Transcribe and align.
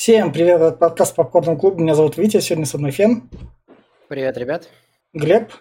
Всем 0.00 0.32
привет, 0.32 0.62
это 0.62 0.78
подкаст 0.78 1.14
Попкорн 1.14 1.58
Клуб. 1.58 1.78
Меня 1.78 1.94
зовут 1.94 2.16
Витя, 2.16 2.40
сегодня 2.40 2.64
со 2.64 2.78
мной 2.78 2.90
Фен. 2.90 3.28
Привет, 4.08 4.38
ребят. 4.38 4.66
Глеб. 5.12 5.52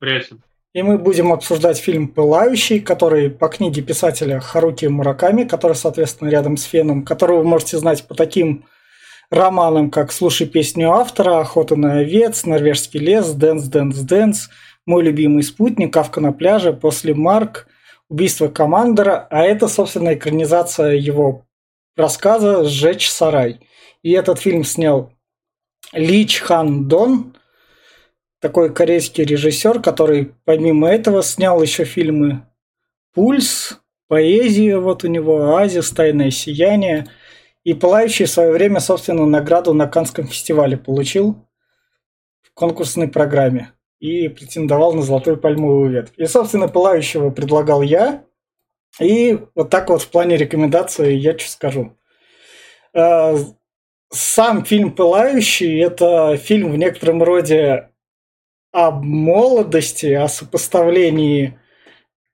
Привет. 0.00 0.30
И 0.72 0.82
мы 0.82 0.98
будем 0.98 1.32
обсуждать 1.32 1.78
фильм 1.78 2.08
«Пылающий», 2.08 2.80
который 2.80 3.30
по 3.30 3.46
книге 3.46 3.82
писателя 3.82 4.40
Харуки 4.40 4.86
Мураками, 4.86 5.44
который, 5.44 5.74
соответственно, 5.74 6.28
рядом 6.28 6.56
с 6.56 6.64
Феном, 6.64 7.04
которого 7.04 7.38
вы 7.38 7.44
можете 7.44 7.78
знать 7.78 8.04
по 8.08 8.16
таким 8.16 8.64
романам, 9.30 9.92
как 9.92 10.10
«Слушай 10.10 10.48
песню 10.48 10.90
ветра», 10.90 11.38
«Охота 11.38 11.76
на 11.76 12.00
овец», 12.00 12.44
«Норвежский 12.44 12.98
лес», 12.98 13.30
«Dance, 13.30 13.68
dance, 13.68 13.96
dance», 13.96 14.48
«Мой 14.86 15.04
любимый 15.04 15.44
спутник», 15.44 15.92
«Кафка 15.92 16.20
на 16.20 16.32
пляже», 16.32 16.72
«Послемрак», 16.72 17.68
«Убийство 18.08 18.48
командора», 18.48 19.28
а 19.30 19.44
это, 19.44 19.68
собственно, 19.68 20.14
экранизация 20.14 20.94
его 20.94 21.43
рассказа 21.96 22.64
«Сжечь 22.64 23.10
сарай». 23.10 23.60
И 24.02 24.12
этот 24.12 24.38
фильм 24.38 24.64
снял 24.64 25.12
Ли 25.92 26.26
Чхан 26.26 26.88
Дон, 26.88 27.36
такой 28.40 28.74
корейский 28.74 29.24
режиссер, 29.24 29.80
который 29.80 30.34
помимо 30.44 30.88
этого 30.88 31.22
снял 31.22 31.62
еще 31.62 31.84
фильмы 31.84 32.46
«Пульс», 33.14 33.80
«Поэзия», 34.06 34.78
вот 34.78 35.02
у 35.04 35.08
него 35.08 35.44
«Оазис», 35.44 35.90
«Тайное 35.90 36.30
сияние». 36.30 37.06
И 37.62 37.72
«Пылающий» 37.72 38.26
в 38.26 38.30
свое 38.30 38.52
время, 38.52 38.80
собственно, 38.80 39.24
награду 39.24 39.72
на 39.72 39.86
Канском 39.86 40.26
фестивале 40.26 40.76
получил 40.76 41.48
в 42.42 42.52
конкурсной 42.52 43.08
программе 43.08 43.72
и 43.98 44.28
претендовал 44.28 44.92
на 44.92 45.00
золотую 45.00 45.38
пальмовую 45.38 45.90
ветвь. 45.90 46.12
И, 46.18 46.26
собственно, 46.26 46.68
«Пылающего» 46.68 47.30
предлагал 47.30 47.80
я, 47.80 48.24
и 49.00 49.38
вот 49.54 49.70
так 49.70 49.90
вот 49.90 50.02
в 50.02 50.10
плане 50.10 50.36
рекомендации 50.36 51.14
я 51.14 51.38
что 51.38 51.50
скажу. 51.50 51.96
Э, 52.94 53.36
сам 54.10 54.64
фильм 54.64 54.92
«Пылающий»– 54.92 55.80
это 55.82 56.36
фильм 56.36 56.70
в 56.70 56.76
некотором 56.76 57.22
роде 57.22 57.90
о 58.72 58.90
молодости, 58.90 60.06
о 60.06 60.28
сопоставлении 60.28 61.58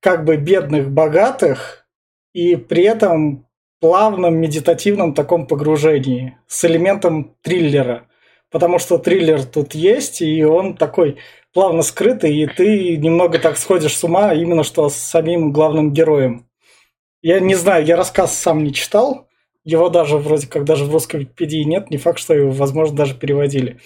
как 0.00 0.24
бы 0.24 0.36
бедных, 0.36 0.90
богатых, 0.90 1.86
и 2.32 2.56
при 2.56 2.84
этом 2.84 3.46
плавном 3.80 4.36
медитативном 4.36 5.14
таком 5.14 5.46
погружении 5.46 6.38
с 6.46 6.64
элементом 6.64 7.36
триллера. 7.42 8.06
Потому 8.50 8.78
что 8.78 8.98
триллер 8.98 9.44
тут 9.44 9.74
есть, 9.74 10.22
и 10.22 10.44
он 10.44 10.76
такой 10.76 11.18
плавно 11.52 11.82
скрытый, 11.82 12.34
и 12.36 12.46
ты 12.46 12.96
немного 12.96 13.38
так 13.38 13.56
сходишь 13.56 13.96
с 13.96 14.04
ума 14.04 14.34
именно 14.34 14.64
что 14.64 14.88
с 14.88 14.96
самим 14.96 15.52
главным 15.52 15.92
героем. 15.92 16.49
Я 17.22 17.40
не 17.40 17.54
знаю, 17.54 17.84
я 17.84 17.96
рассказ 17.96 18.36
сам 18.36 18.64
не 18.64 18.72
читал. 18.72 19.28
Его 19.62 19.88
даже 19.90 20.16
вроде 20.16 20.46
как 20.46 20.64
даже 20.64 20.84
в 20.84 20.92
русской 20.92 21.20
Википедии 21.20 21.64
нет. 21.64 21.90
Не 21.90 21.98
факт, 21.98 22.18
что 22.18 22.34
его, 22.34 22.50
возможно, 22.50 22.96
даже 22.96 23.14
переводили. 23.14 23.78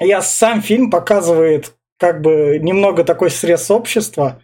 Я 0.00 0.20
сам 0.20 0.60
фильм 0.60 0.90
показывает 0.90 1.74
как 1.98 2.20
бы 2.20 2.58
немного 2.60 3.04
такой 3.04 3.30
срез 3.30 3.70
общества. 3.70 4.42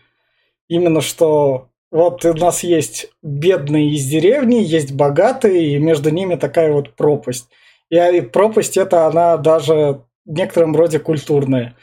Именно 0.68 1.00
что 1.00 1.68
вот 1.90 2.24
у 2.24 2.34
нас 2.34 2.62
есть 2.62 3.10
бедные 3.22 3.90
из 3.94 4.06
деревни, 4.06 4.56
есть 4.56 4.92
богатые, 4.92 5.74
и 5.74 5.78
между 5.78 6.10
ними 6.10 6.36
такая 6.36 6.72
вот 6.72 6.94
пропасть. 6.94 7.48
И 7.90 8.20
пропасть 8.20 8.76
это 8.76 9.06
она 9.06 9.36
даже 9.38 10.02
в 10.24 10.32
некотором 10.32 10.76
роде 10.76 10.98
культурная. 10.98 11.76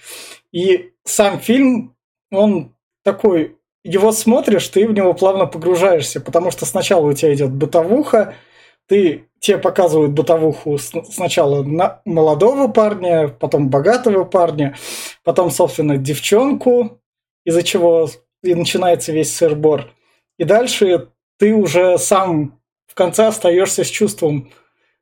И 0.51 0.91
сам 1.03 1.39
фильм, 1.39 1.95
он 2.31 2.75
такой 3.03 3.57
его 3.85 4.11
смотришь, 4.11 4.67
ты 4.67 4.87
в 4.87 4.93
него 4.93 5.13
плавно 5.13 5.45
погружаешься, 5.45 6.19
потому 6.19 6.49
что 6.49 6.65
сначала 6.65 7.05
у 7.05 7.13
тебя 7.13 7.33
идет 7.35 7.51
бытовуха, 7.51 8.33
ты 8.87 9.29
тебе 9.39 9.59
показывают 9.59 10.11
бытовуху 10.11 10.79
сначала 10.79 11.61
на 11.61 12.01
молодого 12.03 12.67
парня, 12.67 13.27
потом 13.27 13.69
богатого 13.69 14.23
парня, 14.23 14.75
потом, 15.23 15.51
собственно, 15.51 15.97
девчонку, 15.97 16.99
из-за 17.45 17.61
чего 17.61 18.09
и 18.41 18.55
начинается 18.55 19.11
весь 19.11 19.35
сырбор. 19.35 19.91
И 20.39 20.45
дальше 20.45 21.09
ты 21.37 21.53
уже 21.53 21.99
сам 21.99 22.59
в 22.87 22.95
конце 22.95 23.27
остаешься 23.27 23.83
с 23.83 23.87
чувством, 23.87 24.51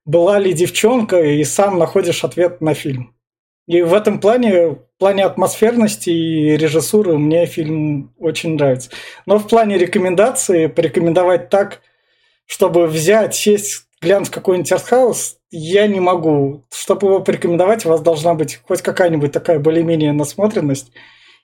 была 0.06 0.40
ли 0.40 0.52
девчонка, 0.52 1.22
и 1.22 1.41
сам 1.46 1.80
находишь 1.80 2.25
ответ 2.25 2.59
на 2.59 2.74
фильм. 2.74 3.16
И 3.68 3.81
в 3.81 3.94
этом 3.94 4.19
плане, 4.19 4.69
в 4.69 4.79
плане 4.97 5.25
атмосферности 5.25 6.09
и 6.09 6.57
режиссуры 6.57 7.18
мне 7.18 7.46
фильм 7.46 8.13
очень 8.19 8.56
нравится. 8.56 8.90
Но 9.25 9.40
в 9.40 9.47
плане 9.47 9.78
рекомендации, 9.78 10.68
порекомендовать 10.68 11.50
так, 11.50 11.81
чтобы 12.46 12.88
взять, 12.88 13.35
сесть, 13.35 13.88
глянуть 14.01 14.29
какой-нибудь 14.29 14.72
артхаус, 14.72 15.38
я 15.50 15.88
не 15.88 16.01
могу. 16.01 16.66
Чтобы 16.74 17.07
его 17.07 17.19
порекомендовать, 17.22 17.85
у 17.85 17.90
вас 17.90 18.01
должна 18.01 18.34
быть 18.34 18.59
хоть 18.68 18.81
какая-нибудь 18.81 19.31
такая 19.31 19.59
более-менее 19.59 20.12
насмотренность. 20.12 20.91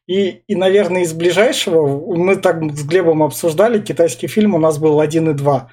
И, 0.07 0.41
и, 0.47 0.55
наверное, 0.55 1.03
из 1.03 1.13
ближайшего, 1.13 1.85
мы 2.15 2.35
так 2.35 2.63
с 2.75 2.83
Глебом 2.83 3.21
обсуждали, 3.21 3.79
китайский 3.79 4.27
фильм 4.27 4.55
у 4.55 4.57
нас 4.57 4.79
был 4.79 4.99
один 4.99 5.29
и 5.29 5.33
два. 5.33 5.71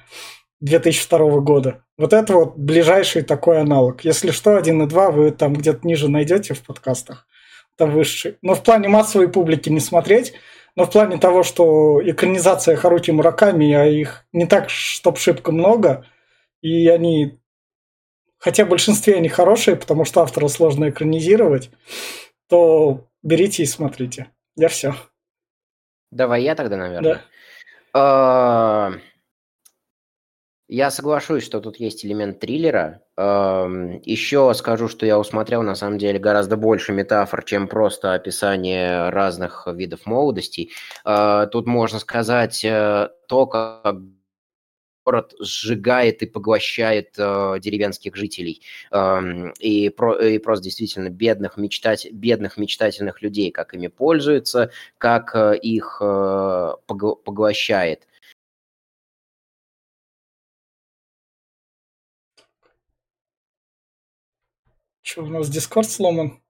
2002 0.61 1.39
года. 1.41 1.83
Вот 1.97 2.13
это 2.13 2.33
вот 2.33 2.57
ближайший 2.57 3.21
такой 3.21 3.59
аналог. 3.59 4.03
Если 4.03 4.31
что, 4.31 4.57
1 4.57 4.83
и 4.83 4.87
2 4.87 5.11
вы 5.11 5.31
там 5.31 5.53
где-то 5.53 5.85
ниже 5.85 6.09
найдете 6.09 6.53
в 6.53 6.63
подкастах. 6.63 7.27
Там 7.75 7.91
выше. 7.91 8.37
Но 8.41 8.55
в 8.55 8.63
плане 8.63 8.87
массовой 8.87 9.29
публики 9.29 9.69
не 9.69 9.79
смотреть, 9.79 10.33
но 10.75 10.85
в 10.85 10.91
плане 10.91 11.17
того, 11.17 11.43
что 11.43 12.01
экранизация 12.03 12.75
Харуки 12.75 13.11
Мураками, 13.11 13.73
а 13.73 13.85
их 13.85 14.25
не 14.33 14.45
так, 14.45 14.69
чтоб 14.69 15.17
шибко 15.17 15.51
много, 15.51 16.05
и 16.61 16.87
они, 16.87 17.39
хотя 18.39 18.65
в 18.65 18.69
большинстве 18.69 19.15
они 19.15 19.29
хорошие, 19.29 19.75
потому 19.75 20.05
что 20.05 20.21
автора 20.21 20.47
сложно 20.47 20.89
экранизировать, 20.89 21.69
то 22.47 23.07
берите 23.21 23.63
и 23.63 23.67
смотрите. 23.67 24.27
Я 24.55 24.69
все. 24.69 24.95
Давай 26.11 26.43
я 26.43 26.55
тогда, 26.55 26.77
наверное. 26.77 27.21
Да. 27.93 28.93
Я 30.69 30.91
соглашусь, 30.91 31.45
что 31.45 31.61
тут 31.61 31.77
есть 31.77 32.05
элемент 32.05 32.39
триллера. 32.39 33.01
Еще 33.15 34.53
скажу, 34.53 34.89
что 34.89 35.05
я 35.05 35.17
усмотрел 35.17 35.63
на 35.63 35.75
самом 35.75 35.97
деле 35.97 36.19
гораздо 36.19 36.57
больше 36.57 36.91
метафор, 36.91 37.43
чем 37.43 37.69
просто 37.69 38.13
описание 38.13 39.09
разных 39.09 39.65
видов 39.67 40.05
молодости. 40.05 40.71
А, 41.05 41.45
тут 41.47 41.67
можно 41.67 41.99
сказать 41.99 42.65
э, 42.65 43.09
то, 43.29 43.47
как 43.47 43.95
город 45.05 45.33
сжигает 45.39 46.21
и 46.21 46.25
поглощает 46.25 47.15
э, 47.17 47.59
деревенских 47.61 48.17
жителей 48.17 48.61
э, 48.91 49.51
и, 49.59 49.87
про, 49.87 50.15
и 50.15 50.37
просто 50.37 50.65
действительно 50.65 51.09
бедных, 51.09 51.55
мечтать, 51.55 52.11
бедных 52.11 52.57
мечтательных 52.57 53.21
людей, 53.21 53.51
как 53.51 53.73
ими 53.73 53.87
пользуется, 53.87 54.69
как 54.97 55.33
э, 55.33 55.57
их 55.59 55.99
э, 56.01 56.73
поглощает. 56.87 58.05
Что, 65.07 65.23
у 65.23 65.27
нас 65.27 65.49
Дискорд 65.49 65.89
сломан? 65.89 66.41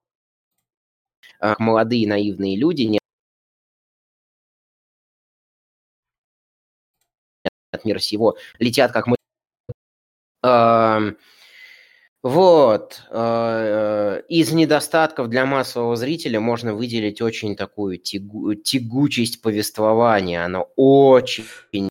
Молодые 1.60 2.08
наивные 2.08 2.56
люди 2.56 2.82
не 2.82 2.98
от 7.70 7.84
мира 7.84 8.00
сего 8.00 8.36
летят, 8.58 8.90
как 8.90 9.06
мы. 9.06 9.16
Вот. 12.24 13.02
А, 13.10 14.16
из 14.28 14.50
недостатков 14.52 15.28
для 15.28 15.46
массового 15.46 15.94
зрителя 15.94 16.40
можно 16.40 16.74
выделить 16.74 17.22
очень 17.22 17.54
такую 17.54 17.98
тягу, 17.98 18.54
тягучесть 18.56 19.40
повествования. 19.40 20.44
Оно 20.44 20.68
очень 20.74 21.87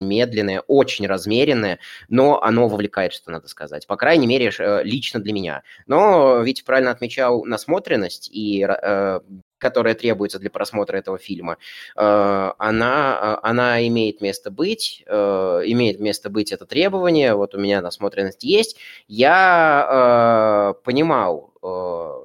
медленное, 0.00 0.60
очень 0.66 1.06
размеренное, 1.06 1.78
но 2.08 2.42
оно 2.42 2.68
вовлекает, 2.68 3.12
что 3.12 3.30
надо 3.30 3.48
сказать. 3.48 3.86
По 3.86 3.96
крайней 3.96 4.26
мере, 4.26 4.50
э, 4.58 4.82
лично 4.84 5.20
для 5.20 5.32
меня. 5.32 5.62
Но 5.86 6.40
ведь 6.42 6.64
правильно 6.64 6.90
отмечал 6.90 7.44
насмотренность, 7.44 8.28
и, 8.32 8.66
э, 8.68 9.20
которая 9.58 9.94
требуется 9.94 10.38
для 10.38 10.50
просмотра 10.50 10.98
этого 10.98 11.16
фильма, 11.18 11.56
э, 11.96 12.52
она, 12.58 13.40
она 13.42 13.86
имеет 13.86 14.20
место 14.20 14.50
быть, 14.50 15.02
имеет 15.06 15.98
место 15.98 16.28
быть 16.28 16.52
это 16.52 16.66
требование, 16.66 17.34
вот 17.34 17.54
у 17.54 17.58
меня 17.58 17.80
насмотренность 17.80 18.44
есть. 18.44 18.76
Я 19.08 20.74
понимал, 20.84 21.54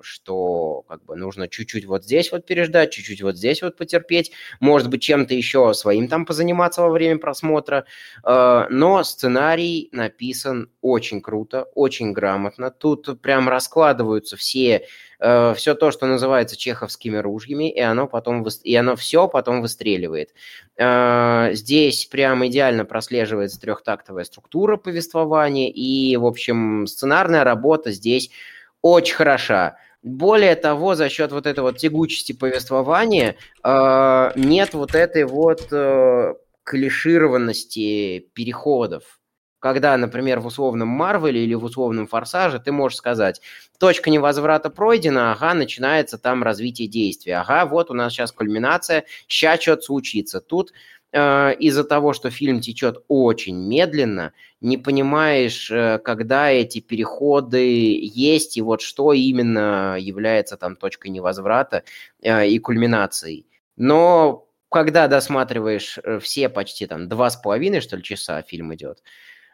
что 0.01 0.83
как 0.87 1.03
бы 1.05 1.15
нужно 1.15 1.47
чуть-чуть 1.47 1.85
вот 1.85 2.03
здесь 2.03 2.31
вот 2.31 2.45
переждать, 2.45 2.91
чуть-чуть 2.91 3.21
вот 3.21 3.37
здесь 3.37 3.61
вот 3.61 3.77
потерпеть, 3.77 4.31
может 4.59 4.89
быть, 4.89 5.01
чем-то 5.01 5.33
еще 5.33 5.73
своим 5.73 6.07
там 6.07 6.25
позаниматься 6.25 6.81
во 6.81 6.89
время 6.89 7.19
просмотра, 7.19 7.85
но 8.23 9.03
сценарий 9.03 9.89
написан 9.91 10.69
очень 10.81 11.21
круто, 11.21 11.67
очень 11.75 12.13
грамотно, 12.13 12.71
тут 12.71 13.21
прям 13.21 13.47
раскладываются 13.49 14.35
все 14.37 14.85
э, 15.19 15.53
все 15.55 15.75
то, 15.75 15.91
что 15.91 16.07
называется 16.07 16.57
чеховскими 16.57 17.17
ружьями, 17.17 17.71
и 17.71 17.79
оно 17.79 18.07
потом 18.07 18.45
и 18.63 18.75
оно 18.75 18.95
все 18.95 19.27
потом 19.27 19.61
выстреливает. 19.61 20.33
Э, 20.77 21.49
здесь 21.53 22.05
прям 22.05 22.45
идеально 22.47 22.85
прослеживается 22.85 23.59
трехтактовая 23.59 24.23
структура 24.23 24.77
повествования, 24.77 25.69
и, 25.69 26.17
в 26.17 26.25
общем, 26.25 26.87
сценарная 26.87 27.43
работа 27.43 27.91
здесь 27.91 28.31
очень 28.81 29.15
хороша. 29.15 29.77
Более 30.03 30.55
того, 30.55 30.95
за 30.95 31.09
счет 31.09 31.31
вот 31.31 31.45
этой 31.45 31.59
вот 31.59 31.77
тягучести 31.77 32.33
повествования 32.33 33.35
э, 33.63 34.31
нет 34.35 34.73
вот 34.73 34.95
этой 34.95 35.25
вот 35.25 35.67
э, 35.71 36.33
клишированности 36.63 38.27
переходов 38.33 39.21
когда, 39.61 39.95
например, 39.95 40.39
в 40.39 40.47
условном 40.47 40.87
Марвеле 40.87 41.43
или 41.43 41.53
в 41.53 41.63
условном 41.63 42.07
Форсаже 42.07 42.59
ты 42.59 42.71
можешь 42.71 42.97
сказать, 42.97 43.41
точка 43.79 44.09
невозврата 44.09 44.71
пройдена, 44.71 45.31
ага, 45.31 45.53
начинается 45.53 46.17
там 46.17 46.41
развитие 46.41 46.87
действия, 46.87 47.37
ага, 47.37 47.67
вот 47.67 47.91
у 47.91 47.93
нас 47.93 48.11
сейчас 48.11 48.31
кульминация, 48.31 49.05
сейчас 49.27 49.61
что-то 49.61 49.83
случится. 49.83 50.41
Тут 50.41 50.73
из-за 51.13 51.83
того, 51.83 52.13
что 52.13 52.29
фильм 52.29 52.61
течет 52.61 53.03
очень 53.07 53.57
медленно, 53.57 54.33
не 54.61 54.77
понимаешь, 54.77 55.69
э, 55.71 55.99
когда 55.99 56.49
эти 56.51 56.79
переходы 56.79 57.99
есть 58.01 58.57
и 58.57 58.61
вот 58.61 58.81
что 58.81 59.11
именно 59.11 59.97
является 59.99 60.55
там 60.55 60.75
точкой 60.75 61.07
невозврата 61.09 61.83
э, 62.21 62.47
и 62.47 62.59
кульминацией. 62.59 63.47
Но 63.75 64.47
когда 64.69 65.07
досматриваешь 65.07 65.97
э, 66.03 66.19
все 66.19 66.47
почти 66.47 66.87
там 66.87 67.09
два 67.09 67.29
с 67.29 67.35
половиной, 67.35 67.81
что 67.81 67.97
ли, 67.97 68.03
часа 68.03 68.41
фильм 68.43 68.73
идет, 68.75 69.03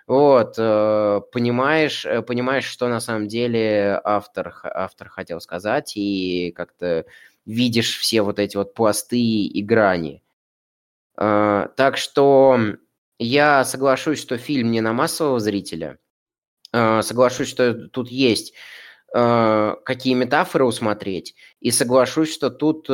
вот, 0.07 0.55
э, 0.57 1.21
понимаешь, 1.31 2.05
э, 2.05 2.21
понимаешь, 2.21 2.65
что 2.65 2.87
на 2.87 2.99
самом 2.99 3.27
деле 3.27 3.99
автор, 4.03 4.53
автор 4.63 5.09
хотел 5.09 5.41
сказать, 5.41 5.93
и 5.95 6.53
как-то 6.55 7.05
видишь 7.45 7.97
все 7.97 8.21
вот 8.21 8.39
эти 8.39 8.57
вот 8.57 8.73
пласты 8.73 9.19
и 9.19 9.63
грани. 9.63 10.21
Э, 11.19 11.67
так 11.75 11.97
что 11.97 12.59
я 13.19 13.63
соглашусь, 13.65 14.21
что 14.21 14.37
фильм 14.37 14.71
не 14.71 14.81
на 14.81 14.93
массового 14.93 15.39
зрителя. 15.39 15.97
Соглашусь, 16.73 17.47
что 17.47 17.87
тут 17.87 18.09
есть 18.09 18.53
какие 19.09 20.13
метафоры 20.13 20.65
усмотреть, 20.65 21.33
и 21.61 21.71
соглашусь, 21.71 22.31
что 22.31 22.49
тут 22.49 22.89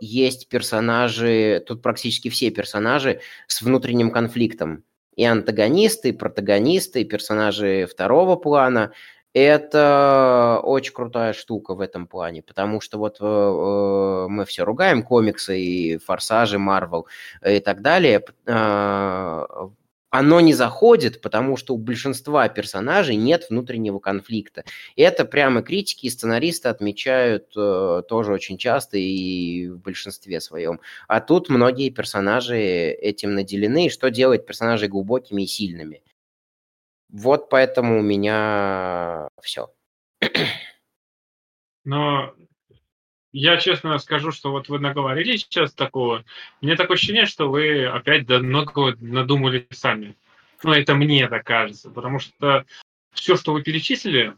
есть 0.00 0.48
персонажи, 0.48 1.62
тут 1.66 1.82
практически 1.82 2.30
все 2.30 2.50
персонажи 2.50 3.20
с 3.46 3.60
внутренним 3.60 4.10
конфликтом 4.10 4.82
и 5.16 5.24
антагонисты, 5.24 6.10
и 6.10 6.12
протагонисты, 6.12 7.00
и 7.00 7.04
персонажи 7.04 7.86
второго 7.90 8.36
плана. 8.36 8.92
Это 9.38 10.62
очень 10.64 10.94
крутая 10.94 11.34
штука 11.34 11.74
в 11.74 11.82
этом 11.82 12.06
плане, 12.06 12.42
потому 12.42 12.80
что 12.80 12.96
вот 12.96 13.18
э, 13.20 13.24
э 13.26 14.28
мы 14.30 14.46
все 14.46 14.64
ругаем 14.64 15.02
комиксы 15.02 15.60
и 15.60 15.98
форсажи, 15.98 16.58
Марвел 16.58 17.06
и 17.46 17.60
так 17.60 17.82
далее. 17.82 18.24
Э, 18.46 19.44
оно 20.08 20.40
не 20.40 20.54
заходит, 20.54 21.20
потому 21.20 21.58
что 21.58 21.74
у 21.74 21.76
большинства 21.76 22.48
персонажей 22.48 23.16
нет 23.16 23.48
внутреннего 23.50 23.98
конфликта. 23.98 24.64
И 24.94 25.02
это 25.02 25.26
прямо 25.26 25.60
критики 25.60 26.06
и 26.06 26.10
сценаристы 26.10 26.70
отмечают 26.70 27.52
э, 27.58 28.04
тоже 28.08 28.32
очень 28.32 28.56
часто 28.56 28.96
и 28.96 29.68
в 29.68 29.80
большинстве 29.80 30.40
своем. 30.40 30.80
А 31.08 31.20
тут 31.20 31.50
многие 31.50 31.90
персонажи 31.90 32.56
этим 32.56 33.34
наделены, 33.34 33.90
что 33.90 34.10
делает 34.10 34.46
персонажей 34.46 34.88
глубокими 34.88 35.42
и 35.42 35.46
сильными. 35.46 36.00
Вот 37.08 37.48
поэтому 37.48 37.98
у 38.00 38.02
меня 38.02 39.28
все. 39.40 39.68
Но 41.84 42.34
я 43.32 43.58
честно 43.58 43.98
скажу, 43.98 44.32
что 44.32 44.50
вот 44.50 44.68
вы 44.68 44.78
наговорили 44.78 45.36
сейчас 45.36 45.72
такого. 45.72 46.24
Мне 46.60 46.74
такое 46.74 46.96
ощущение, 46.96 47.26
что 47.26 47.50
вы 47.50 47.86
опять 47.86 48.28
много 48.28 48.96
надумали 48.98 49.66
сами. 49.70 50.16
Ну, 50.62 50.72
это 50.72 50.94
мне 50.94 51.28
так 51.28 51.44
кажется, 51.44 51.90
потому 51.90 52.18
что 52.18 52.64
все, 53.12 53.36
что 53.36 53.52
вы 53.52 53.62
перечислили, 53.62 54.34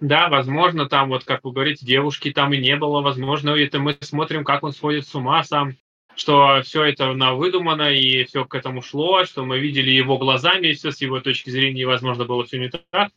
да, 0.00 0.28
возможно, 0.28 0.88
там, 0.88 1.08
вот 1.08 1.24
как 1.24 1.44
вы 1.44 1.52
говорите, 1.52 1.86
девушки 1.86 2.32
там 2.32 2.52
и 2.52 2.58
не 2.58 2.76
было, 2.76 3.00
возможно, 3.00 3.50
это 3.50 3.78
мы 3.78 3.96
смотрим, 4.00 4.44
как 4.44 4.62
он 4.64 4.72
сходит 4.72 5.06
с 5.06 5.14
ума 5.14 5.42
сам, 5.44 5.76
что 6.16 6.62
все 6.62 6.84
это 6.84 7.12
на 7.12 7.34
выдумано 7.34 7.92
и 7.92 8.24
все 8.24 8.44
к 8.44 8.54
этому 8.54 8.82
шло, 8.82 9.24
что 9.24 9.44
мы 9.44 9.60
видели 9.60 9.90
его 9.90 10.18
глазами, 10.18 10.72
все 10.72 10.90
с 10.90 11.00
его 11.00 11.20
точки 11.20 11.50
зрения, 11.50 11.86
возможно, 11.86 12.24
было 12.24 12.44
все 12.44 12.58
не 12.58 12.70
так. 12.70 13.12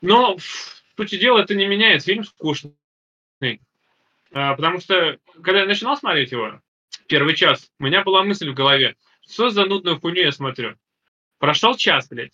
Но, 0.00 0.36
в 0.38 0.82
сути 0.96 1.18
дела, 1.18 1.40
это 1.40 1.54
не 1.54 1.66
меняет 1.66 2.04
фильм 2.04 2.24
скучный. 2.24 2.72
А, 4.32 4.54
потому 4.54 4.80
что, 4.80 5.18
когда 5.42 5.60
я 5.60 5.66
начинал 5.66 5.96
смотреть 5.96 6.30
его, 6.30 6.60
первый 7.08 7.34
час, 7.34 7.70
у 7.78 7.84
меня 7.84 8.02
была 8.02 8.22
мысль 8.22 8.50
в 8.50 8.54
голове, 8.54 8.94
что 9.28 9.50
за 9.50 9.64
нудную 9.66 10.00
хуйню 10.00 10.22
я 10.22 10.32
смотрю. 10.32 10.76
Прошел 11.38 11.76
час, 11.76 12.08
блядь, 12.08 12.32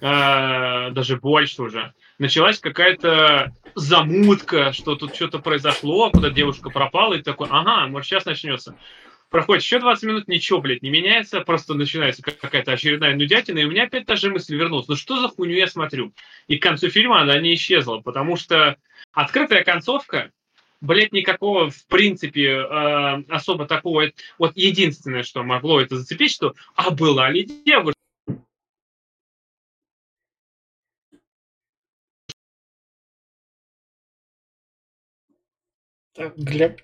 а, 0.00 0.90
даже 0.90 1.16
больше 1.16 1.62
уже. 1.62 1.94
Началась 2.18 2.58
какая-то 2.58 3.52
замутка, 3.76 4.72
что 4.72 4.96
тут 4.96 5.14
что-то 5.14 5.38
произошло, 5.38 6.10
куда 6.10 6.30
девушка 6.30 6.68
пропала, 6.68 7.14
и 7.14 7.22
такой, 7.22 7.48
ага, 7.48 7.86
может, 7.86 8.08
сейчас 8.08 8.24
начнется. 8.24 8.74
Проходит 9.30 9.62
еще 9.62 9.78
20 9.78 10.04
минут, 10.04 10.28
ничего, 10.28 10.60
блядь, 10.60 10.82
не 10.82 10.90
меняется, 10.90 11.42
просто 11.42 11.74
начинается 11.74 12.22
какая-то 12.22 12.72
очередная 12.72 13.14
нудятина, 13.14 13.58
и 13.58 13.64
у 13.64 13.70
меня 13.70 13.84
опять 13.84 14.06
та 14.06 14.16
же 14.16 14.30
мысль 14.30 14.56
вернулась. 14.56 14.88
Ну 14.88 14.96
что 14.96 15.20
за 15.20 15.28
хуйню 15.28 15.54
я 15.54 15.66
смотрю? 15.66 16.12
И 16.48 16.56
к 16.56 16.62
концу 16.62 16.88
фильма 16.88 17.20
она 17.20 17.38
не 17.38 17.54
исчезла, 17.54 17.98
потому 17.98 18.36
что 18.36 18.76
открытая 19.12 19.62
концовка, 19.64 20.32
блядь, 20.80 21.12
никакого, 21.12 21.70
в 21.70 21.86
принципе, 21.86 22.46
э, 22.48 23.22
особо 23.28 23.66
такого... 23.66 24.10
Вот 24.38 24.56
единственное, 24.56 25.22
что 25.22 25.42
могло 25.42 25.80
это 25.80 25.96
зацепить, 25.96 26.32
что 26.32 26.54
«А 26.74 26.90
была 26.90 27.30
ли 27.30 27.44
девушка?» 27.64 27.97
Так, 36.18 36.36
Глеб. 36.36 36.80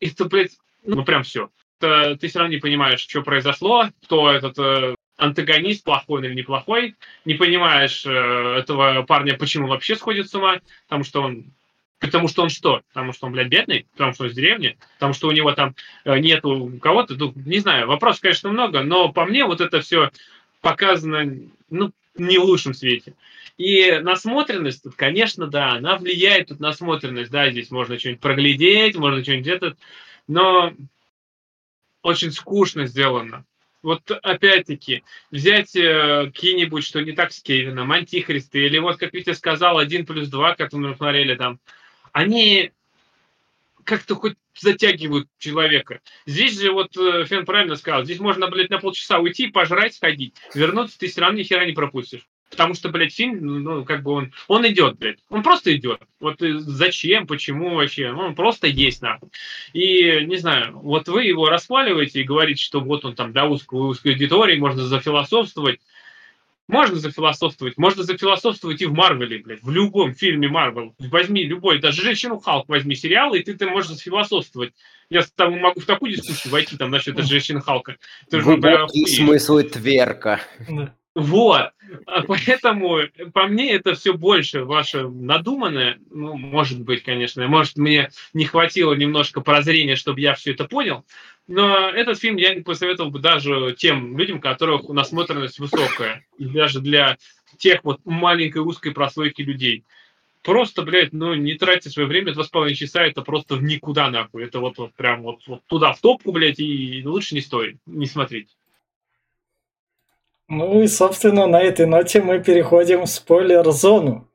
Это, 0.00 0.24
блядь, 0.24 0.58
ну 0.82 1.04
прям 1.04 1.22
все. 1.22 1.50
Ты 1.78 2.18
все 2.26 2.40
равно 2.40 2.52
не 2.52 2.60
понимаешь, 2.60 2.98
что 2.98 3.22
произошло, 3.22 3.88
кто 4.02 4.32
этот 4.32 4.58
э, 4.58 4.96
антагонист, 5.16 5.84
плохой 5.84 6.26
или 6.26 6.34
неплохой, 6.34 6.96
не 7.24 7.34
понимаешь 7.34 8.04
э, 8.04 8.10
этого 8.10 9.04
парня, 9.04 9.38
почему 9.38 9.68
вообще 9.68 9.94
сходит 9.94 10.28
с 10.28 10.34
ума, 10.34 10.60
потому 10.88 11.04
что 11.04 11.22
он 11.22 11.52
Потому 12.00 12.28
что 12.28 12.42
он 12.42 12.48
что? 12.48 12.82
Потому 12.92 13.12
что 13.12 13.26
он, 13.26 13.32
блядь, 13.32 13.48
бедный? 13.48 13.86
Потому 13.92 14.12
что 14.12 14.24
он 14.24 14.30
из 14.30 14.34
деревни? 14.34 14.78
Потому 14.94 15.14
что 15.14 15.26
у 15.28 15.32
него 15.32 15.52
там 15.52 15.74
э, 16.04 16.18
нету 16.18 16.72
кого-то? 16.80 17.14
Ну, 17.14 17.32
не 17.34 17.58
знаю, 17.58 17.86
вопросов, 17.88 18.22
конечно, 18.22 18.50
много, 18.50 18.82
но 18.82 19.12
по 19.12 19.24
мне 19.24 19.44
вот 19.44 19.60
это 19.60 19.80
все 19.80 20.10
показано, 20.60 21.38
ну, 21.70 21.92
не 22.16 22.38
в 22.38 22.44
лучшем 22.44 22.74
свете. 22.74 23.14
И 23.58 23.98
насмотренность 24.02 24.84
тут, 24.84 24.94
конечно, 24.94 25.48
да, 25.48 25.72
она 25.72 25.96
влияет 25.96 26.48
тут 26.48 26.60
насмотренность, 26.60 27.32
да, 27.32 27.50
здесь 27.50 27.72
можно 27.72 27.98
что-нибудь 27.98 28.20
проглядеть, 28.20 28.96
можно 28.96 29.22
что-нибудь 29.22 29.48
это, 29.48 29.76
но 30.28 30.72
очень 32.02 32.30
скучно 32.30 32.86
сделано. 32.86 33.44
Вот 33.82 34.10
опять-таки, 34.10 35.02
взять 35.32 35.74
э, 35.74 36.26
какие-нибудь, 36.26 36.84
что 36.84 37.00
не 37.00 37.12
так 37.12 37.32
с 37.32 37.42
Кевином, 37.42 37.90
Антихристы, 37.90 38.64
или 38.64 38.78
вот, 38.78 38.96
как 38.96 39.12
Витя 39.12 39.32
сказал, 39.32 39.78
один 39.78 40.06
плюс 40.06 40.28
два, 40.28 40.54
которые 40.54 40.90
мы 40.90 40.96
смотрели 40.96 41.34
там, 41.34 41.58
они 42.12 42.70
как-то 43.82 44.14
хоть 44.14 44.36
затягивают 44.54 45.28
человека. 45.38 46.00
Здесь 46.26 46.60
же 46.60 46.70
вот 46.70 46.96
э, 46.96 47.24
Фен 47.24 47.44
правильно 47.44 47.74
сказал, 47.74 48.04
здесь 48.04 48.20
можно, 48.20 48.48
блядь, 48.48 48.70
на 48.70 48.78
полчаса 48.78 49.18
уйти, 49.18 49.48
пожрать, 49.48 49.94
сходить, 49.94 50.34
вернуться, 50.54 50.96
ты 50.96 51.08
все 51.08 51.22
равно 51.22 51.38
ни 51.38 51.42
хера 51.42 51.64
не 51.64 51.72
пропустишь. 51.72 52.26
Потому 52.50 52.74
что, 52.74 52.88
блядь, 52.88 53.14
фильм, 53.14 53.62
ну, 53.62 53.84
как 53.84 54.02
бы 54.02 54.12
он, 54.12 54.32
он 54.46 54.66
идет, 54.66 54.98
блядь. 54.98 55.18
Он 55.28 55.42
просто 55.42 55.74
идет. 55.76 56.00
Вот 56.18 56.36
зачем, 56.40 57.26
почему 57.26 57.74
вообще? 57.74 58.10
Ну, 58.12 58.20
он 58.20 58.34
просто 58.34 58.66
есть, 58.66 59.02
нахуй. 59.02 59.28
И, 59.72 60.24
не 60.24 60.36
знаю, 60.36 60.78
вот 60.78 61.08
вы 61.08 61.24
его 61.24 61.48
расхваливаете 61.48 62.22
и 62.22 62.24
говорите, 62.24 62.62
что 62.62 62.80
вот 62.80 63.04
он 63.04 63.14
там 63.14 63.32
для 63.32 63.46
узкой, 63.46 63.78
узкой 63.80 64.12
аудитории, 64.12 64.58
можно 64.58 64.82
зафилософствовать. 64.82 65.80
Можно 66.68 66.96
зафилософствовать, 66.96 67.78
можно 67.78 68.02
зафилософствовать 68.02 68.82
и 68.82 68.86
в 68.86 68.92
Марвеле, 68.92 69.38
блядь, 69.38 69.62
в 69.62 69.70
любом 69.70 70.14
фильме 70.14 70.48
Марвел. 70.48 70.94
Возьми 70.98 71.42
любой, 71.44 71.78
даже 71.80 72.02
Женщину 72.02 72.38
Халк 72.38 72.68
возьми 72.68 72.94
сериал, 72.94 73.32
и 73.32 73.42
ты, 73.42 73.54
ты 73.54 73.66
можешь 73.66 73.92
зафилософствовать. 73.92 74.74
Я 75.08 75.22
с 75.22 75.30
тобой 75.30 75.60
могу 75.60 75.80
в 75.80 75.86
такую 75.86 76.12
дискуссию 76.12 76.52
войти 76.52 76.76
там 76.76 76.90
насчет 76.90 77.18
Женщины 77.26 77.62
Халка. 77.62 77.96
Глубокий 78.30 79.06
смысл 79.06 79.60
тверка. 79.60 80.42
Вот. 81.18 81.72
А 82.06 82.22
поэтому, 82.22 83.00
по 83.34 83.48
мне, 83.48 83.72
это 83.72 83.94
все 83.94 84.14
больше 84.14 84.62
ваше 84.62 85.08
надуманное. 85.08 85.98
Ну, 86.10 86.36
может 86.36 86.80
быть, 86.80 87.02
конечно. 87.02 87.46
Может, 87.48 87.76
мне 87.76 88.10
не 88.34 88.44
хватило 88.44 88.94
немножко 88.94 89.40
прозрения, 89.40 89.96
чтобы 89.96 90.20
я 90.20 90.34
все 90.34 90.52
это 90.52 90.66
понял. 90.66 91.04
Но 91.48 91.90
этот 91.90 92.20
фильм 92.20 92.36
я 92.36 92.54
не 92.54 92.60
посоветовал 92.60 93.10
бы 93.10 93.18
даже 93.18 93.74
тем 93.76 94.16
людям, 94.16 94.38
у 94.38 94.40
которых 94.40 94.88
насмотренность 94.88 95.58
высокая. 95.58 96.24
И 96.38 96.44
даже 96.44 96.80
для 96.80 97.16
тех 97.56 97.82
вот 97.82 97.98
маленькой 98.04 98.62
узкой 98.62 98.92
прослойки 98.92 99.42
людей. 99.42 99.82
Просто, 100.44 100.82
блядь, 100.82 101.12
ну 101.12 101.34
не 101.34 101.54
тратьте 101.54 101.90
свое 101.90 102.06
время, 102.06 102.32
два 102.32 102.44
с 102.44 102.48
половиной 102.48 102.76
часа, 102.76 103.02
это 103.02 103.22
просто 103.22 103.56
в 103.56 103.62
никуда 103.64 104.08
нахуй. 104.08 104.44
Это 104.44 104.60
вот, 104.60 104.78
вот 104.78 104.94
прям 104.94 105.22
вот, 105.22 105.40
вот 105.48 105.62
туда, 105.66 105.94
в 105.94 106.00
топку, 106.00 106.30
блядь, 106.30 106.60
и 106.60 107.02
лучше 107.04 107.34
не 107.34 107.40
стоит, 107.40 107.78
не 107.86 108.06
смотреть. 108.06 108.57
Ну 110.48 110.82
и, 110.82 110.86
собственно, 110.86 111.46
на 111.46 111.60
этой 111.60 111.86
ноте 111.86 112.22
мы 112.22 112.38
переходим 112.38 113.02
в 113.02 113.10
спойлер-зону. 113.10 114.28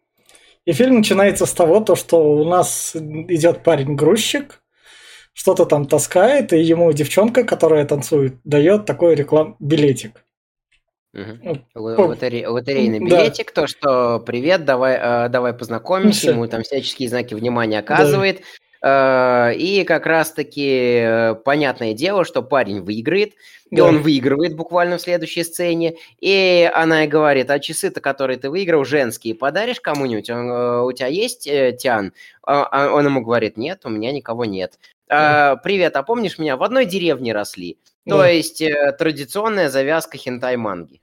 И 0.66 0.72
фильм 0.72 0.98
начинается 0.98 1.46
с 1.46 1.52
того, 1.52 1.80
то, 1.80 1.96
что 1.96 2.36
у 2.36 2.46
нас 2.46 2.96
идет 2.96 3.64
парень-грузчик, 3.64 4.62
что-то 5.34 5.66
там 5.66 5.88
таскает, 5.88 6.54
и 6.54 6.62
ему 6.62 6.94
девчонка, 6.94 7.44
которая 7.44 7.86
танцует, 7.86 8.36
дает 8.44 8.86
такой 8.86 9.16
реклам 9.16 9.56
билетик. 9.60 10.24
Угу. 11.14 11.62
Лотерей, 11.76 12.46
лотерейный 12.46 13.00
билетик, 13.00 13.54
да. 13.54 13.62
то, 13.62 13.68
что 13.68 14.20
привет, 14.20 14.66
давай, 14.66 14.98
э, 15.00 15.30
давай 15.30 15.54
познакомимся, 15.54 16.32
ему 16.32 16.48
там 16.48 16.64
всяческие 16.64 17.10
знаки 17.10 17.34
внимания 17.34 17.80
оказывает. 17.80 18.38
Да. 18.38 18.44
Э, 18.84 19.54
и 19.56 19.86
как 19.86 20.06
раз-таки 20.06 20.98
э, 21.00 21.36
понятное 21.36 21.94
дело, 21.94 22.26
что 22.26 22.42
парень 22.42 22.82
выиграет, 22.82 23.34
и 23.72 23.80
он 23.80 24.02
выигрывает 24.02 24.56
буквально 24.56 24.98
в 24.98 25.02
следующей 25.02 25.44
сцене, 25.44 25.96
и 26.20 26.70
она 26.74 27.06
и 27.06 27.08
говорит, 27.08 27.50
а 27.50 27.60
часы-то, 27.60 28.02
которые 28.02 28.38
ты 28.38 28.50
выиграл, 28.50 28.84
женские, 28.84 29.36
подаришь 29.36 29.80
кому-нибудь? 29.80 30.30
Он, 30.30 30.52
э, 30.52 30.82
у 30.82 30.92
тебя 30.92 31.08
есть 31.08 31.50
Тян? 31.80 32.12
А, 32.46 32.66
а 32.66 32.94
он 32.94 33.06
ему 33.06 33.22
говорит, 33.22 33.56
нет, 33.56 33.82
у 33.86 33.90
меня 33.90 34.12
никого 34.12 34.44
нет. 34.44 34.78
А, 35.10 35.56
Привет, 35.56 35.96
а 35.96 36.04
помнишь 36.04 36.38
меня? 36.38 36.58
В 36.58 36.64
одной 36.64 36.86
деревне 36.86 37.34
росли. 37.34 37.78
То 38.06 38.26
есть 38.26 38.62
традиционная 38.98 39.70
завязка 39.70 40.18
хентай-манги. 40.18 41.00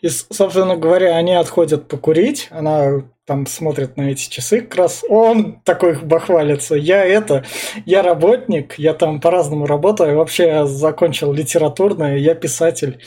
И, 0.00 0.08
собственно 0.08 0.76
говоря, 0.76 1.14
они 1.16 1.34
отходят 1.34 1.86
покурить, 1.86 2.48
она 2.50 3.04
там 3.26 3.46
смотрит 3.46 3.96
на 3.96 4.10
эти 4.10 4.28
часы, 4.28 4.60
как 4.60 4.76
раз 4.76 5.04
он 5.08 5.60
такой 5.62 5.96
бахвалится. 5.98 6.74
Я 6.74 7.04
это, 7.04 7.44
я 7.86 8.02
работник, 8.02 8.78
я 8.78 8.94
там 8.94 9.20
по-разному 9.20 9.66
работаю, 9.66 10.16
вообще 10.16 10.46
я 10.46 10.66
закончил 10.66 11.32
литературное, 11.32 12.16
я 12.18 12.34
писатель, 12.34 13.02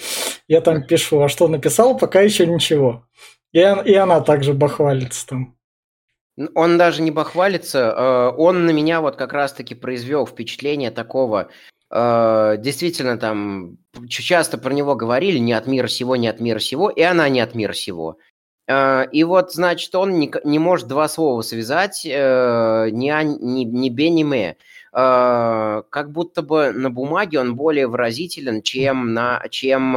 я 0.47 0.61
там 0.61 0.83
пишу. 0.83 1.21
А 1.21 1.29
что 1.29 1.47
написал, 1.47 1.97
пока 1.97 2.21
еще 2.21 2.47
ничего. 2.47 3.05
И, 3.51 3.59
и 3.59 3.93
она 3.93 4.21
также 4.21 4.53
бахвалится 4.53 5.27
там. 5.27 5.55
Он 6.53 6.77
даже 6.77 7.01
не 7.01 7.11
бахвалится, 7.11 7.79
э, 7.79 8.35
он 8.37 8.65
на 8.65 8.71
меня 8.71 8.99
вот 8.99 9.15
как 9.15 9.31
раз-таки 9.31 9.73
произвел 9.73 10.27
впечатление 10.27 10.91
такого 10.91 11.49
Э, 11.91 12.55
действительно 12.57 13.17
там 13.17 13.77
часто 14.09 14.57
про 14.57 14.73
него 14.73 14.95
говорили 14.95 15.37
не 15.37 15.53
от 15.53 15.67
мира 15.67 15.87
сего, 15.87 16.15
не 16.15 16.27
от 16.27 16.39
мира 16.39 16.59
сего, 16.59 16.89
и 16.89 17.01
она 17.01 17.29
не 17.29 17.39
от 17.39 17.55
мира 17.55 17.73
сего. 17.73 18.17
Э, 18.67 19.05
и 19.11 19.23
вот, 19.23 19.53
значит, 19.53 19.93
он 19.95 20.19
не, 20.19 20.31
не 20.43 20.59
может 20.59 20.87
два 20.87 21.07
слова 21.07 21.41
связать 21.41 22.05
э, 22.05 22.89
ни, 22.91 23.09
а, 23.09 23.23
ни, 23.23 23.63
ни 23.63 23.89
бе, 23.89 24.09
ни 24.09 24.23
ме. 24.23 24.57
Как 24.91 26.11
будто 26.11 26.41
бы 26.41 26.71
на 26.71 26.89
бумаге 26.89 27.41
он 27.41 27.57
более 27.57 27.85
выразителен, 27.87 28.61
чем, 28.61 29.13
на, 29.13 29.43
чем 29.49 29.91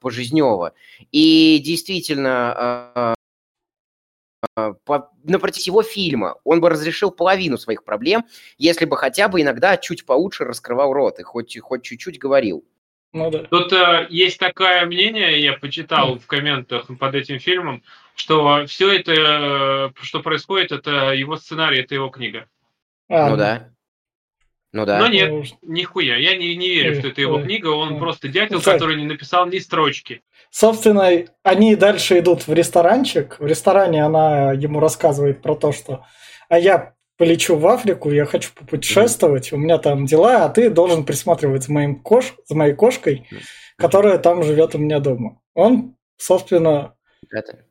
пожизнево. 0.00 0.72
И 1.12 1.60
действительно, 1.62 3.14
по, 4.54 5.10
на 5.24 5.38
против 5.38 5.60
всего 5.60 5.82
фильма 5.82 6.36
он 6.44 6.62
бы 6.62 6.70
разрешил 6.70 7.10
половину 7.10 7.58
своих 7.58 7.84
проблем, 7.84 8.24
если 8.56 8.86
бы 8.86 8.96
хотя 8.96 9.28
бы 9.28 9.42
иногда 9.42 9.76
чуть 9.76 10.06
получше 10.06 10.44
раскрывал 10.44 10.94
рот 10.94 11.18
и 11.18 11.22
хоть, 11.22 11.58
хоть 11.58 11.82
чуть-чуть 11.82 12.18
говорил. 12.18 12.64
Ну, 13.12 13.30
да. 13.30 13.44
Тут 13.44 13.72
э, 13.72 14.06
есть 14.10 14.38
такое 14.38 14.84
мнение, 14.84 15.42
я 15.42 15.54
почитал 15.54 16.16
mm. 16.16 16.18
в 16.18 16.26
комментах 16.26 16.86
под 16.98 17.14
этим 17.14 17.38
фильмом, 17.38 17.82
что 18.14 18.66
все 18.66 18.92
это, 18.94 19.12
э, 19.12 20.02
что 20.02 20.20
происходит, 20.20 20.72
это 20.72 21.12
его 21.12 21.36
сценарий, 21.36 21.80
это 21.80 21.94
его 21.94 22.08
книга. 22.08 22.46
А, 23.08 23.30
ну 23.30 23.36
да. 23.36 23.70
Ну 24.72 24.84
да. 24.84 24.98
Но 24.98 25.08
нет, 25.08 25.30
ну, 25.30 25.42
нихуя. 25.62 26.16
Я 26.16 26.36
не, 26.36 26.54
не 26.54 26.68
верю, 26.68 26.98
что 26.98 27.08
это 27.08 27.20
его 27.22 27.40
книга. 27.40 27.68
Он 27.68 27.98
просто 27.98 28.28
дятел, 28.28 28.60
который 28.60 28.96
не 28.96 29.06
написал 29.06 29.46
ни 29.46 29.58
строчки. 29.58 30.22
Собственно, 30.50 31.08
они 31.42 31.76
дальше 31.76 32.18
идут 32.18 32.46
в 32.46 32.52
ресторанчик. 32.52 33.38
В 33.38 33.46
ресторане 33.46 34.04
она 34.04 34.52
ему 34.52 34.80
рассказывает 34.80 35.40
про 35.40 35.54
то, 35.54 35.72
что 35.72 36.04
а 36.48 36.58
я 36.58 36.94
полечу 37.16 37.56
в 37.56 37.66
Африку, 37.66 38.10
я 38.10 38.24
хочу 38.26 38.50
попутешествовать, 38.54 39.52
у 39.52 39.56
меня 39.56 39.78
там 39.78 40.06
дела, 40.06 40.44
а 40.44 40.48
ты 40.48 40.70
должен 40.70 41.04
присматривать 41.04 41.64
за, 41.64 41.72
моим 41.72 41.96
кош... 42.00 42.34
за 42.44 42.54
моей 42.54 42.74
кошкой, 42.74 43.28
которая 43.76 44.18
там 44.18 44.42
живет 44.42 44.74
у 44.74 44.78
меня 44.78 45.00
дома. 45.00 45.40
Он, 45.54 45.96
собственно... 46.16 46.94
Это... 47.30 47.64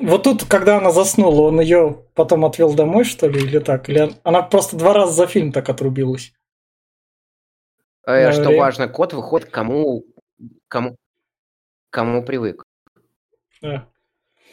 Вот 0.00 0.24
тут, 0.24 0.44
когда 0.44 0.78
она 0.78 0.90
заснула, 0.90 1.48
он 1.48 1.60
ее 1.60 2.04
потом 2.14 2.44
отвел 2.44 2.74
домой, 2.74 3.04
что 3.04 3.28
ли, 3.28 3.40
или 3.40 3.58
так? 3.58 3.88
Или 3.88 4.12
она 4.24 4.42
просто 4.42 4.76
два 4.76 4.92
раза 4.92 5.12
за 5.12 5.26
фильм 5.26 5.52
так 5.52 5.68
отрубилась? 5.68 6.32
Э, 8.06 8.32
что 8.32 8.44
время. 8.44 8.60
важно, 8.60 8.88
кот 8.88 9.12
выходит 9.12 9.50
кому, 9.50 10.04
кому, 10.68 10.96
кому 11.90 12.24
привык. 12.24 12.64
Да. 13.62 13.88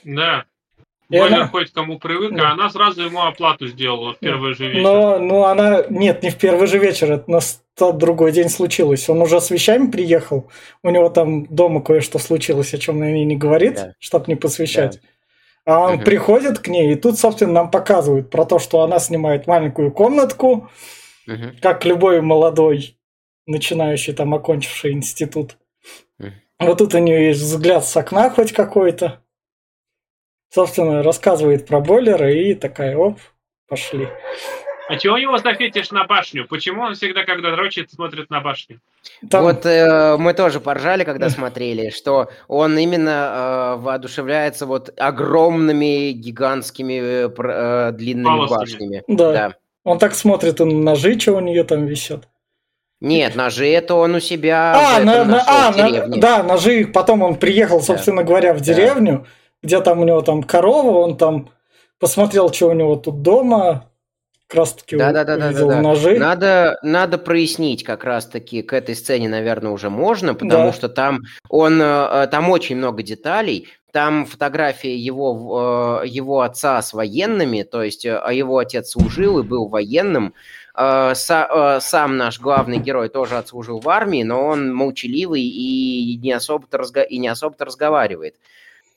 Да. 0.03 0.45
Более 1.11 1.37
она... 1.37 1.47
хоть 1.47 1.73
кому 1.73 1.99
привык, 1.99 2.33
да. 2.33 2.49
а 2.49 2.51
она 2.53 2.69
сразу 2.69 3.03
ему 3.03 3.21
оплату 3.21 3.67
сделала 3.67 4.13
в 4.13 4.19
первый 4.19 4.53
же 4.53 4.69
вечер. 4.69 4.81
Но, 4.81 5.19
ну, 5.19 5.43
она... 5.43 5.83
Нет, 5.89 6.23
не 6.23 6.29
в 6.29 6.37
первый 6.37 6.67
же 6.67 6.77
вечер, 6.77 7.11
это 7.11 7.29
на 7.29 7.39
тот 7.75 7.97
другой 7.97 8.31
день 8.31 8.47
случилось. 8.47 9.09
Он 9.09 9.21
уже 9.21 9.41
с 9.41 9.49
вещами 9.49 9.91
приехал, 9.91 10.49
у 10.83 10.89
него 10.89 11.09
там 11.09 11.45
дома 11.47 11.81
кое-что 11.81 12.17
случилось, 12.17 12.73
о 12.73 12.77
чем 12.77 12.99
на 12.99 13.11
ней 13.11 13.25
не 13.25 13.35
говорит, 13.35 13.75
да. 13.75 13.93
чтобы 13.99 14.25
не 14.27 14.35
посвящать. 14.35 15.01
Да. 15.65 15.73
А 15.73 15.79
он 15.79 15.95
угу. 15.95 16.03
приходит 16.03 16.59
к 16.59 16.69
ней, 16.69 16.93
и 16.93 16.95
тут, 16.95 17.19
собственно, 17.19 17.51
нам 17.51 17.71
показывают 17.71 18.29
про 18.29 18.45
то, 18.45 18.57
что 18.57 18.81
она 18.81 18.99
снимает 18.99 19.47
маленькую 19.47 19.91
комнатку, 19.91 20.69
угу. 21.27 21.45
как 21.61 21.83
любой 21.83 22.21
молодой, 22.21 22.97
начинающий 23.47 24.13
там, 24.13 24.33
окончивший 24.33 24.93
институт. 24.93 25.57
Вот 26.57 26.77
тут 26.77 26.93
у 26.93 26.99
нее 26.99 27.27
есть 27.29 27.41
взгляд 27.41 27.83
с 27.85 27.97
окна 27.97 28.29
хоть 28.29 28.53
какой-то. 28.53 29.19
Собственно, 30.53 31.01
рассказывает 31.01 31.65
про 31.65 31.79
бойлеры 31.79 32.35
и 32.35 32.55
такая, 32.55 32.97
оп, 32.97 33.17
пошли. 33.69 34.09
А 34.89 34.97
чего 34.97 35.13
у 35.13 35.17
него 35.17 35.37
за 35.37 35.53
фетиш 35.53 35.91
на 35.91 36.03
башню? 36.03 36.45
Почему 36.45 36.81
он 36.81 36.95
всегда, 36.95 37.23
когда 37.23 37.51
дрочит, 37.51 37.89
смотрит 37.89 38.29
на 38.29 38.41
башню? 38.41 38.81
Там... 39.29 39.43
Вот 39.43 39.65
э, 39.65 40.17
мы 40.17 40.33
тоже 40.33 40.59
поржали, 40.59 41.05
когда 41.05 41.29
смотрели, 41.29 41.89
что 41.91 42.29
он 42.49 42.77
именно 42.77 43.77
э, 43.77 43.81
воодушевляется 43.81 44.65
вот 44.65 44.93
огромными, 44.97 46.11
гигантскими, 46.11 47.27
э, 47.27 47.29
э 47.29 47.91
длинными 47.93 48.25
Волосами. 48.25 48.59
башнями. 48.59 49.03
Да. 49.07 49.31
да. 49.31 49.55
Он 49.85 49.97
так 49.99 50.13
смотрит 50.13 50.59
на 50.59 50.65
ножи, 50.65 51.17
что 51.17 51.37
у 51.37 51.39
нее 51.39 51.63
там 51.63 51.85
висят. 51.85 52.27
Нет, 52.99 53.35
ножи 53.35 53.67
это 53.69 53.95
он 53.95 54.15
у 54.15 54.19
себя 54.19 54.73
а, 54.75 54.99
на, 54.99 55.23
на, 55.23 55.43
а, 55.47 55.71
на, 55.71 56.17
да, 56.17 56.43
ножи. 56.43 56.85
Потом 56.85 57.23
он 57.23 57.35
приехал, 57.35 57.81
собственно 57.81 58.23
да. 58.23 58.27
говоря, 58.27 58.53
в 58.53 58.59
деревню, 58.59 59.19
да. 59.19 59.29
Где 59.63 59.81
там 59.81 59.99
у 59.99 60.03
него 60.03 60.21
там 60.21 60.43
корова, 60.43 60.99
он 60.99 61.17
там 61.17 61.49
посмотрел, 61.99 62.51
что 62.51 62.69
у 62.69 62.73
него 62.73 62.95
тут 62.95 63.21
дома, 63.21 63.91
как 64.51 64.57
раз 64.57 64.73
таки 64.73 64.97
да, 64.97 65.13
да, 65.13 65.23
да, 65.23 65.37
да, 65.37 65.53
да, 65.53 65.81
ножи. 65.81 66.19
Надо, 66.19 66.77
надо 66.83 67.17
прояснить 67.17 67.85
как 67.85 68.03
раз 68.03 68.25
таки 68.25 68.61
к 68.61 68.73
этой 68.73 68.95
сцене, 68.95 69.29
наверное, 69.29 69.71
уже 69.71 69.89
можно, 69.89 70.33
потому 70.33 70.65
да. 70.65 70.73
что 70.73 70.89
там 70.89 71.19
он, 71.47 71.81
э, 71.81 72.27
там 72.29 72.49
очень 72.49 72.75
много 72.75 73.01
деталей. 73.01 73.69
Там 73.93 74.25
фотография 74.25 74.95
его, 74.95 76.01
э, 76.03 76.07
его 76.07 76.41
отца 76.41 76.81
с 76.81 76.93
военными, 76.93 77.63
то 77.63 77.83
есть 77.83 78.05
э, 78.05 78.17
а 78.17 78.33
его 78.33 78.57
отец 78.57 78.91
служил 78.91 79.39
и 79.39 79.43
был 79.43 79.67
военным. 79.69 80.33
Э, 80.75 81.13
э, 81.13 81.79
сам 81.81 82.17
наш 82.17 82.39
главный 82.39 82.77
герой 82.79 83.09
тоже 83.09 83.37
отслужил 83.37 83.79
в 83.79 83.87
армии, 83.87 84.23
но 84.23 84.47
он 84.47 84.73
молчаливый 84.73 85.43
и 85.43 86.17
не 86.21 86.31
особо-то, 86.31 86.77
разго... 86.77 87.01
и 87.01 87.17
не 87.17 87.27
особо-то 87.27 87.65
разговаривает. 87.65 88.35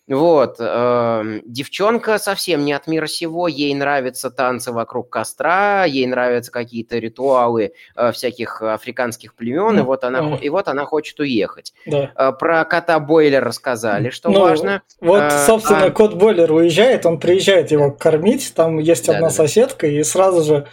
Вот. 0.06 0.56
Э, 0.58 1.40
девчонка 1.46 2.18
совсем 2.18 2.64
не 2.64 2.72
от 2.72 2.86
мира 2.86 3.06
сего, 3.06 3.48
ей 3.48 3.74
нравятся 3.74 4.30
танцы 4.30 4.70
вокруг 4.70 5.08
костра, 5.08 5.84
ей 5.84 6.06
нравятся 6.06 6.52
какие-то 6.52 6.98
ритуалы 6.98 7.72
э, 7.96 8.12
всяких 8.12 8.60
африканских 8.60 9.34
племен, 9.34 9.78
mm. 9.78 9.80
и, 9.80 9.82
вот 9.82 10.04
она, 10.04 10.20
mm. 10.20 10.40
и 10.40 10.48
вот 10.50 10.68
она 10.68 10.84
хочет 10.84 11.18
уехать. 11.20 11.72
Да. 11.86 12.10
Э, 12.16 12.32
про 12.32 12.64
кота 12.64 13.00
Бойлер 13.00 13.42
рассказали, 13.42 14.10
что 14.10 14.30
ну, 14.30 14.40
важно. 14.40 14.82
Вот, 15.00 15.22
э, 15.22 15.46
собственно, 15.46 15.86
а... 15.86 15.90
кот 15.90 16.14
Бойлер 16.14 16.52
уезжает, 16.52 17.06
он 17.06 17.18
приезжает 17.18 17.70
его 17.70 17.90
кормить, 17.90 18.52
там 18.54 18.78
есть 18.78 19.06
да, 19.06 19.14
одна 19.14 19.28
да. 19.28 19.34
соседка, 19.34 19.86
и 19.86 20.02
сразу 20.02 20.42
же 20.42 20.68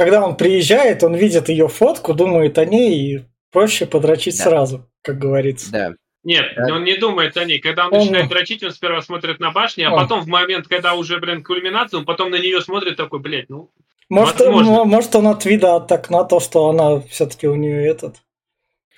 когда 0.00 0.24
он 0.24 0.36
приезжает, 0.36 1.02
он 1.02 1.14
видит 1.14 1.50
ее 1.50 1.68
фотку, 1.68 2.14
думает 2.14 2.56
о 2.56 2.64
ней 2.64 3.16
и 3.16 3.24
проще 3.52 3.84
подрочить 3.86 4.38
да. 4.38 4.44
сразу, 4.44 4.88
как 5.02 5.18
говорится. 5.18 5.70
Да. 5.70 5.92
Нет, 6.22 6.52
да. 6.56 6.74
он 6.74 6.84
не 6.84 6.96
думает 6.96 7.36
о 7.36 7.44
ней. 7.44 7.60
Когда 7.60 7.86
он, 7.86 7.94
он 7.94 8.00
начинает 8.00 8.28
дрочить, 8.28 8.62
он 8.62 8.72
сперва 8.72 9.00
смотрит 9.00 9.40
на 9.40 9.52
башню, 9.52 9.88
а 9.88 9.92
он... 9.92 10.00
потом 10.00 10.20
в 10.20 10.26
момент, 10.26 10.68
когда 10.68 10.94
уже, 10.94 11.18
блин, 11.18 11.42
кульминация, 11.42 11.98
он 11.98 12.04
потом 12.04 12.30
на 12.30 12.38
нее 12.38 12.60
смотрит 12.60 12.96
такой, 12.96 13.20
блядь, 13.20 13.48
ну, 13.48 13.70
может, 14.08 14.40
возможно. 14.40 14.84
может 14.84 15.14
он 15.14 15.28
от 15.28 15.44
вида 15.44 15.76
от 15.76 15.90
окна 15.90 16.24
то, 16.24 16.40
что 16.40 16.68
она 16.68 17.00
все-таки 17.00 17.46
у 17.46 17.54
нее 17.54 17.86
этот 17.86 18.16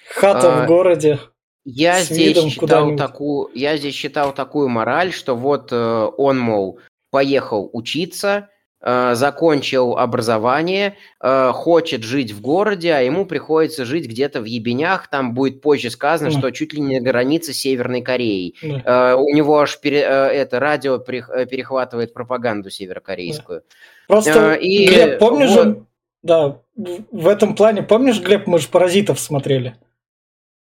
хата 0.08 0.62
а, 0.62 0.64
в 0.64 0.66
городе. 0.66 1.20
Я 1.64 2.00
здесь 2.00 2.42
считал 2.52 2.96
такую, 2.96 3.50
я 3.54 3.76
здесь 3.76 3.94
считал 3.94 4.32
такую 4.32 4.68
мораль, 4.68 5.12
что 5.12 5.36
вот 5.36 5.68
э, 5.70 6.10
он 6.16 6.38
мол 6.40 6.80
поехал 7.10 7.70
учиться, 7.72 8.48
Э, 8.48 8.51
закончил 8.82 9.96
образование, 9.96 10.96
э, 11.20 11.52
хочет 11.52 12.02
жить 12.02 12.32
в 12.32 12.40
городе, 12.40 12.92
а 12.92 13.00
ему 13.00 13.26
приходится 13.26 13.84
жить 13.84 14.08
где-то 14.08 14.40
в 14.40 14.44
ебенях, 14.44 15.08
там 15.08 15.34
будет 15.34 15.60
позже 15.60 15.88
сказано, 15.90 16.32
да. 16.32 16.38
что 16.38 16.50
чуть 16.50 16.72
ли 16.72 16.80
не 16.80 16.98
на 16.98 17.04
границе 17.04 17.52
Северной 17.52 18.02
Кореи. 18.02 18.54
Да. 18.60 19.12
Э, 19.12 19.14
у 19.14 19.32
него 19.32 19.60
аж 19.60 19.78
пере, 19.78 20.00
это 20.00 20.58
радио 20.58 20.98
перехватывает 20.98 22.12
пропаганду 22.12 22.70
северокорейскую. 22.70 23.60
Да. 23.60 23.74
Просто, 24.08 24.54
и, 24.54 24.86
Глеб, 24.86 25.18
помнишь 25.20 25.50
вот... 25.50 25.64
же, 25.64 25.86
да, 26.22 26.58
в 26.76 27.28
этом 27.28 27.54
плане, 27.54 27.82
помнишь, 27.82 28.20
Глеб, 28.20 28.48
мы 28.48 28.58
же 28.58 28.68
«Паразитов» 28.68 29.20
смотрели 29.20 29.76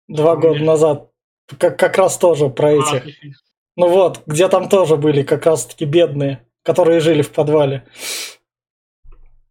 два 0.09 0.37
года 0.37 0.63
назад, 0.63 1.11
как, 1.59 1.79
как 1.79 1.97
раз 1.97 2.19
тоже 2.19 2.51
про 2.51 2.73
этих. 2.73 3.05
Ну 3.77 3.89
вот, 3.89 4.21
где 4.27 4.49
там 4.49 4.69
тоже 4.69 4.97
были 4.97 5.23
как 5.23 5.47
раз-таки 5.47 5.85
бедные 5.85 6.47
которые 6.65 6.99
жили 6.99 7.23
в 7.23 7.31
подвале. 7.31 7.85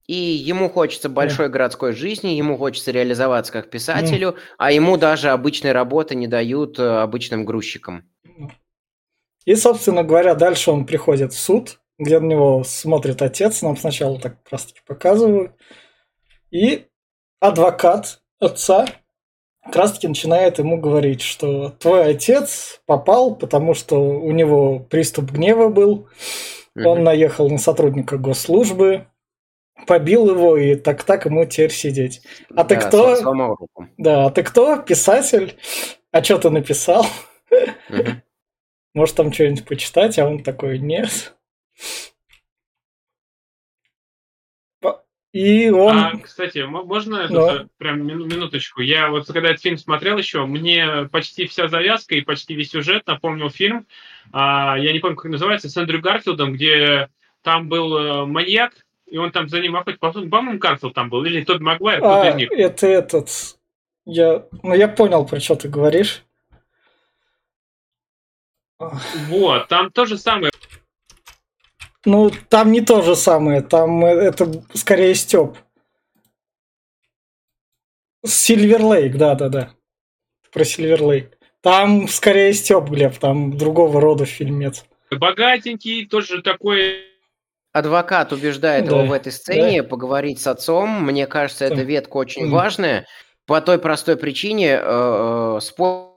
И 0.06 0.16
ему 0.16 0.70
хочется 0.70 1.08
большой 1.08 1.48
да. 1.48 1.54
городской 1.54 1.94
жизни, 1.94 2.32
ему 2.32 2.58
хочется 2.58 2.92
реализоваться 2.92 3.54
как 3.54 3.70
писателю, 3.70 4.30
mm. 4.30 4.38
а 4.58 4.72
ему 4.74 4.98
даже 4.98 5.30
обычной 5.30 5.72
работы 5.72 6.16
не 6.16 6.28
дают 6.28 6.78
э, 6.78 6.84
обычным 6.84 7.46
грузчикам. 7.46 8.04
И, 9.46 9.56
собственно 9.56 10.04
говоря, 10.04 10.36
дальше 10.36 10.72
он 10.72 10.86
приходит 10.86 11.32
в 11.32 11.40
суд, 11.40 11.80
где 11.98 12.20
на 12.20 12.26
него 12.26 12.64
смотрит 12.66 13.22
отец, 13.22 13.62
нам 13.62 13.78
сначала 13.78 14.20
так 14.20 14.44
просто 14.44 14.74
показывают. 14.86 15.54
И 16.52 16.88
адвокат 17.40 18.22
отца 18.40 18.86
как 19.64 19.76
раз 19.78 19.94
таки 19.94 20.08
начинает 20.10 20.60
ему 20.60 20.80
говорить, 20.80 21.22
что 21.22 21.70
твой 21.70 22.12
отец 22.12 22.82
попал, 22.86 23.36
потому 23.36 23.74
что 23.74 23.98
у 23.98 24.32
него 24.32 24.80
приступ 24.80 25.32
гнева 25.32 25.70
был, 25.70 26.10
Mm-hmm. 26.78 26.86
Он 26.86 27.04
наехал 27.04 27.50
на 27.50 27.58
сотрудника 27.58 28.18
госслужбы, 28.18 29.08
побил 29.86 30.30
его, 30.30 30.58
и 30.58 30.76
так-так 30.76 31.26
ему 31.26 31.46
теперь 31.46 31.72
сидеть. 31.72 32.22
А 32.56 32.64
ты 32.64 32.78
кто? 32.78 33.16
Да, 33.98 34.26
а 34.26 34.30
ты 34.32 34.44
кто? 34.44 34.78
Писатель? 34.78 35.56
А 36.12 36.24
что 36.24 36.38
ты 36.40 36.50
написал? 36.50 37.06
Mm-hmm. 37.90 38.22
Может, 38.94 39.16
там 39.16 39.34
что-нибудь 39.34 39.66
почитать, 39.66 40.20
а 40.20 40.28
он 40.28 40.44
такой, 40.44 40.80
нет. 40.80 41.36
И 45.34 45.72
он... 45.72 45.98
А, 45.98 46.18
кстати, 46.22 46.60
можно 46.60 47.28
Но... 47.28 47.66
прям 47.80 48.06
минуточку? 48.06 48.82
Я 48.82 49.10
вот 49.10 49.26
когда 49.26 49.50
этот 49.50 49.64
фильм 49.64 49.80
смотрел 49.80 50.20
еще, 50.20 50.46
мне 50.46 51.10
почти 51.12 51.48
вся 51.48 51.68
завязка 51.68 52.14
и 52.14 52.22
почти 52.22 52.54
весь 52.54 52.70
сюжет 52.70 53.08
напомнил 53.08 53.50
фильм, 53.50 53.88
а, 54.32 54.78
я 54.78 54.94
не 54.94 55.00
помню, 55.00 55.18
как 55.18 55.32
называется, 55.32 55.70
с 55.70 55.76
Эндрю 55.76 56.02
Гарфилдом, 56.02 56.54
где 56.54 57.10
там 57.42 57.68
был 57.68 57.98
э, 57.98 58.26
маньяк, 58.26 58.74
и 59.08 59.18
он 59.18 59.32
там 59.32 59.50
за 59.50 59.60
ним 59.60 59.76
охотится. 59.76 60.00
По-моему, 60.00 60.60
Гарфилд 60.60 60.94
там 60.94 61.10
был, 61.10 61.26
или 61.26 61.44
тот 61.44 61.62
Магуайр, 61.62 62.00
а, 62.04 62.30
из 62.30 62.36
них. 62.36 62.52
это 62.52 62.86
этот... 62.86 63.30
Я... 64.06 64.46
Ну, 64.62 64.76
я 64.76 64.88
понял, 64.88 65.26
про 65.26 65.40
что 65.40 65.56
ты 65.56 65.68
говоришь. 65.68 66.24
Вот, 69.30 69.68
там 69.68 69.92
то 69.92 70.06
же 70.06 70.18
самое. 70.18 70.52
Ну, 72.06 72.32
там 72.50 72.72
не 72.72 72.82
то 72.82 73.02
же 73.02 73.16
самое, 73.16 73.62
там 73.62 74.04
э, 74.06 74.10
это 74.10 74.52
скорее 74.74 75.16
Степ. 75.16 75.58
Сильвер 78.26 78.84
Лейк, 78.84 79.16
да-да-да. 79.16 79.72
Про 80.52 80.66
Сильвер 80.66 81.02
Лейк. 81.04 81.38
Там 81.62 82.08
скорее 82.08 82.54
Степ, 82.54 82.90
Глеб, 82.90 83.18
там 83.18 83.58
другого 83.58 84.02
рода 84.02 84.26
фильмец. 84.26 84.86
Богатенький, 85.12 86.06
тоже 86.08 86.42
такой 86.42 87.14
Адвокат 87.74 88.32
убеждает 88.32 88.86
да, 88.86 88.92
его 88.96 89.08
в 89.08 89.12
этой 89.12 89.32
сцене 89.32 89.82
да. 89.82 89.90
поговорить 89.90 90.40
с 90.40 90.46
отцом. 90.46 91.04
Мне 91.04 91.26
кажется, 91.26 91.66
эта 91.66 91.82
ветка 91.82 92.18
очень 92.18 92.46
mm. 92.46 92.50
важная. 92.50 93.08
По 93.48 93.62
той 93.62 93.80
простой 93.80 94.16
причине, 94.16 94.80
э, 94.80 94.80
э, 94.84 95.60
спойлер, 95.60 96.12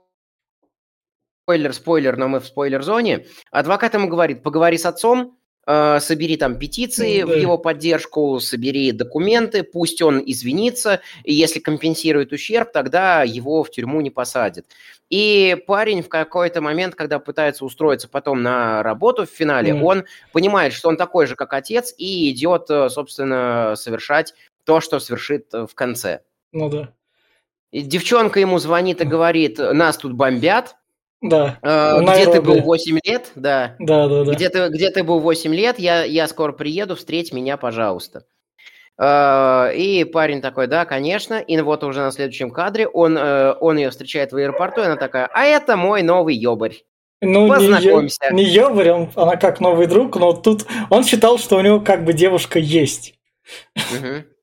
спойлер, 1.72 2.18
но 2.18 2.28
мы 2.28 2.40
в 2.40 2.46
спойлер-зоне. 2.46 3.26
Адвокат 3.50 3.94
ему 3.94 4.08
говорит, 4.08 4.42
поговори 4.42 4.76
с 4.76 4.84
отцом, 4.84 5.35
собери 5.66 6.36
там 6.36 6.58
петиции 6.58 7.22
да. 7.22 7.26
в 7.26 7.36
его 7.36 7.58
поддержку, 7.58 8.38
собери 8.38 8.92
документы, 8.92 9.64
пусть 9.64 10.00
он 10.00 10.22
извинится, 10.24 11.00
и 11.24 11.34
если 11.34 11.58
компенсирует 11.58 12.32
ущерб, 12.32 12.70
тогда 12.72 13.24
его 13.24 13.64
в 13.64 13.70
тюрьму 13.70 14.00
не 14.00 14.10
посадят. 14.10 14.66
И 15.08 15.56
парень 15.66 16.02
в 16.02 16.08
какой-то 16.08 16.60
момент, 16.60 16.94
когда 16.94 17.18
пытается 17.18 17.64
устроиться 17.64 18.08
потом 18.08 18.42
на 18.42 18.82
работу 18.82 19.24
в 19.24 19.30
финале, 19.30 19.72
mm. 19.72 19.82
он 19.82 20.04
понимает, 20.32 20.72
что 20.72 20.88
он 20.88 20.96
такой 20.96 21.26
же, 21.26 21.36
как 21.36 21.52
отец, 21.52 21.94
и 21.96 22.30
идет, 22.30 22.66
э, 22.70 22.88
собственно, 22.88 23.74
совершать 23.76 24.34
то, 24.64 24.80
что 24.80 24.98
совершит 24.98 25.54
э, 25.54 25.66
в 25.66 25.74
конце. 25.74 26.22
Ну 26.52 26.68
да. 26.68 26.92
И 27.70 27.82
девчонка 27.82 28.40
ему 28.40 28.58
звонит 28.58 29.00
и 29.00 29.04
говорит, 29.04 29.58
нас 29.58 29.96
тут 29.96 30.12
бомбят, 30.12 30.76
да. 31.22 31.58
Э, 31.62 32.00
где 32.02 32.30
ты 32.30 32.40
был 32.40 32.60
8 32.60 32.98
лет, 33.04 33.32
да. 33.34 33.74
Да, 33.78 34.08
да, 34.08 34.24
да. 34.24 34.32
Где 34.32 34.48
ты, 34.48 34.68
где 34.68 34.90
ты 34.90 35.02
был 35.02 35.20
8 35.20 35.54
лет, 35.54 35.78
я, 35.78 36.04
я 36.04 36.28
скоро 36.28 36.52
приеду, 36.52 36.96
встреть 36.96 37.32
меня, 37.32 37.56
пожалуйста. 37.56 38.24
Э, 38.98 39.70
и 39.74 40.04
парень 40.04 40.40
такой, 40.40 40.66
да, 40.66 40.84
конечно. 40.84 41.40
И 41.40 41.58
вот 41.60 41.84
уже 41.84 42.00
на 42.00 42.10
следующем 42.10 42.50
кадре 42.50 42.86
он, 42.86 43.16
э, 43.16 43.54
он 43.60 43.76
ее 43.76 43.90
встречает 43.90 44.32
в 44.32 44.36
аэропорту, 44.36 44.82
и 44.82 44.84
она 44.84 44.96
такая, 44.96 45.28
а 45.32 45.44
это 45.44 45.76
мой 45.76 46.02
новый 46.02 46.36
ёбарь. 46.36 46.82
Ну, 47.22 47.48
Познакомься. 47.48 48.28
Не, 48.30 48.44
не 48.44 48.50
ёбарь, 48.50 48.90
он, 48.90 49.10
она 49.14 49.36
как 49.36 49.60
новый 49.60 49.86
друг, 49.86 50.16
но 50.16 50.32
тут 50.34 50.66
он 50.90 51.04
считал, 51.04 51.38
что 51.38 51.56
у 51.56 51.62
него 51.62 51.80
как 51.80 52.04
бы 52.04 52.12
девушка 52.12 52.58
есть. 52.58 53.14
Угу. 53.74 54.35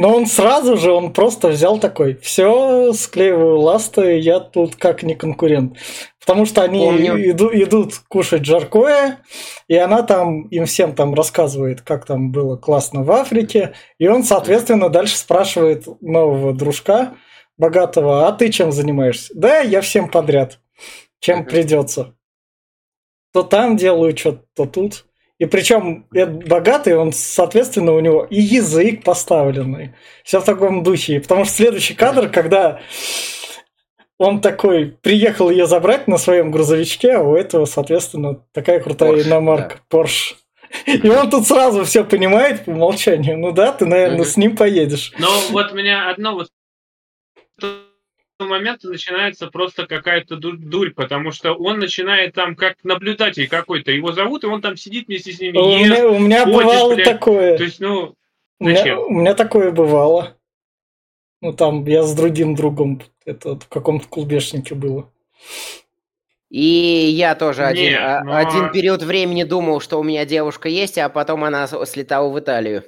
Но 0.00 0.16
он 0.16 0.24
сразу 0.24 0.78
же, 0.78 0.92
он 0.92 1.12
просто 1.12 1.48
взял 1.48 1.78
такой, 1.78 2.14
все, 2.14 2.94
склеиваю 2.94 3.58
ласты, 3.58 4.18
я 4.18 4.40
тут 4.40 4.76
как 4.76 5.02
не 5.02 5.14
конкурент. 5.14 5.76
Потому 6.18 6.46
что 6.46 6.62
они 6.62 6.86
иду, 6.88 7.50
идут 7.52 7.96
кушать 8.08 8.46
жаркое, 8.46 9.18
и 9.68 9.76
она 9.76 10.00
там 10.00 10.48
им 10.48 10.64
всем 10.64 10.94
там 10.94 11.12
рассказывает, 11.12 11.82
как 11.82 12.06
там 12.06 12.32
было 12.32 12.56
классно 12.56 13.02
в 13.02 13.12
Африке. 13.12 13.74
И 13.98 14.08
он, 14.08 14.24
соответственно, 14.24 14.88
дальше 14.88 15.18
спрашивает 15.18 15.84
нового 16.00 16.54
дружка, 16.54 17.12
богатого, 17.58 18.26
а 18.26 18.32
ты 18.32 18.48
чем 18.48 18.72
занимаешься? 18.72 19.34
Да, 19.36 19.58
я 19.58 19.82
всем 19.82 20.08
подряд, 20.08 20.60
чем 21.18 21.44
придется. 21.44 22.14
То 23.34 23.42
там 23.42 23.76
делаю 23.76 24.16
что-то, 24.16 24.46
то 24.54 24.64
тут. 24.64 25.04
И 25.40 25.46
причем 25.46 26.04
богатый, 26.10 26.94
он, 26.94 27.14
соответственно, 27.14 27.94
у 27.94 28.00
него 28.00 28.26
и 28.28 28.38
язык 28.38 29.02
поставленный. 29.02 29.94
Все 30.22 30.38
в 30.38 30.44
таком 30.44 30.82
духе. 30.82 31.18
Потому 31.18 31.46
что 31.46 31.54
следующий 31.54 31.94
кадр, 31.94 32.28
когда 32.28 32.80
он 34.18 34.42
такой 34.42 34.98
приехал 35.00 35.48
ее 35.48 35.66
забрать 35.66 36.06
на 36.08 36.18
своем 36.18 36.50
грузовичке, 36.50 37.14
а 37.14 37.22
у 37.22 37.34
этого, 37.34 37.64
соответственно, 37.64 38.44
такая 38.52 38.80
крутая 38.80 39.12
Porsche, 39.12 39.26
иномарка 39.26 39.80
да. 39.90 39.98
Porsche. 39.98 40.34
И 40.84 41.08
он 41.08 41.30
тут 41.30 41.46
сразу 41.46 41.84
все 41.84 42.04
понимает 42.04 42.66
по 42.66 42.70
умолчанию. 42.70 43.38
Ну 43.38 43.52
да, 43.52 43.72
ты, 43.72 43.86
наверное, 43.86 44.26
с 44.26 44.36
ним 44.36 44.54
поедешь. 44.54 45.14
Но 45.18 45.28
вот 45.52 45.72
у 45.72 45.74
меня 45.74 46.10
одно 46.10 46.34
вот 46.34 46.48
момента 48.46 48.88
начинается 48.88 49.48
просто 49.48 49.86
какая-то 49.86 50.36
дурь, 50.36 50.92
потому 50.92 51.32
что 51.32 51.52
он 51.52 51.78
начинает 51.78 52.34
там 52.34 52.56
как 52.56 52.76
наблюдатель 52.82 53.48
какой-то. 53.48 53.90
Его 53.90 54.12
зовут, 54.12 54.44
и 54.44 54.46
он 54.46 54.60
там 54.60 54.76
сидит 54.76 55.08
вместе 55.08 55.32
с 55.32 55.40
ними. 55.40 55.58
У, 55.58 55.68
ест, 55.70 55.90
меня, 55.90 56.08
у 56.08 56.18
меня 56.18 56.44
ходит, 56.44 56.56
бывало 56.56 56.94
блядь. 56.94 57.06
такое. 57.06 57.56
То 57.56 57.64
есть, 57.64 57.80
ну, 57.80 58.14
у 58.58 58.64
меня, 58.64 59.00
у 59.00 59.10
меня 59.10 59.34
такое 59.34 59.70
бывало. 59.70 60.36
Ну, 61.40 61.52
там 61.52 61.84
я 61.86 62.02
с 62.02 62.14
другим 62.14 62.54
другом, 62.54 63.00
это 63.24 63.56
в 63.56 63.68
каком-то 63.68 64.06
клубешнике 64.06 64.74
было. 64.74 65.10
И 66.50 66.60
я 66.60 67.34
тоже 67.36 67.62
Нет, 67.62 67.70
один, 67.70 67.98
а, 67.98 68.24
но... 68.24 68.36
один 68.36 68.72
период 68.72 69.02
времени 69.02 69.44
думал, 69.44 69.80
что 69.80 70.00
у 70.00 70.02
меня 70.02 70.26
девушка 70.26 70.68
есть, 70.68 70.98
а 70.98 71.08
потом 71.08 71.44
она 71.44 71.66
слетала 71.66 72.28
в 72.28 72.38
Италию. 72.38 72.84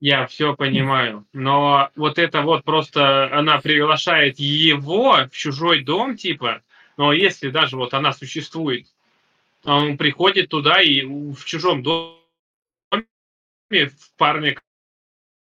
Я 0.00 0.26
все 0.26 0.54
понимаю. 0.54 1.26
Но 1.32 1.90
вот 1.96 2.18
это 2.18 2.42
вот 2.42 2.64
просто 2.64 3.36
она 3.36 3.60
приглашает 3.60 4.38
его 4.38 5.26
в 5.30 5.36
чужой 5.36 5.82
дом, 5.82 6.16
типа. 6.16 6.62
Но 6.96 7.12
если 7.12 7.50
даже 7.50 7.76
вот 7.76 7.94
она 7.94 8.12
существует, 8.12 8.86
он 9.64 9.98
приходит 9.98 10.50
туда 10.50 10.80
и 10.80 11.02
в 11.02 11.44
чужом 11.44 11.82
доме 11.82 12.14
в 13.70 14.16
парне, 14.16 14.56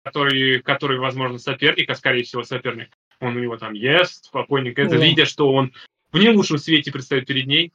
который, 0.04 0.62
который, 0.62 0.98
возможно, 0.98 1.38
соперник, 1.38 1.90
а 1.90 1.94
скорее 1.94 2.22
всего 2.22 2.44
соперник, 2.44 2.96
он 3.20 3.36
у 3.36 3.40
него 3.40 3.56
там 3.56 3.74
ест 3.74 4.26
спокойненько, 4.26 4.82
это 4.82 4.96
видя, 4.96 5.26
что 5.26 5.52
он 5.52 5.72
в 6.12 6.18
не 6.18 6.30
лучшем 6.30 6.58
свете 6.58 6.92
предстает 6.92 7.26
перед 7.26 7.46
ней. 7.46 7.72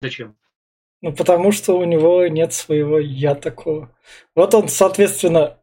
Зачем? 0.00 0.36
Ну, 1.00 1.12
потому 1.12 1.52
что 1.52 1.74
у 1.78 1.84
него 1.84 2.26
нет 2.26 2.52
своего 2.52 2.98
«я» 2.98 3.34
такого. 3.34 3.94
Вот 4.34 4.54
он, 4.54 4.68
соответственно, 4.68 5.57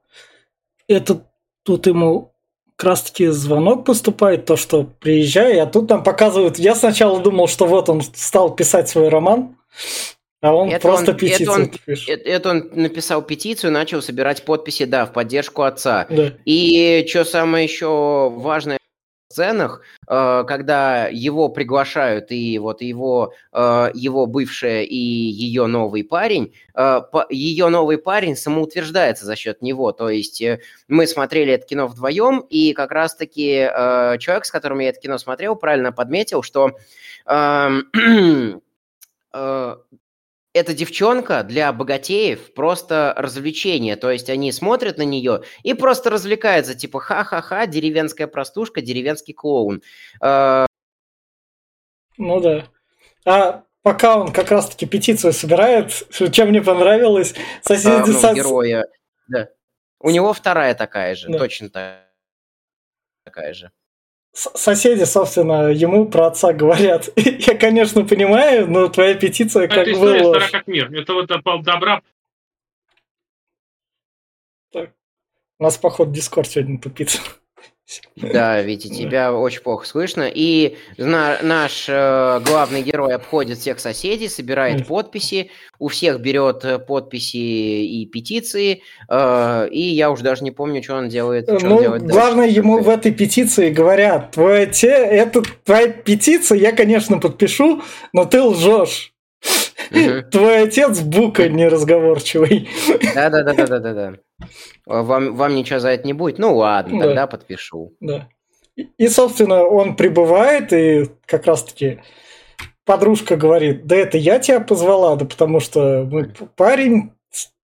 это 0.88 1.22
тут 1.64 1.88
ему 1.88 2.34
как 2.76 2.90
раз 2.90 3.04
таки 3.04 3.28
звонок 3.28 3.86
поступает, 3.86 4.46
то, 4.46 4.58
что 4.58 4.84
приезжай, 4.84 5.60
а 5.60 5.66
тут 5.66 5.88
там 5.88 6.04
показывают... 6.04 6.60
Я 6.60 6.76
сначала 6.76 7.22
думал, 7.22 7.48
что 7.48 7.66
вот 7.66 7.90
он 7.90 8.02
стал 8.02 8.54
писать 8.54 8.90
свой 8.90 9.08
роман, 9.08 9.56
а 10.42 10.54
он 10.54 10.70
это 10.70 10.82
просто 10.82 11.12
он, 11.12 11.18
петицию 11.18 11.44
это 11.44 11.52
он, 11.54 11.72
пишет. 11.86 12.10
Это, 12.10 12.30
это 12.30 12.50
он 12.50 12.70
написал 12.74 13.22
петицию, 13.22 13.72
начал 13.72 14.02
собирать 14.02 14.44
подписи, 14.44 14.86
да, 14.86 15.06
в 15.06 15.14
поддержку 15.14 15.64
отца. 15.64 16.06
Да. 16.10 16.34
И 16.44 17.06
что 17.10 17.24
самое 17.24 17.64
еще 17.64 18.30
важное 18.36 18.78
сценах, 19.36 19.82
э, 20.08 20.44
когда 20.48 21.08
его 21.08 21.50
приглашают 21.50 22.32
и 22.32 22.58
вот 22.58 22.82
его, 22.82 23.34
э, 23.52 23.90
его 23.94 24.26
бывшая 24.26 24.84
и 24.84 24.96
ее 24.96 25.68
новый 25.68 26.04
парень, 26.06 26.54
э, 26.74 27.02
ее 27.30 27.68
новый 27.68 27.98
парень 27.98 28.38
самоутверждается 28.38 29.26
за 29.26 29.36
счет 29.36 29.62
него. 29.62 29.92
То 29.92 30.10
есть 30.10 30.42
мы 30.88 31.06
смотрели 31.08 31.54
это 31.54 31.68
кино 31.68 31.88
вдвоем, 31.88 32.40
и 32.50 32.74
как 32.74 32.92
раз-таки 32.92 33.70
человек, 34.20 34.46
с 34.46 34.52
которым 34.52 34.80
я 34.80 34.90
это 34.90 35.00
кино 35.00 35.18
смотрел, 35.18 35.56
правильно 35.56 35.92
подметил, 35.92 36.42
что 36.42 36.72
эм, 37.26 37.92
эта 40.56 40.74
девчонка 40.74 41.44
для 41.44 41.72
богатеев 41.74 42.54
просто 42.54 43.14
развлечение. 43.18 43.98
То 43.98 44.10
есть 44.10 44.30
они 44.30 44.54
смотрят 44.54 44.98
на 44.98 45.02
нее 45.02 45.44
и 45.64 45.74
просто 45.74 46.10
развлекаются, 46.10 46.76
типа 46.76 47.02
ха-ха-ха, 47.02 47.66
деревенская 47.66 48.28
простушка, 48.28 48.82
деревенский 48.82 49.34
клоун. 49.34 49.82
А, 50.22 50.66
ну 52.18 52.40
да. 52.40 52.68
А 53.26 53.64
пока 53.82 54.18
он 54.18 54.32
как 54.32 54.50
раз-таки 54.50 54.86
петицию 54.86 55.34
собирает, 55.34 55.92
чем 56.32 56.50
мне 56.50 56.62
понравилось, 56.62 57.36
соседи... 57.62 58.16
А, 58.26 58.30
ну, 58.30 58.36
героя, 58.36 58.86
да. 59.28 59.50
У 60.00 60.10
него 60.10 60.32
вторая 60.32 60.74
такая 60.74 61.16
же, 61.16 61.28
да. 61.28 61.38
точно 61.38 61.70
такая 63.26 63.54
же 63.54 63.72
соседи, 64.36 65.04
собственно, 65.06 65.70
ему 65.70 66.08
про 66.08 66.28
отца 66.28 66.54
говорят. 66.54 67.10
Я, 67.16 67.58
конечно, 67.58 68.06
понимаю, 68.06 68.70
но 68.70 68.90
твоя 68.90 69.16
петиция 69.16 69.68
как 69.68 69.80
Это 69.80 69.94
история 69.94 70.24
была... 70.24 70.40
стара 70.40 70.52
как 70.52 70.68
мир. 70.68 70.94
Это 70.94 71.14
вот 71.14 71.28
добра... 71.64 72.02
Так. 74.72 74.92
У 75.58 75.64
нас, 75.64 75.78
походу, 75.78 76.12
Дискорд 76.12 76.50
сегодня 76.50 76.80
тупит. 76.80 77.22
Да, 78.16 78.62
Витя, 78.62 78.88
тебя 78.88 79.32
очень 79.32 79.62
плохо 79.62 79.86
слышно. 79.86 80.30
И 80.34 80.78
на, 80.98 81.38
наш 81.44 81.86
э, 81.88 82.40
главный 82.44 82.82
герой 82.82 83.14
обходит 83.14 83.60
всех 83.60 83.80
соседей, 83.80 84.28
собирает 84.28 84.88
подписи, 84.88 85.52
у 85.78 85.90
всех 85.90 86.20
берет 86.20 86.66
э, 86.66 86.80
подписи 86.80 87.38
и 87.38 88.06
петиции, 88.08 88.82
э, 89.08 89.68
и 89.70 89.82
я 89.82 90.10
уже 90.10 90.24
даже 90.24 90.44
не 90.44 90.52
помню, 90.52 90.82
что 90.82 90.96
он 90.96 91.10
делает. 91.10 91.44
Что 91.46 91.60
ну, 91.68 91.76
он 91.76 91.82
делает 91.82 92.04
главное, 92.04 92.46
дальше. 92.46 92.60
ему 92.60 92.80
в 92.80 92.90
этой 92.90 93.12
петиции 93.12 93.70
говорят, 93.70 94.32
твоя, 94.32 94.66
те, 94.66 94.90
это, 94.90 95.44
твоя 95.64 95.90
петиция 95.90 96.58
я, 96.58 96.72
конечно, 96.72 97.20
подпишу, 97.20 97.84
но 98.14 98.26
ты 98.26 98.42
лжешь. 98.42 99.14
Твой 100.32 100.64
отец 100.64 101.02
бука 101.02 101.48
неразговорчивый. 101.50 102.68
Да-да-да-да-да-да. 103.14 104.16
Вам, 104.86 105.36
вам 105.36 105.56
ничего 105.56 105.80
за 105.80 105.90
это 105.90 106.06
не 106.06 106.14
будет? 106.14 106.40
Ну 106.40 106.56
ладно, 106.56 107.00
да. 107.00 107.06
тогда 107.06 107.28
подпишу. 107.28 107.94
Да. 108.00 108.30
И, 108.76 109.08
собственно, 109.08 109.64
он 109.64 109.96
прибывает, 109.96 110.74
и 110.74 111.10
как 111.26 111.46
раз-таки 111.46 112.02
подружка 112.84 113.38
говорит, 113.38 113.86
да 113.88 113.96
это 113.96 114.18
я 114.18 114.40
тебя 114.40 114.60
позвала, 114.60 115.16
да 115.16 115.26
потому 115.26 115.60
что 115.60 116.08
мы 116.12 116.34
парень, 116.56 117.14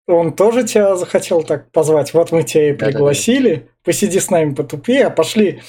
он 0.08 0.34
тоже 0.34 0.64
тебя 0.64 0.96
захотел 0.96 1.42
так 1.42 1.70
позвать, 1.70 2.12
вот 2.12 2.32
мы 2.32 2.42
тебя 2.42 2.70
и 2.70 2.72
пригласили, 2.72 3.54
да, 3.54 3.60
да, 3.60 3.66
да. 3.66 3.72
посиди 3.84 4.20
с 4.20 4.30
нами 4.30 4.54
потупее, 4.54 5.06
а 5.06 5.10
пошли 5.10 5.62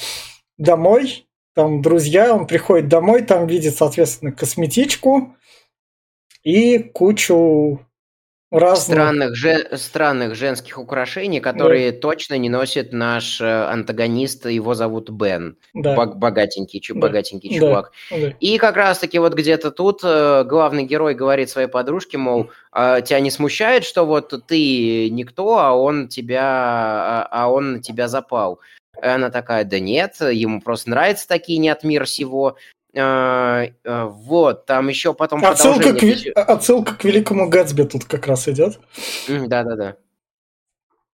домой, 0.57 1.27
там 1.53 1.81
друзья, 1.81 2.35
он 2.35 2.47
приходит 2.47 2.87
домой, 2.87 3.21
там 3.21 3.47
видит, 3.47 3.75
соответственно, 3.75 4.31
косметичку, 4.31 5.35
и 6.43 6.79
кучу 6.79 7.79
разных... 8.51 8.97
Странных, 8.97 9.35
же, 9.35 9.77
странных 9.77 10.35
женских 10.35 10.77
украшений, 10.77 11.39
которые 11.39 11.91
да. 11.91 11.99
точно 11.99 12.37
не 12.37 12.49
носит 12.49 12.93
наш 12.93 13.41
э, 13.41 13.45
антагонист, 13.45 14.45
его 14.45 14.73
зовут 14.73 15.09
Бен. 15.09 15.57
Да. 15.73 15.95
Богатенький, 16.05 16.81
да. 16.87 16.99
богатенький 16.99 17.57
чувак. 17.57 17.91
Да. 18.09 18.33
И 18.39 18.57
как 18.57 18.75
раз-таки 18.75 19.19
вот 19.19 19.33
где-то 19.33 19.71
тут 19.71 20.01
э, 20.03 20.43
главный 20.45 20.83
герой 20.83 21.13
говорит 21.13 21.49
своей 21.49 21.67
подружке, 21.67 22.17
мол, 22.17 22.49
а 22.71 23.01
тебя 23.01 23.19
не 23.19 23.31
смущает, 23.31 23.83
что 23.83 24.05
вот 24.05 24.33
ты 24.47 25.09
никто, 25.09 25.59
а 25.59 25.73
он 25.73 26.07
тебя, 26.07 26.43
а, 26.43 27.27
а 27.31 27.51
он 27.51 27.73
на 27.73 27.81
тебя 27.81 28.07
запал. 28.07 28.59
И 29.01 29.05
она 29.05 29.29
такая, 29.29 29.63
да 29.63 29.79
нет, 29.79 30.15
ему 30.19 30.61
просто 30.61 30.89
нравятся 30.89 31.27
такие 31.27 31.59
не 31.59 31.69
от 31.69 31.83
мира 31.83 32.05
сего. 32.05 32.57
А, 32.97 33.67
а, 33.85 34.05
вот, 34.05 34.65
там 34.65 34.87
еще 34.87 35.13
потом 35.13 35.45
отсылка 35.45 35.93
к, 35.93 36.03
отсылка 36.35 36.95
к 36.95 37.03
Великому 37.03 37.49
Гэтсби 37.49 37.83
тут 37.83 38.05
как 38.05 38.27
раз 38.27 38.47
идет. 38.47 38.79
Да-да-да. 39.27 39.97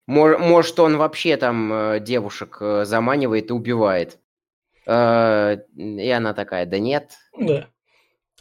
Может, 0.06 0.80
он 0.80 0.98
вообще 0.98 1.38
там 1.38 1.72
э, 1.74 2.00
девушек 2.02 2.58
э, 2.60 2.84
заманивает 2.86 3.50
и 3.50 3.54
убивает. 3.54 4.20
И 4.86 4.90
она 4.90 6.34
такая, 6.34 6.66
да 6.66 6.78
нет. 6.78 7.14
Да. 7.40 7.68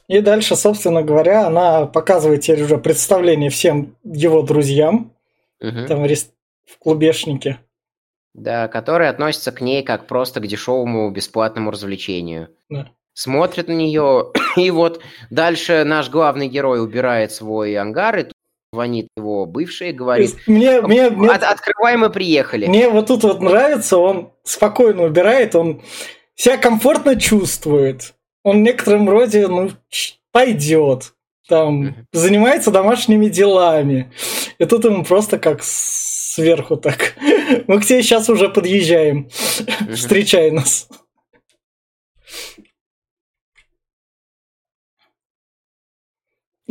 И 0.09 0.21
дальше, 0.21 0.57
собственно 0.57 1.03
говоря, 1.03 1.47
она 1.47 1.87
показывает 1.87 2.41
теперь 2.41 2.65
уже 2.65 2.79
представление 2.79 3.49
всем 3.49 3.95
его 4.03 4.43
друзьям. 4.43 5.15
Угу. 5.61 5.87
Там 5.87 6.05
в 6.05 6.79
клубешнике. 6.81 7.61
Да, 8.35 8.67
которые 8.67 9.11
относятся 9.11 9.53
к 9.53 9.61
ней 9.61 9.85
как 9.85 10.09
просто 10.09 10.41
к 10.41 10.47
дешевому 10.49 11.09
бесплатному 11.13 11.71
развлечению. 11.71 12.49
Да 12.69 12.91
смотрит 13.15 13.69
на 13.69 13.73
нее, 13.73 14.33
и 14.57 14.71
вот 14.71 15.01
дальше 15.31 15.85
наш 15.85 16.11
главный 16.11 16.49
герой 16.49 16.83
убирает 16.83 17.33
свой 17.33 17.77
ангар, 17.77 18.19
и 18.19 18.27
звонит 18.73 19.09
его 19.17 19.45
бывший 19.45 19.91
и 19.91 19.93
говорит, 19.93 20.37
мне, 20.47 20.81
мне, 20.81 21.11
мне, 21.11 21.31
От, 21.31 21.43
открываем 21.43 22.05
и 22.05 22.13
приехали. 22.13 22.67
Мне 22.67 22.89
вот 22.89 23.07
тут 23.07 23.23
вот 23.23 23.41
нравится, 23.41 23.99
он 23.99 24.33
спокойно 24.45 25.05
убирает, 25.05 25.55
он 25.55 25.83
себя 26.35 26.57
комфортно 26.57 27.19
чувствует. 27.21 28.15
Он 28.45 28.57
в 28.57 28.61
некотором 28.61 29.09
роде, 29.09 29.47
ну, 29.47 29.71
пойдет, 30.33 31.13
там, 31.49 31.95
занимается 32.13 32.71
домашними 32.71 33.27
делами. 33.27 34.11
И 34.59 34.65
тут 34.65 34.85
ему 34.85 35.05
просто 35.05 35.39
как 35.39 35.63
сверху 35.63 36.77
так. 36.77 37.15
Мы 37.67 37.81
к 37.81 37.85
тебе 37.85 38.03
сейчас 38.03 38.29
уже 38.31 38.49
подъезжаем. 38.49 39.29
Встречай 39.95 40.51
нас. 40.51 40.89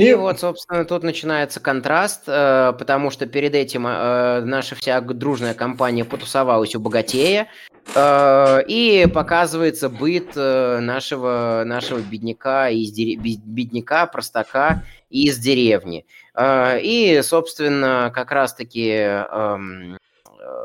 И 0.02 0.14
вот, 0.16 0.40
собственно, 0.40 0.84
тут 0.84 1.04
начинается 1.04 1.60
контраст, 1.60 2.24
э, 2.26 2.74
потому 2.78 3.12
что 3.12 3.28
перед 3.28 3.54
этим 3.54 3.86
э, 3.86 4.42
наша 4.42 4.76
вся 4.76 5.00
дружная 5.00 5.54
компания 5.54 6.04
потусовалась 6.06 6.76
у 6.76 6.80
богатея, 6.80 7.48
э, 7.94 8.64
и 8.68 9.08
показывается 9.14 9.90
быт 9.90 10.36
нашего, 10.36 11.64
нашего 11.66 12.00
бедняка, 12.00 12.70
из 12.70 12.92
бедняка, 12.94 14.08
простака 14.08 14.84
из 15.10 15.38
деревни. 15.38 16.06
И, 16.40 17.20
собственно, 17.24 18.12
как 18.16 18.32
раз-таки... 18.32 18.90
Эм, 18.90 19.98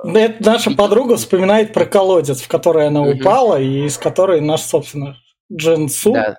наша 0.05 0.71
подруга 0.71 1.17
вспоминает 1.17 1.73
про 1.73 1.85
колодец, 1.85 2.41
в 2.41 2.49
который 2.49 2.87
она 2.87 3.03
упала, 3.03 3.61
и 3.61 3.87
из 3.87 3.99
которой 3.99 4.41
наш, 4.41 4.61
собственно, 4.61 5.17
Джинсу. 5.53 6.13
Да 6.13 6.39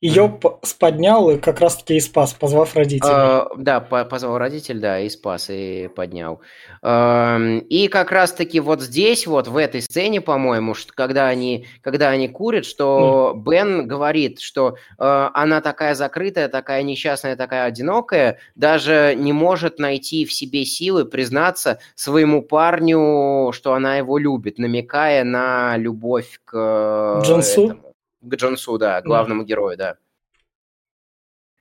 ее 0.00 0.26
mm. 0.40 0.56
поднял 0.78 1.30
и 1.30 1.38
как 1.38 1.60
раз-таки 1.60 1.96
и 1.96 2.00
спас, 2.00 2.32
позвав 2.32 2.76
родителей. 2.76 3.10
Uh, 3.10 3.48
да, 3.56 3.80
позвал 3.80 4.38
родитель, 4.38 4.78
да, 4.78 5.00
и 5.00 5.08
спас, 5.08 5.50
и 5.50 5.88
поднял. 5.88 6.40
Uh, 6.84 7.58
и 7.58 7.88
как 7.88 8.12
раз-таки 8.12 8.60
вот 8.60 8.80
здесь, 8.80 9.26
вот 9.26 9.48
в 9.48 9.56
этой 9.56 9.82
сцене, 9.82 10.20
по-моему, 10.20 10.74
что 10.74 10.92
когда 10.94 11.26
они, 11.26 11.66
когда 11.82 12.10
они 12.10 12.28
курят, 12.28 12.64
что 12.64 13.34
mm. 13.34 13.42
Бен 13.42 13.88
говорит, 13.88 14.40
что 14.40 14.76
uh, 14.98 15.30
она 15.34 15.60
такая 15.60 15.94
закрытая, 15.94 16.48
такая 16.48 16.84
несчастная, 16.84 17.34
такая 17.34 17.64
одинокая, 17.64 18.38
даже 18.54 19.14
не 19.16 19.32
может 19.32 19.80
найти 19.80 20.24
в 20.24 20.32
себе 20.32 20.64
силы 20.64 21.06
признаться 21.06 21.80
своему 21.96 22.42
парню, 22.42 23.50
что 23.52 23.74
она 23.74 23.96
его 23.96 24.18
любит, 24.18 24.58
намекая 24.58 25.24
на 25.24 25.76
любовь 25.76 26.40
к... 26.44 27.20
Джонсу? 27.24 27.64
Этому 27.64 27.87
к 28.20 28.34
Джонсу, 28.34 28.78
да, 28.78 29.00
главному 29.02 29.42
да. 29.42 29.46
герою, 29.48 29.76
да. 29.76 29.96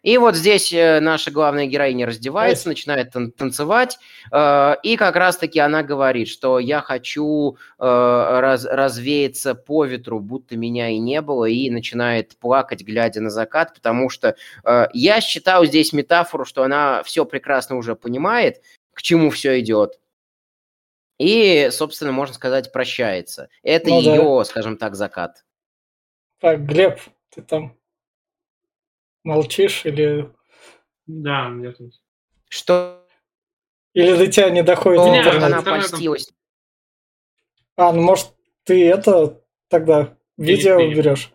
И 0.04 0.18
вот 0.18 0.36
здесь 0.36 0.72
э, 0.72 1.00
наша 1.02 1.32
главная 1.32 1.66
героиня 1.66 2.06
раздевается, 2.06 2.70
начинает 2.70 3.12
тан- 3.14 3.32
танцевать, 3.32 3.98
э, 4.32 4.76
и 4.84 4.96
как 4.96 5.16
раз-таки 5.16 5.60
она 5.60 5.84
говорит, 5.84 6.30
что 6.30 6.60
я 6.60 6.82
хочу 6.82 7.58
э, 7.78 7.84
раз- 7.84 8.64
развеяться 8.64 9.54
по 9.56 9.86
ветру, 9.86 10.20
будто 10.20 10.56
меня 10.56 10.90
и 10.90 11.00
не 11.00 11.20
было, 11.22 11.46
и 11.46 11.70
начинает 11.70 12.38
плакать, 12.38 12.84
глядя 12.84 13.22
на 13.22 13.30
закат, 13.30 13.74
потому 13.74 14.10
что 14.10 14.36
э, 14.64 14.88
я 14.94 15.20
считаю 15.20 15.66
здесь 15.66 15.92
метафору, 15.92 16.46
что 16.46 16.64
она 16.64 17.04
все 17.04 17.26
прекрасно 17.26 17.76
уже 17.76 17.96
понимает, 17.96 18.62
к 18.94 19.02
чему 19.02 19.30
все 19.32 19.60
идет, 19.60 20.00
и, 21.18 21.70
собственно, 21.72 22.12
можно 22.12 22.36
сказать, 22.36 22.72
прощается. 22.72 23.50
Это 23.64 23.90
Ну 23.90 24.04
да. 24.04 24.16
ее, 24.16 24.46
скажем 24.46 24.78
так, 24.78 24.96
закат. 24.96 25.44
Так, 26.40 26.66
Глеб, 26.66 27.00
ты 27.30 27.42
там 27.42 27.78
молчишь 29.24 29.86
или... 29.86 30.32
Да, 31.08 31.50
я 31.62 31.72
тут. 31.72 31.94
Что 32.50 33.06
Или 33.94 34.16
до 34.16 34.28
тебя 34.32 34.50
не 34.50 34.62
доходит 34.64 35.04
Не, 35.06 35.20
интернет? 35.20 35.44
она 35.44 35.62
польстилась 35.62 36.32
А, 37.76 37.92
ну 37.94 38.02
может 38.02 38.34
ты 38.64 38.88
это 38.90 39.44
тогда 39.70 40.18
видео 40.38 40.78
Пере- 40.78 40.90
уберешь? 40.92 41.32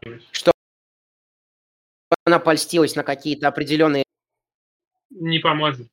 она 2.25 2.39
польстилась 2.39 2.95
на 2.95 3.03
какие-то 3.03 3.49
определенные... 3.49 4.05
Не 5.11 5.41
поможет. 5.41 5.89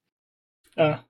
А, 0.75 1.03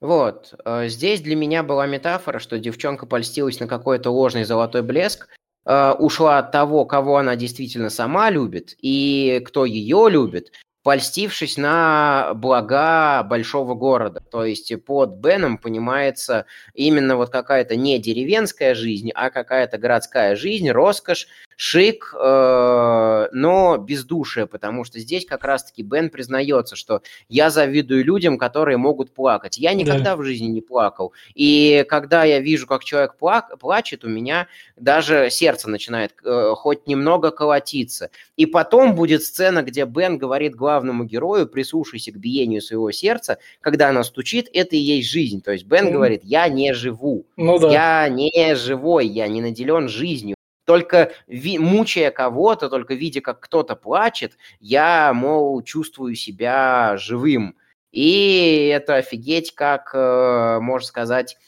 Вот. 0.00 0.54
э, 0.64 0.88
Здесь 0.88 1.20
для 1.20 1.36
меня 1.36 1.62
была 1.62 1.86
метафора, 1.86 2.38
что 2.40 2.58
девчонка 2.58 3.06
польстилась 3.06 3.60
на 3.60 3.68
какой-то 3.68 4.10
ложный 4.10 4.42
золотой 4.44 4.82
блеск, 4.82 5.28
э, 5.66 5.92
ушла 5.98 6.38
от 6.38 6.52
того, 6.52 6.84
кого 6.86 7.18
она 7.18 7.36
действительно 7.36 7.90
сама 7.90 8.30
любит, 8.30 8.74
и 8.80 9.42
кто 9.44 9.64
ее 9.64 10.08
любит, 10.08 10.52
польстившись 10.86 11.56
на 11.56 12.32
блага 12.34 13.24
большого 13.24 13.74
города. 13.74 14.20
То 14.20 14.44
есть 14.44 14.72
под 14.84 15.16
Беном 15.16 15.58
понимается 15.58 16.46
именно 16.74 17.16
вот 17.16 17.30
какая-то 17.30 17.74
не 17.74 17.98
деревенская 17.98 18.76
жизнь, 18.76 19.10
а 19.12 19.30
какая-то 19.30 19.78
городская 19.78 20.36
жизнь, 20.36 20.70
роскошь, 20.70 21.26
шик, 21.56 22.14
э, 22.14 23.28
но 23.32 23.76
бездушие, 23.78 24.46
потому 24.46 24.84
что 24.84 25.00
здесь 25.00 25.24
как 25.26 25.44
раз-таки 25.44 25.82
Бен 25.82 26.10
признается, 26.10 26.76
что 26.76 27.02
я 27.28 27.50
завидую 27.50 28.04
людям, 28.04 28.38
которые 28.38 28.76
могут 28.76 29.12
плакать. 29.12 29.58
Я 29.58 29.72
никогда 29.74 30.16
в 30.16 30.22
жизни 30.22 30.46
не 30.46 30.60
плакал. 30.60 31.12
И 31.34 31.84
когда 31.88 32.24
я 32.24 32.40
вижу, 32.40 32.66
как 32.66 32.84
человек 32.84 33.14
плак- 33.18 33.56
плачет, 33.58 34.04
у 34.04 34.08
меня 34.08 34.46
даже 34.76 35.28
сердце 35.30 35.70
начинает 35.70 36.12
э, 36.24 36.52
хоть 36.54 36.86
немного 36.86 37.30
колотиться. 37.30 38.10
И 38.36 38.44
потом 38.46 38.94
будет 38.94 39.22
сцена, 39.24 39.62
где 39.62 39.84
Бен 39.86 40.18
говорит 40.18 40.54
главному 40.54 41.04
герою, 41.04 41.46
прислушайся 41.46 42.12
к 42.12 42.16
биению 42.16 42.60
своего 42.60 42.90
сердца, 42.92 43.38
когда 43.60 43.88
оно 43.88 44.02
стучит, 44.02 44.48
это 44.52 44.76
и 44.76 44.78
есть 44.78 45.08
жизнь. 45.08 45.40
То 45.42 45.52
есть 45.52 45.64
Бен 45.64 45.86
Мгм. 45.86 45.94
говорит, 45.94 46.20
я 46.22 46.48
не 46.48 46.74
живу. 46.74 47.24
ну 47.36 47.58
да. 47.58 47.70
Я 48.04 48.08
не 48.08 48.54
живой, 48.54 49.06
я 49.06 49.26
не 49.28 49.40
наделен 49.40 49.88
жизнью. 49.88 50.35
Только 50.66 51.12
ви- 51.28 51.58
мучая 51.60 52.10
кого-то, 52.10 52.68
только 52.68 52.94
видя, 52.94 53.20
как 53.20 53.40
кто-то 53.40 53.76
плачет, 53.76 54.36
я, 54.60 55.12
мол, 55.14 55.62
чувствую 55.62 56.16
себя 56.16 56.96
живым. 56.98 57.56
И 57.92 58.68
это 58.74 58.96
офигеть, 58.96 59.54
как, 59.54 59.92
э, 59.94 60.58
можно 60.60 60.86
сказать, 60.86 61.38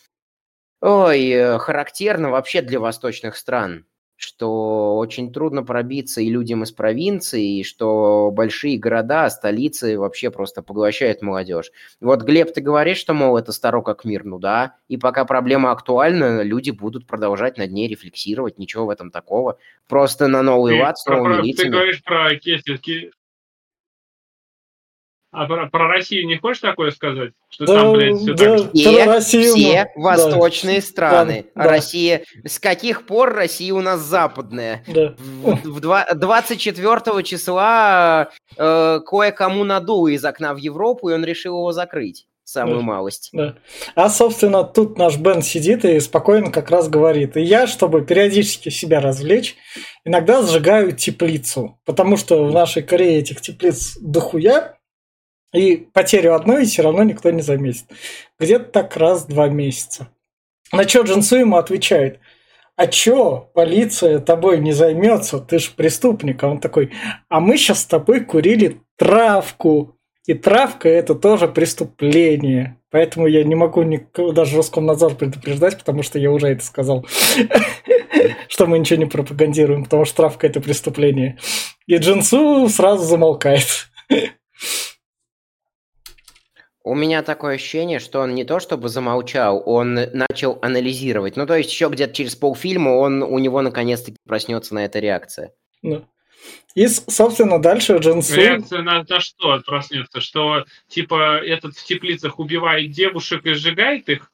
ой, 0.80 1.28
э, 1.30 1.58
характерно 1.58 2.30
вообще 2.30 2.62
для 2.62 2.80
восточных 2.80 3.36
стран, 3.36 3.86
что 4.20 4.96
очень 4.96 5.32
трудно 5.32 5.62
пробиться 5.62 6.20
и 6.20 6.28
людям 6.28 6.64
из 6.64 6.72
провинции, 6.72 7.60
и 7.60 7.64
что 7.64 8.32
большие 8.32 8.76
города, 8.76 9.30
столицы 9.30 9.96
вообще 9.96 10.30
просто 10.32 10.60
поглощают 10.60 11.22
молодежь. 11.22 11.70
Вот, 12.00 12.22
Глеб, 12.22 12.52
ты 12.52 12.60
говоришь, 12.60 12.98
что, 12.98 13.14
мол, 13.14 13.36
это 13.38 13.52
старо 13.52 13.80
как 13.80 14.04
мир, 14.04 14.24
ну 14.24 14.40
да, 14.40 14.74
и 14.88 14.96
пока 14.96 15.24
проблема 15.24 15.70
актуальна, 15.70 16.42
люди 16.42 16.72
будут 16.72 17.06
продолжать 17.06 17.58
над 17.58 17.70
ней 17.70 17.86
рефлексировать, 17.86 18.58
ничего 18.58 18.86
в 18.86 18.90
этом 18.90 19.12
такого. 19.12 19.56
Просто 19.88 20.26
на 20.26 20.42
новый 20.42 20.74
Ты, 20.76 20.82
лад 20.82 20.98
с 20.98 21.06
новыми 21.06 21.34
про- 21.34 21.42
ты 21.42 21.46
лицами. 21.46 21.68
говоришь 21.70 22.02
про 22.02 22.34
Кесси. 22.36 23.10
А 25.30 25.46
про, 25.46 25.68
про 25.68 25.88
Россию 25.88 26.26
не 26.26 26.38
хочешь 26.38 26.60
такое 26.62 26.90
сказать? 26.90 27.32
Что 27.50 27.66
Да, 27.66 27.74
там, 27.74 27.92
блядь, 27.92 28.16
все 28.16 28.34
да. 28.34 28.58
так... 28.58 28.72
Все, 28.72 29.04
Про 29.04 29.12
Россию, 29.12 29.54
все 29.54 29.92
ну, 29.94 30.02
восточные 30.02 30.80
страны. 30.80 31.44
Да, 31.54 31.64
да. 31.64 31.70
Россия... 31.70 32.22
С 32.46 32.58
каких 32.58 33.04
пор 33.04 33.34
Россия 33.34 33.74
у 33.74 33.80
нас 33.80 34.00
западная? 34.00 34.84
Да. 34.86 35.14
В, 35.18 35.68
в 35.68 35.80
два- 35.80 36.06
24 36.14 37.22
числа 37.24 38.30
э, 38.56 39.00
кое-кому 39.06 39.64
надуло 39.64 40.08
из 40.08 40.24
окна 40.24 40.54
в 40.54 40.56
Европу, 40.56 41.10
и 41.10 41.12
он 41.12 41.24
решил 41.24 41.56
его 41.56 41.72
закрыть. 41.72 42.26
Самую 42.44 42.78
Да. 42.78 42.84
малость. 42.84 43.28
Да. 43.34 43.56
А, 43.94 44.08
собственно, 44.08 44.64
тут 44.64 44.96
наш 44.96 45.18
Бен 45.18 45.42
сидит 45.42 45.84
и 45.84 46.00
спокойно 46.00 46.50
как 46.50 46.70
раз 46.70 46.88
говорит. 46.88 47.36
И 47.36 47.42
я, 47.42 47.66
чтобы 47.66 48.06
периодически 48.06 48.70
себя 48.70 49.02
развлечь, 49.02 49.56
иногда 50.06 50.40
сжигаю 50.40 50.92
теплицу. 50.92 51.78
Потому 51.84 52.16
что 52.16 52.46
в 52.46 52.52
нашей 52.54 52.82
Корее 52.82 53.18
этих 53.18 53.42
теплиц 53.42 53.98
дохуя. 54.00 54.77
И 55.52 55.76
потерю 55.76 56.34
одной 56.34 56.66
все 56.66 56.82
равно 56.82 57.02
никто 57.04 57.30
не 57.30 57.42
заметит. 57.42 57.86
Где-то 58.38 58.64
так 58.66 58.96
раз 58.96 59.24
два 59.26 59.48
месяца. 59.48 60.08
На 60.72 60.86
что 60.86 61.02
Джинсу 61.02 61.36
ему 61.36 61.56
отвечает. 61.56 62.20
А 62.76 62.86
чё, 62.86 63.50
полиция 63.54 64.20
тобой 64.20 64.58
не 64.58 64.72
займется, 64.72 65.40
ты 65.40 65.58
ж 65.58 65.72
преступник. 65.74 66.42
А 66.44 66.48
он 66.48 66.60
такой, 66.60 66.92
а 67.28 67.40
мы 67.40 67.56
сейчас 67.56 67.80
с 67.80 67.86
тобой 67.86 68.20
курили 68.20 68.80
травку. 68.96 69.96
И 70.26 70.34
травка 70.34 70.88
это 70.88 71.14
тоже 71.14 71.48
преступление. 71.48 72.76
Поэтому 72.90 73.26
я 73.26 73.44
не 73.44 73.54
могу 73.54 73.82
никого, 73.82 74.32
даже 74.32 74.56
Роскомнадзор 74.58 75.14
предупреждать, 75.14 75.78
потому 75.78 76.02
что 76.02 76.18
я 76.18 76.30
уже 76.30 76.48
это 76.48 76.64
сказал. 76.64 77.06
Что 78.48 78.66
мы 78.66 78.78
ничего 78.78 78.98
не 78.98 79.06
пропагандируем, 79.06 79.84
потому 79.84 80.04
что 80.04 80.16
травка 80.16 80.46
это 80.46 80.60
преступление. 80.60 81.38
И 81.86 81.96
Джинсу 81.96 82.68
сразу 82.68 83.04
замолкает. 83.04 83.90
У 86.88 86.94
меня 86.94 87.22
такое 87.22 87.56
ощущение, 87.56 87.98
что 87.98 88.20
он 88.20 88.34
не 88.34 88.44
то 88.44 88.60
чтобы 88.60 88.88
замолчал, 88.88 89.62
он 89.66 89.94
начал 89.94 90.58
анализировать. 90.62 91.36
Ну, 91.36 91.46
то 91.46 91.54
есть 91.54 91.70
еще 91.70 91.88
где-то 91.90 92.14
через 92.14 92.34
полфильма 92.34 92.90
он, 92.90 93.22
у 93.22 93.38
него 93.38 93.60
наконец-таки 93.60 94.16
проснется 94.26 94.74
на 94.74 94.86
это 94.86 94.98
реакция. 94.98 95.52
Ну. 95.82 96.06
И, 96.74 96.86
собственно, 96.86 97.60
дальше 97.60 97.98
Джинсу... 97.98 98.34
Реакция 98.36 98.80
на, 98.80 99.04
на 99.06 99.20
что 99.20 99.60
проснется? 99.66 100.20
Что, 100.20 100.64
типа, 100.88 101.38
этот 101.44 101.76
в 101.76 101.84
теплицах 101.84 102.38
убивает 102.38 102.90
девушек 102.90 103.44
и 103.44 103.52
сжигает 103.52 104.08
их? 104.08 104.30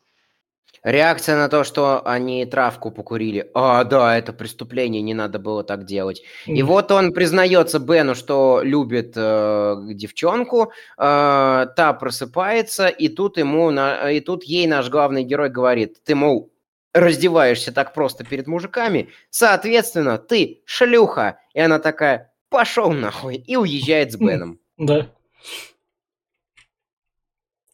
Реакция 0.84 1.36
на 1.36 1.48
то, 1.48 1.64
что 1.64 2.02
они 2.06 2.44
травку 2.44 2.90
покурили. 2.90 3.50
А, 3.54 3.84
да, 3.84 4.18
это 4.18 4.34
преступление, 4.34 5.00
не 5.00 5.14
надо 5.14 5.38
было 5.38 5.64
так 5.64 5.84
делать. 5.86 6.22
И 6.44 6.62
вот 6.62 6.90
он 6.92 7.12
признается 7.14 7.78
Бену, 7.78 8.14
что 8.14 8.60
любит 8.62 9.14
э, 9.16 9.76
девчонку, 9.94 10.72
э, 10.98 11.66
та 11.76 11.92
просыпается, 11.98 12.88
и 12.88 13.08
тут 13.08 13.38
ему, 13.38 13.70
на- 13.70 14.10
и 14.10 14.20
тут 14.20 14.44
ей 14.44 14.66
наш 14.66 14.90
главный 14.90 15.24
герой 15.24 15.48
говорит, 15.48 16.04
ты, 16.04 16.14
мол, 16.14 16.52
раздеваешься 16.92 17.72
так 17.72 17.94
просто 17.94 18.24
перед 18.24 18.46
мужиками, 18.46 19.08
соответственно, 19.30 20.18
ты 20.18 20.62
шлюха. 20.66 21.38
И 21.54 21.60
она 21.60 21.78
такая, 21.78 22.32
пошел 22.50 22.92
нахуй, 22.92 23.36
и 23.36 23.56
уезжает 23.56 24.12
с. 24.12 24.16
Беном. 24.18 24.58
Да. 24.76 25.06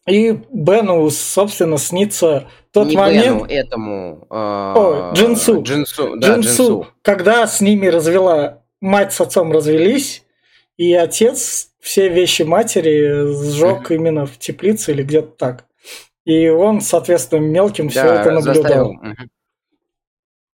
И 0.07 0.31
Бену, 0.51 1.09
собственно, 1.11 1.77
снится 1.77 2.49
тот 2.71 2.87
Не 2.87 2.97
момент... 2.97 3.25
Бену, 3.25 3.45
этому... 3.45 4.27
э, 4.29 4.33
О, 4.33 5.11
Джинсу. 5.13 5.61
Джинсу, 5.61 6.15
да, 6.17 6.33
Джинсу, 6.35 6.47
Джинсу. 6.49 6.87
когда 7.03 7.45
с 7.45 7.61
ними 7.61 7.87
развела, 7.87 8.63
мать 8.79 9.13
с 9.13 9.21
отцом 9.21 9.51
развелись, 9.51 10.23
и 10.77 10.93
отец 10.93 11.69
все 11.79 12.09
вещи 12.09 12.41
матери 12.41 13.31
сжег 13.51 13.91
именно 13.91 14.25
в 14.25 14.37
теплице 14.39 14.91
или 14.91 15.03
где-то 15.03 15.29
так. 15.37 15.65
И 16.25 16.47
он, 16.49 16.81
соответственно, 16.81 17.41
мелким 17.41 17.89
все 17.89 18.03
Да, 18.03 18.21
это 18.21 18.31
наблюдал. 18.31 18.63
заставил, 18.63 18.95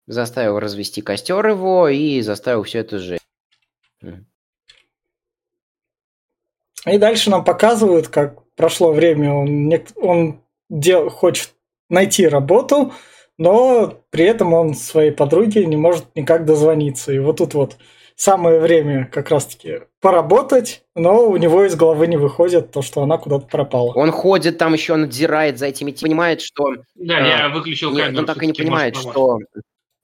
заставил 0.08 0.60
развести 0.60 1.02
костер 1.02 1.46
его 1.46 1.90
и 1.90 2.22
заставил 2.22 2.64
все 2.64 2.80
это 2.80 3.00
сжечь. 3.00 3.22
И 6.86 6.98
дальше 6.98 7.30
нам 7.30 7.46
показывают, 7.46 8.10
как 8.10 8.43
прошло 8.56 8.92
время, 8.92 9.34
он, 9.34 9.70
нек- 9.72 9.94
он 9.96 10.42
дел- 10.70 11.10
хочет 11.10 11.54
найти 11.90 12.28
работу, 12.28 12.94
но 13.38 14.00
при 14.10 14.26
этом 14.26 14.54
он 14.54 14.74
своей 14.74 15.12
подруге 15.12 15.66
не 15.66 15.76
может 15.78 16.06
никак 16.16 16.46
дозвониться. 16.46 17.12
И 17.12 17.20
вот 17.20 17.38
тут 17.38 17.54
вот 17.54 17.78
самое 18.16 18.60
время 18.60 19.10
как 19.12 19.30
раз-таки 19.32 19.82
поработать, 20.00 20.84
но 20.96 21.28
у 21.28 21.38
него 21.38 21.66
из 21.66 21.76
головы 21.76 22.08
не 22.08 22.18
выходит 22.18 22.72
то, 22.72 22.82
что 22.82 23.02
она 23.02 23.18
куда-то 23.18 23.48
пропала. 23.48 23.92
Он 23.94 24.12
ходит 24.12 24.58
там 24.58 24.74
еще, 24.74 24.96
надзирает 24.96 25.58
за 25.58 25.68
этими, 25.68 25.92
типами, 25.92 26.10
понимает, 26.12 26.42
что... 26.42 26.74
Да, 26.96 27.18
А, 27.18 27.28
я 27.28 27.50
выключил 27.50 27.92
не- 27.92 28.02
камеру. 28.02 28.20
он 28.20 28.26
так 28.26 28.42
и 28.44 28.46
не 28.46 28.54
понимает, 28.54 28.96
что... 28.96 29.40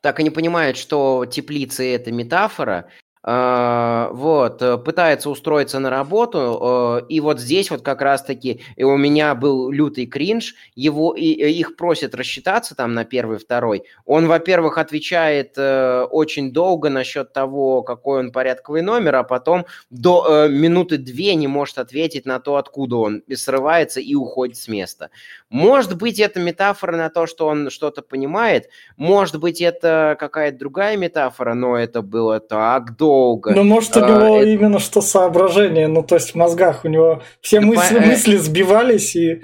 Так 0.02 0.20
и 0.20 0.24
не 0.24 0.30
понимает, 0.30 0.78
что 0.78 1.26
теплицы– 1.30 1.94
это 1.96 2.12
метафора, 2.12 2.88
вот, 3.22 4.62
э, 4.62 4.78
пытается 4.78 5.30
устроиться 5.30 5.80
на 5.80 5.90
работу, 5.90 6.38
uh, 6.40 7.06
и 7.08 7.20
вот 7.20 7.40
здесь 7.42 7.70
вот 7.70 7.82
как 7.82 8.02
раз-таки 8.02 8.62
у 8.78 8.96
меня 8.96 9.36
был 9.36 9.70
лютый 9.72 10.06
кринж, 10.06 10.56
его, 10.74 11.14
и, 11.14 11.26
и 11.26 11.52
их 11.60 11.76
просят 11.76 12.16
рассчитаться 12.16 12.76
там 12.76 12.94
на 12.94 13.04
первый, 13.04 13.38
второй. 13.38 13.84
Он, 14.06 14.28
во-первых, 14.28 14.78
отвечает 14.78 15.58
очень 15.58 16.52
долго 16.54 16.90
насчет 16.90 17.34
того, 17.34 17.82
какой 17.84 18.20
он 18.20 18.32
порядковый 18.32 18.82
номер, 18.82 19.16
а 19.16 19.24
потом 19.24 19.66
до 19.90 20.48
минуты 20.48 20.98
две 20.98 21.36
не 21.36 21.48
может 21.48 21.78
ответить 21.78 22.26
на 22.26 22.40
то, 22.40 22.56
откуда 22.56 22.98
он, 22.98 23.18
и 23.28 23.36
срывается 23.36 24.00
и 24.00 24.16
уходит 24.16 24.56
с 24.58 24.68
места. 24.68 25.10
Может 25.50 25.98
быть, 25.98 26.20
это 26.20 26.40
метафора 26.40 26.96
на 26.96 27.10
то, 27.10 27.28
что 27.28 27.48
он 27.48 27.70
что-то 27.70 28.02
понимает, 28.02 28.70
может 28.96 29.40
быть, 29.40 29.62
это 29.62 30.16
какая-то 30.20 30.58
другая 30.58 30.96
метафора, 30.96 31.54
но 31.54 31.78
это 31.78 32.02
было 32.02 32.40
так 32.40 32.96
долго, 32.96 33.09
долго. 33.10 33.52
Ну, 33.52 33.64
может, 33.64 33.96
у 33.98 34.00
него 34.00 34.40
а, 34.40 34.44
именно 34.44 34.78
это... 34.78 34.84
что 34.84 35.02
соображение, 35.02 35.88
ну, 35.88 36.04
то 36.04 36.16
есть 36.16 36.32
в 36.32 36.36
мозгах 36.36 36.86
у 36.86 36.88
него 36.88 37.22
все 37.42 37.60
мысли, 37.60 37.96
по... 37.96 38.06
мысли 38.06 38.38
сбивались, 38.38 39.16
и 39.16 39.44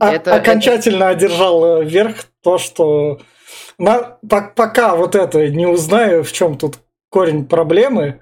это, 0.00 0.34
окончательно 0.34 1.04
это... 1.04 1.08
одержал 1.08 1.80
э, 1.80 1.84
верх 1.84 2.26
то, 2.42 2.58
что 2.58 3.18
на, 3.78 4.18
пока 4.56 4.96
вот 4.96 5.14
это 5.14 5.48
не 5.48 5.66
узнаю, 5.66 6.24
в 6.24 6.32
чем 6.32 6.56
тут 6.58 6.76
корень 7.08 7.44
проблемы 7.44 8.20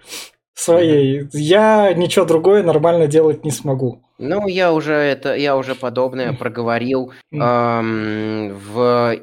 своей, 0.54 1.22
mm-hmm. 1.22 1.28
я 1.32 1.92
ничего 1.94 2.24
другое 2.24 2.62
нормально 2.62 3.06
делать 3.06 3.44
не 3.44 3.50
смогу. 3.50 4.02
Ну, 4.22 4.46
я 4.48 4.74
уже 4.74 4.92
это, 4.92 5.34
я 5.34 5.56
уже 5.56 5.74
подобное 5.74 6.34
проговорил 6.34 7.12
эм, 7.32 8.52
в, 8.54 9.16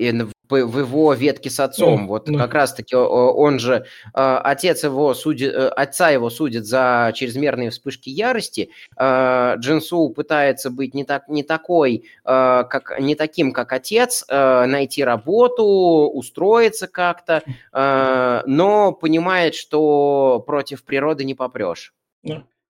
в 0.50 0.80
его 0.80 1.14
ветке 1.14 1.52
с 1.52 1.60
отцом. 1.60 2.08
Вот 2.08 2.28
как 2.28 2.54
раз-таки 2.54 2.96
он 2.96 3.60
же, 3.60 3.86
а, 4.14 4.40
отец 4.40 4.84
его 4.84 5.14
судит, 5.14 5.54
э, 5.54 5.68
отца 5.68 6.10
его 6.10 6.32
судит 6.32 6.66
за 6.66 7.12
чрезмерные 7.14 7.70
вспышки 7.70 8.10
ярости. 8.10 8.72
А, 8.96 9.56
Джинсу 9.58 10.10
пытается 10.10 10.72
быть 10.72 10.96
не, 10.96 11.04
так, 11.04 11.28
не 11.28 11.44
такой, 11.44 12.06
а, 12.24 12.64
как, 12.64 13.00
не 13.00 13.14
таким, 13.14 13.52
как 13.52 13.74
отец, 13.74 14.26
найти 14.28 15.04
работу, 15.04 15.64
устроиться 15.64 16.88
как-то, 16.88 17.44
но 17.72 18.92
понимает, 18.94 19.54
что 19.54 20.44
против 20.46 20.84
природы 20.84 21.24
не 21.24 21.36
попрешь. 21.36 21.94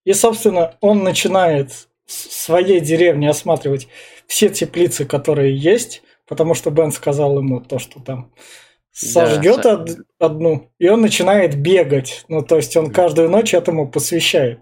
И, 0.03 0.13
собственно, 0.13 0.75
он 0.81 1.03
начинает 1.03 1.87
своей 2.07 2.79
деревне 2.79 3.29
осматривать 3.29 3.87
все 4.27 4.49
теплицы, 4.49 5.05
которые 5.05 5.55
есть, 5.55 6.03
потому 6.27 6.53
что 6.53 6.71
Бен 6.71 6.91
сказал 6.91 7.37
ему 7.37 7.61
то, 7.61 7.79
что 7.79 7.99
там 7.99 8.33
сожгет 8.91 9.61
да, 9.61 9.73
од- 9.75 9.97
одну, 10.19 10.71
и 10.79 10.89
он 10.89 11.01
начинает 11.01 11.55
бегать. 11.59 12.25
Ну, 12.27 12.41
то 12.41 12.55
есть 12.57 12.75
он 12.75 12.91
каждую 12.91 13.29
ночь 13.29 13.53
этому 13.53 13.89
посвящает. 13.89 14.59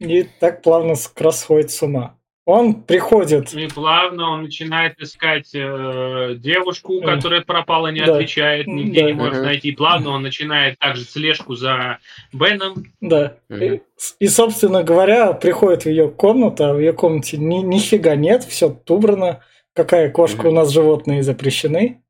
И 0.00 0.24
так 0.24 0.62
плавно 0.62 0.94
как 0.96 1.20
раз 1.20 1.40
сходит 1.40 1.70
с 1.70 1.82
ума. 1.82 2.18
Он 2.44 2.82
приходит. 2.82 3.54
И 3.54 3.68
плавно 3.68 4.30
он 4.30 4.42
начинает 4.42 5.00
искать 5.00 5.54
э, 5.54 6.34
девушку, 6.38 7.00
которая 7.00 7.42
пропала, 7.42 7.88
не 7.88 8.04
да. 8.04 8.16
отвечает, 8.16 8.66
нигде 8.66 9.02
да. 9.02 9.06
не 9.06 9.12
может 9.12 9.42
найти. 9.44 9.70
Плавно 9.70 10.10
он 10.10 10.22
начинает 10.22 10.76
также 10.80 11.04
слежку 11.04 11.54
за 11.54 11.98
Беном. 12.32 12.84
Да. 13.00 13.36
И, 13.48 13.80
и, 14.18 14.26
собственно 14.26 14.82
говоря, 14.82 15.34
приходит 15.34 15.84
в 15.84 15.86
ее 15.86 16.10
комнату, 16.10 16.64
а 16.64 16.72
в 16.74 16.80
ее 16.80 16.92
комнате 16.92 17.36
ни, 17.36 17.58
нифига 17.58 18.16
нет, 18.16 18.42
все 18.42 18.76
убрано 18.88 19.40
какая 19.72 20.10
кошка, 20.10 20.46
у 20.46 20.52
нас 20.52 20.70
животные 20.70 21.22
запрещены. 21.22 22.02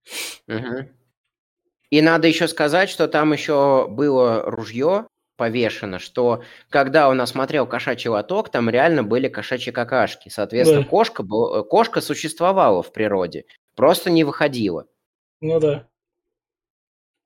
И 1.91 2.01
надо 2.01 2.27
еще 2.27 2.49
сказать, 2.49 2.89
что 2.89 3.07
там 3.07 3.35
еще 3.35 3.87
было 3.87 4.43
ружье 4.47 5.07
повешено, 5.43 5.99
что 5.99 6.45
когда 6.71 7.09
он 7.09 7.21
осмотрел 7.21 7.67
кошачий 7.67 8.09
лоток, 8.09 8.49
там 8.49 8.71
реально 8.71 9.03
были 9.03 9.27
кошачьи 9.27 9.73
какашки. 9.73 10.29
Соответственно, 10.29 10.83
да. 10.83 10.89
кошка, 10.89 11.25
был, 11.25 11.65
кошка 11.65 12.01
существовала 12.01 12.81
в 12.81 12.93
природе, 12.93 13.45
просто 13.75 14.09
не 14.09 14.23
выходила. 14.23 14.87
Ну 15.41 15.59
да. 15.59 15.89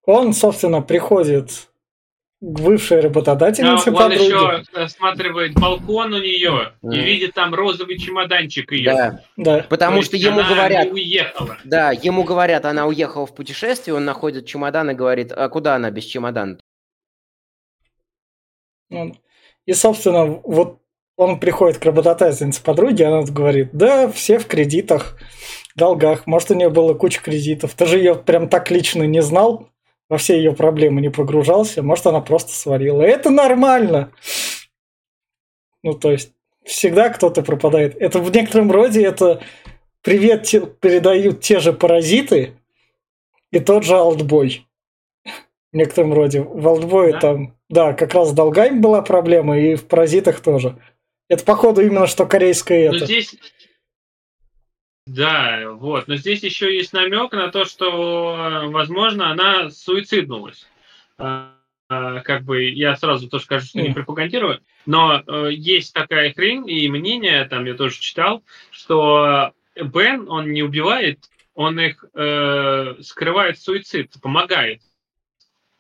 Он, 0.07 0.33
собственно, 0.33 0.81
приходит 0.81 1.69
бывшая 2.41 3.03
работодательница 3.03 3.91
Но 3.91 3.97
он 3.99 4.03
подруги. 4.03 4.25
еще 4.25 4.63
осматривает 4.73 5.53
балкон 5.53 6.15
у 6.15 6.19
нее 6.19 6.73
mm. 6.83 6.95
и 6.95 7.01
видит 7.01 7.35
там 7.35 7.55
розовый 7.55 7.99
чемоданчик 7.99 8.73
ее. 8.73 8.93
Да, 8.95 9.21
да. 9.37 9.67
Потому 9.69 9.99
То 9.99 10.07
что 10.07 10.17
ему 10.17 10.43
говорят... 10.43 10.91
уехала. 10.91 11.59
Да, 11.65 11.93
ему 11.93 12.25
говорят, 12.25 12.65
она 12.65 12.87
уехала 12.87 13.27
в 13.27 13.35
путешествие, 13.35 13.95
он 13.95 14.07
находит 14.07 14.47
чемодан 14.47 14.91
и 14.91 14.95
говорит, 14.95 15.33
а 15.33 15.51
куда 15.51 15.75
она 15.75 15.91
без 15.91 16.05
чемодана? 16.05 16.59
Ну, 18.91 19.15
и, 19.65 19.73
собственно, 19.73 20.25
вот 20.25 20.81
он 21.17 21.41
приходит 21.41 21.79
к 21.79 21.85
работодательнице 21.85 22.63
подруги, 22.63 23.03
она 23.03 23.23
говорит, 23.23 23.71
да, 23.73 24.09
все 24.11 24.39
в 24.39 24.47
кредитах, 24.47 25.17
долгах, 25.75 26.27
может, 26.27 26.51
у 26.51 26.55
нее 26.55 26.71
было 26.71 26.95
куча 26.95 27.23
кредитов. 27.23 27.75
Ты 27.75 27.87
же 27.87 27.99
ее 27.99 28.15
прям 28.15 28.49
так 28.49 28.71
лично 28.71 29.05
не 29.05 29.23
знал, 29.23 29.69
во 30.09 30.19
все 30.19 30.37
ее 30.37 30.55
проблемы 30.55 31.01
не 31.01 31.11
погружался, 31.11 31.83
может, 31.83 32.07
она 32.07 32.21
просто 32.21 32.53
сварила. 32.53 33.03
Это 33.03 33.31
нормально. 33.31 34.13
Ну, 35.83 35.95
то 35.95 36.13
есть, 36.13 36.33
всегда 36.65 37.09
кто-то 37.09 37.43
пропадает. 37.43 37.97
Это 37.97 38.19
в 38.19 38.31
некотором 38.31 38.71
роде 38.71 39.05
это 39.05 39.43
привет 40.03 40.49
передают 40.81 41.41
те 41.41 41.61
же 41.61 41.73
паразиты 41.73 42.55
и 43.51 43.61
тот 43.61 43.85
же 43.85 43.97
алтбой. 43.97 44.66
В 45.77 45.79
некотором 45.79 46.15
роде. 46.15 46.41
В 46.41 46.67
алтбое 46.67 47.13
да? 47.13 47.21
там, 47.21 47.55
да, 47.69 47.93
как 47.93 48.15
раз 48.15 48.31
с 48.31 48.33
долгами 48.33 48.81
была 48.81 49.03
проблема, 49.03 49.59
и 49.59 49.75
в 49.75 49.87
паразитах 49.87 50.41
тоже. 50.41 50.79
Это, 51.29 51.45
походу, 51.45 51.83
именно 51.83 52.07
что 52.07 52.25
корейское 52.25 52.89
это. 52.89 53.05
Здесь, 53.05 53.37
да, 55.07 55.69
вот. 55.73 56.09
Но 56.09 56.17
здесь 56.17 56.43
еще 56.43 56.75
есть 56.75 56.95
намек 56.95 57.33
на 57.33 57.49
то, 57.49 57.67
что, 57.67 58.65
возможно, 58.69 59.31
она 59.31 59.69
суициднулась. 59.69 60.67
А, 61.19 61.53
а, 61.91 62.21
как 62.21 62.45
бы 62.45 62.71
я 62.71 62.97
сразу 62.97 63.29
тоже 63.29 63.45
скажу, 63.45 63.67
что 63.67 63.83
не 63.83 63.93
пропагандирую, 63.93 64.61
но 64.87 65.23
э, 65.27 65.51
есть 65.53 65.93
такая 65.93 66.33
хрень 66.33 66.67
и 66.67 66.89
мнение, 66.89 67.45
там 67.45 67.67
я 67.67 67.75
тоже 67.75 68.01
читал, 68.01 68.43
что 68.71 69.53
Бен, 69.75 70.27
он 70.31 70.53
не 70.55 70.63
убивает, 70.63 71.29
он 71.53 71.79
их 71.79 72.03
э, 72.15 72.95
скрывает 73.03 73.59
суицид, 73.59 74.15
помогает. 74.23 74.81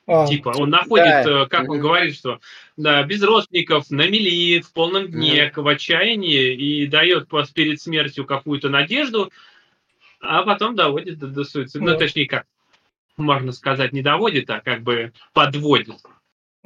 А, 0.06 0.26
типа, 0.26 0.52
он 0.56 0.70
находит, 0.70 1.06
да. 1.06 1.42
Э, 1.42 1.46
как 1.46 1.68
он 1.68 1.80
говорит, 1.80 2.14
что 2.14 2.40
да, 2.76 3.02
без 3.02 3.22
родственников, 3.22 3.90
на 3.90 4.06
мели, 4.06 4.60
в 4.60 4.72
полном 4.72 5.08
дне, 5.08 5.52
mm. 5.52 5.60
в 5.60 5.66
отчаянии, 5.66 6.54
и 6.54 6.86
дает 6.86 7.28
перед 7.54 7.80
смертью 7.80 8.24
какую-то 8.24 8.68
надежду, 8.68 9.32
а 10.20 10.42
потом 10.42 10.76
доводит 10.76 11.18
до, 11.18 11.26
до 11.26 11.44
суицида. 11.44 11.84
Mm. 11.84 11.88
Ну, 11.88 11.98
точнее, 11.98 12.26
как 12.26 12.46
можно 13.16 13.50
сказать, 13.50 13.92
не 13.92 14.02
доводит, 14.02 14.48
а 14.50 14.60
как 14.60 14.82
бы 14.82 15.12
подводит. 15.32 15.96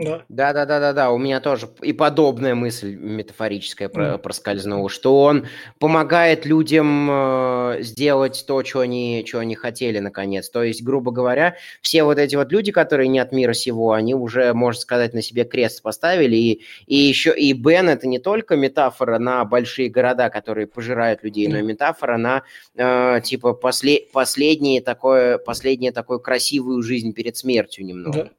Да. 0.00 0.24
да, 0.30 0.52
да, 0.54 0.64
да, 0.64 0.80
да, 0.80 0.92
да. 0.94 1.10
У 1.10 1.18
меня 1.18 1.40
тоже 1.40 1.68
и 1.82 1.92
подобная 1.92 2.54
мысль 2.54 2.96
метафорическая 2.96 3.88
mm. 3.88 4.18
проскользнула, 4.18 4.88
что 4.88 5.20
он 5.22 5.46
помогает 5.78 6.46
людям 6.46 7.08
э, 7.10 7.76
сделать 7.80 8.44
то, 8.46 8.64
что 8.64 8.80
они, 8.80 9.24
что 9.28 9.40
они 9.40 9.54
хотели, 9.54 9.98
наконец. 9.98 10.48
То 10.48 10.62
есть, 10.62 10.82
грубо 10.82 11.10
говоря, 11.12 11.56
все 11.82 12.02
вот 12.04 12.18
эти 12.18 12.34
вот 12.34 12.50
люди, 12.50 12.72
которые 12.72 13.08
не 13.08 13.18
от 13.18 13.32
мира 13.32 13.52
сего, 13.52 13.92
они 13.92 14.14
уже, 14.14 14.54
можно 14.54 14.80
сказать, 14.80 15.12
на 15.12 15.20
себе 15.20 15.44
крест 15.44 15.82
поставили. 15.82 16.36
И, 16.36 16.62
и 16.86 16.96
еще 16.96 17.36
и 17.36 17.52
Бен 17.52 17.90
это 17.90 18.08
не 18.08 18.18
только 18.18 18.56
метафора 18.56 19.18
на 19.18 19.44
большие 19.44 19.90
города, 19.90 20.30
которые 20.30 20.66
пожирают 20.66 21.22
людей, 21.22 21.46
mm. 21.46 21.50
но 21.50 21.58
и 21.58 21.62
метафора 21.62 22.16
на 22.16 22.42
э, 22.74 23.20
типа 23.22 23.52
после, 23.52 24.06
последнее 24.12 24.80
такое, 24.80 25.36
последнее 25.36 25.92
такую 25.92 26.20
красивую 26.20 26.82
жизнь 26.82 27.12
перед 27.12 27.36
смертью 27.36 27.84
немного. 27.84 28.24
Да. 28.24 28.30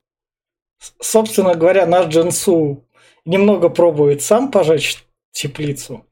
Собственно 1.00 1.56
говоря, 1.56 1.86
наш 1.86 2.08
Джинсу 2.08 2.84
немного 3.26 3.70
пробует 3.70 4.22
сам 4.22 4.52
пожечь 4.52 5.04
теплицу, 5.32 6.06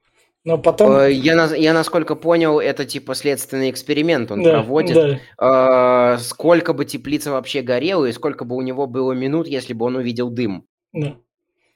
но 0.46 0.58
потом... 0.58 0.92
Э, 0.96 1.12
я, 1.12 1.54
я 1.56 1.74
насколько 1.74 2.16
понял, 2.16 2.60
это 2.60 2.86
типа 2.86 3.16
следственный 3.16 3.70
эксперимент 3.70 4.32
он 4.32 4.44
да, 4.44 4.52
проводит. 4.52 5.20
Да. 5.38 6.14
Э, 6.16 6.18
сколько 6.20 6.74
бы 6.74 6.86
теплица 6.86 7.32
вообще 7.32 7.62
горела 7.62 8.06
и 8.06 8.14
сколько 8.14 8.46
бы 8.46 8.56
у 8.56 8.62
него 8.62 8.88
было 8.88 9.12
минут, 9.12 9.48
если 9.48 9.74
бы 9.74 9.86
он 9.86 9.98
увидел 9.98 10.30
дым. 10.30 10.66
Да. 10.94 11.18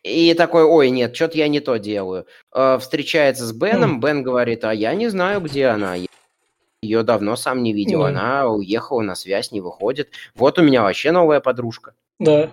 И 0.03 0.33
такой, 0.33 0.63
ой, 0.63 0.89
нет, 0.89 1.15
что-то 1.15 1.37
я 1.37 1.47
не 1.47 1.59
то 1.59 1.77
делаю. 1.77 2.25
Э, 2.53 2.77
встречается 2.79 3.45
с 3.45 3.53
Беном, 3.53 3.97
mm. 3.97 4.01
Бен 4.01 4.23
говорит, 4.23 4.63
а 4.65 4.73
я 4.73 4.93
не 4.95 5.07
знаю, 5.09 5.41
где 5.41 5.67
она. 5.67 5.95
Ее 6.81 7.03
давно 7.03 7.35
сам 7.35 7.63
не 7.63 7.73
видел, 7.73 8.03
mm. 8.03 8.07
она 8.07 8.47
уехала 8.47 9.01
на 9.01 9.15
связь, 9.15 9.51
не 9.51 9.61
выходит. 9.61 10.09
Вот 10.35 10.57
у 10.59 10.63
меня 10.63 10.83
вообще 10.83 11.11
новая 11.11 11.39
подружка. 11.39 11.95
Да, 12.19 12.51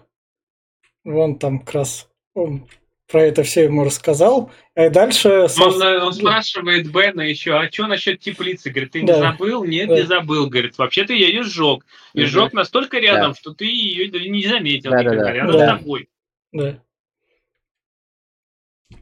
Вон 1.04 1.38
там 1.38 1.60
как 1.60 1.74
раз 1.74 2.08
он 2.34 2.66
про 3.10 3.24
это 3.24 3.42
все 3.42 3.64
ему 3.64 3.84
рассказал. 3.84 4.50
И 4.76 4.88
дальше... 4.88 5.46
Он, 5.58 5.82
э, 5.82 6.02
он 6.02 6.12
спрашивает 6.12 6.90
Бена 6.92 7.22
еще, 7.22 7.54
а 7.58 7.70
что 7.70 7.86
насчет 7.86 8.20
теплицы? 8.20 8.70
Говорит, 8.70 8.92
ты 8.92 9.04
да. 9.04 9.14
не 9.14 9.20
забыл? 9.20 9.64
Нет, 9.64 9.88
да. 9.88 9.96
не 9.96 10.02
забыл. 10.02 10.48
Говорит, 10.48 10.78
вообще 10.78 11.04
ты 11.04 11.14
ее 11.14 11.42
сжег. 11.42 11.84
И 12.14 12.24
сжег 12.24 12.52
настолько 12.52 12.98
рядом, 12.98 13.32
да. 13.32 13.38
что 13.38 13.52
ты 13.52 13.64
ее 13.64 14.08
не 14.08 14.46
заметил 14.46 14.90
да, 14.90 15.00
никогда, 15.00 15.24
да, 15.24 15.32
рядом 15.32 15.52
да. 15.52 15.58
с 15.58 15.78
тобой. 15.78 16.08
Да. 16.52 16.82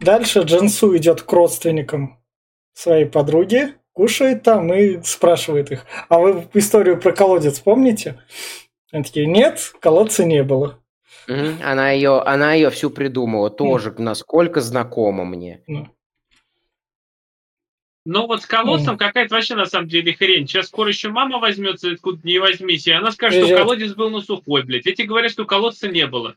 Дальше 0.00 0.40
Джинсу 0.40 0.96
идет 0.96 1.22
к 1.22 1.32
родственникам 1.32 2.22
своей 2.72 3.06
подруги, 3.06 3.74
кушает 3.92 4.44
там 4.44 4.72
и 4.72 5.02
спрашивает 5.02 5.72
их, 5.72 5.86
а 6.08 6.18
вы 6.18 6.48
историю 6.54 7.00
про 7.00 7.12
колодец 7.12 7.58
помните? 7.58 8.22
Они 8.92 9.02
такие, 9.02 9.26
нет, 9.26 9.72
колодца 9.80 10.24
не 10.24 10.42
было. 10.44 10.80
Угу. 11.28 11.62
Она 11.62 11.90
ее, 11.90 12.20
она 12.22 12.54
ее 12.54 12.70
всю 12.70 12.90
придумала, 12.90 13.50
тоже 13.50 13.90
mm. 13.90 14.00
насколько 14.00 14.62
знакомо 14.62 15.26
мне. 15.26 15.62
Mm. 15.68 15.86
Ну 18.06 18.26
вот 18.26 18.42
с 18.42 18.46
колодцем 18.46 18.94
mm. 18.94 18.98
какая-то 18.98 19.34
вообще 19.34 19.54
на 19.54 19.66
самом 19.66 19.88
деле 19.88 20.14
хрень. 20.14 20.48
Сейчас 20.48 20.68
скоро 20.68 20.88
еще 20.88 21.10
мама 21.10 21.38
возьмется, 21.38 21.92
откуда 21.92 22.20
не 22.24 22.38
возьмись, 22.38 22.86
и 22.86 22.92
она 22.92 23.12
скажет, 23.12 23.40
Приезжает. 23.40 23.58
что 23.58 23.64
колодец 23.64 23.94
был 23.94 24.08
на 24.08 24.22
сухой, 24.22 24.62
блядь. 24.62 24.86
Эти 24.86 25.02
говорят, 25.02 25.30
что 25.30 25.44
колодца 25.44 25.86
не 25.88 26.06
было. 26.06 26.34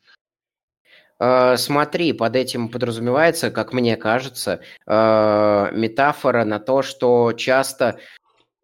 Uh, 1.22 1.56
смотри, 1.56 2.14
под 2.14 2.36
этим 2.36 2.68
подразумевается, 2.68 3.52
как 3.52 3.74
мне 3.74 3.96
кажется, 3.96 4.60
uh, 4.89 5.72
метафора 5.72 6.46
на 6.46 6.60
то, 6.60 6.82
что 6.82 7.32
часто 7.34 8.00
Э, 8.00 8.20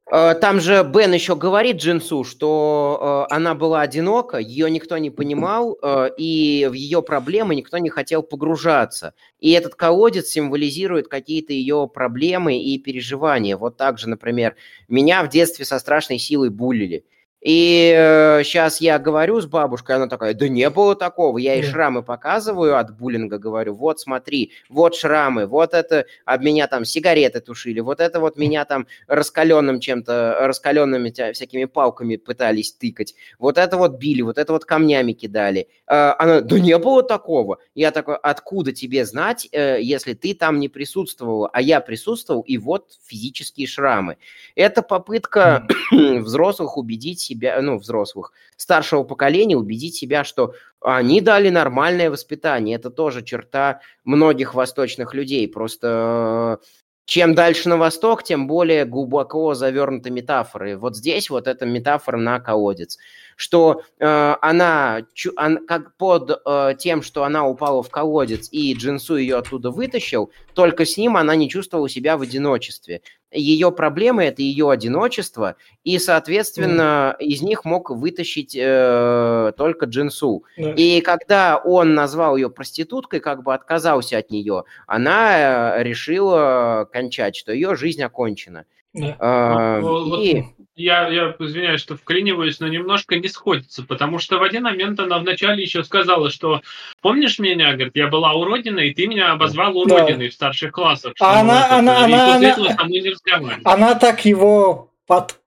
там 0.09 0.61
же 0.61 0.89
Бен 0.89 1.13
еще 1.13 1.35
говорит 1.35 1.77
Джинсу, 1.77 2.23
что 2.23 3.27
э, 3.29 3.33
она 3.33 3.55
была 3.55 3.81
одинока, 3.81 4.37
ее 4.37 4.71
никто 4.71 4.97
не 4.97 5.09
понимал, 5.09 5.77
э, 5.81 6.09
и 6.17 6.65
в 6.69 6.73
ее 6.73 7.01
проблемы 7.01 7.55
никто 7.55 7.77
не 7.77 7.89
хотел 7.89 8.23
погружаться. 8.23 9.13
И 9.41 9.51
этот 9.51 9.75
колодец 9.75 10.27
символизирует 10.27 11.09
какие-то 11.09 11.51
ее 11.51 11.89
проблемы 11.93 12.57
и 12.57 12.77
переживания. 12.77 13.57
Вот 13.57 13.75
так 13.75 13.99
же, 13.99 14.07
например, 14.07 14.55
меня 14.87 15.23
в 15.23 15.29
детстве 15.29 15.65
со 15.65 15.77
страшной 15.77 16.19
силой 16.19 16.51
булили. 16.51 17.03
И 17.47 17.93
э, 17.95 18.43
сейчас 18.43 18.81
я 18.81 18.99
говорю 18.99 19.39
с 19.39 19.45
бабушкой, 19.45 19.95
она 19.95 20.07
такая, 20.07 20.33
да 20.33 20.49
не 20.49 20.69
было 20.69 20.97
такого. 20.97 21.37
Я 21.37 21.53
ей 21.53 21.63
шрамы 21.63 22.03
показываю 22.03 22.77
от 22.77 22.97
буллинга, 22.97 23.37
говорю, 23.37 23.73
вот 23.73 24.01
смотри, 24.01 24.51
вот 24.67 24.95
шрамы, 24.95 25.45
вот 25.45 25.73
это 25.73 26.07
об 26.25 26.43
меня 26.43 26.67
там 26.67 26.83
сигареты 26.83 27.39
тушили, 27.39 27.79
вот 27.79 28.01
это 28.01 28.19
вот 28.19 28.37
меня 28.37 28.65
там 28.65 28.85
раскаленным 29.07 29.79
чем-то, 29.79 30.39
раскаленными 30.41 31.09
всякими 31.31 31.63
палками 31.63 32.17
пытались 32.17 32.73
тыкать, 32.73 33.15
вот 33.39 33.57
это 33.57 33.77
вот 33.77 33.97
били, 33.97 34.23
вот 34.23 34.37
это 34.37 34.51
вот 34.51 34.65
камнями 34.65 35.13
кидали. 35.13 35.69
Э, 35.87 36.15
она, 36.19 36.41
да 36.41 36.59
не 36.59 36.77
было 36.77 37.01
такого. 37.01 37.59
Я 37.73 37.91
такой, 37.91 38.17
откуда 38.17 38.73
тебе 38.73 39.05
знать, 39.05 39.47
э, 39.53 39.77
если 39.81 40.15
ты 40.15 40.33
там 40.33 40.59
не 40.59 40.67
присутствовала, 40.67 41.49
а 41.53 41.61
я 41.61 41.79
присутствовал, 41.79 42.41
и 42.41 42.57
вот 42.57 42.91
физические 43.05 43.67
шрамы. 43.67 44.17
Это 44.55 44.81
попытка 44.81 45.65
взрослых 45.93 46.75
убедить 46.75 47.21
себя, 47.21 47.36
ну, 47.61 47.77
взрослых, 47.77 48.31
старшего 48.55 49.03
поколения 49.03 49.57
убедить 49.57 49.95
себя, 49.95 50.23
что 50.23 50.53
они 50.81 51.21
дали 51.21 51.49
нормальное 51.49 52.09
воспитание. 52.09 52.75
Это 52.75 52.89
тоже 52.89 53.23
черта 53.23 53.81
многих 54.03 54.53
восточных 54.53 55.13
людей. 55.13 55.47
Просто 55.47 56.59
чем 57.07 57.35
дальше 57.35 57.69
на 57.69 57.77
восток, 57.77 58.23
тем 58.23 58.47
более 58.47 58.83
глубоко 58.83 59.53
завернуты 59.53 60.09
метафоры. 60.09 60.77
Вот 60.77 60.97
здесь 60.97 61.29
вот 61.29 61.47
эта 61.47 61.65
метафора 61.65 62.17
на 62.17 62.41
колодец 62.41 62.97
что 63.37 63.83
э, 63.99 64.35
она, 64.41 65.03
чу, 65.13 65.31
он, 65.37 65.65
как 65.65 65.95
под 65.95 66.41
э, 66.43 66.73
тем, 66.77 67.03
что 67.03 67.23
она 67.23 67.47
упала 67.47 67.83
в 67.83 67.89
колодец 67.89 68.49
и 68.51 68.73
Джинсу 68.73 69.15
ее 69.15 69.37
оттуда 69.37 69.69
вытащил, 69.69 70.31
только 70.55 70.85
с 70.85 70.97
ним 70.97 71.15
она 71.15 71.35
не 71.35 71.47
чувствовала 71.47 71.87
себя 71.87 72.17
в 72.17 72.23
одиночестве. 72.23 73.01
Ее 73.31 73.71
проблемы 73.71 74.23
это 74.23 74.41
ее 74.41 74.71
одиночество, 74.71 75.55
и, 75.83 75.99
соответственно, 75.99 77.15
mm. 77.19 77.23
из 77.25 77.41
них 77.43 77.63
мог 77.63 77.91
вытащить 77.91 78.55
э, 78.59 79.51
только 79.55 79.85
Джинсу. 79.85 80.43
Yeah. 80.57 80.75
И 80.75 81.01
когда 81.01 81.57
он 81.57 81.93
назвал 81.93 82.37
ее 82.37 82.49
проституткой, 82.49 83.19
как 83.19 83.43
бы 83.43 83.53
отказался 83.53 84.17
от 84.17 84.31
нее, 84.31 84.63
она 84.87 85.75
э, 85.77 85.83
решила 85.83 86.89
кончать, 86.91 87.35
что 87.35 87.51
ее 87.51 87.75
жизнь 87.75 88.01
окончена. 88.01 88.65
Yeah. 88.95 89.15
А, 89.19 89.79
вот, 89.81 90.23
и... 90.23 90.45
Я, 90.75 91.07
я 91.07 91.35
извиняюсь, 91.39 91.81
что 91.81 91.97
вклиниваюсь, 91.97 92.59
но 92.59 92.67
немножко 92.67 93.15
не 93.15 93.27
сходится, 93.27 93.83
потому 93.83 94.19
что 94.19 94.37
в 94.37 94.43
один 94.43 94.63
момент 94.63 94.99
она 94.99 95.17
вначале 95.17 95.63
еще 95.63 95.83
сказала, 95.83 96.29
что 96.29 96.61
помнишь 97.01 97.39
меня, 97.39 97.73
говорит, 97.73 97.95
я 97.95 98.07
была 98.07 98.33
уродиной, 98.33 98.89
и 98.89 98.93
ты 98.93 99.07
меня 99.07 99.31
обозвал 99.31 99.75
уродиной 99.75 100.27
да. 100.27 100.31
в 100.31 100.33
старших 100.33 100.71
классах. 100.71 101.13
А 101.19 101.39
она, 101.39 101.65
она, 101.71 102.05
она, 102.05 102.35
она, 102.35 102.75
она, 102.77 103.59
она 103.63 103.95
так 103.95 104.23
его 104.25 104.91
под 105.07 105.39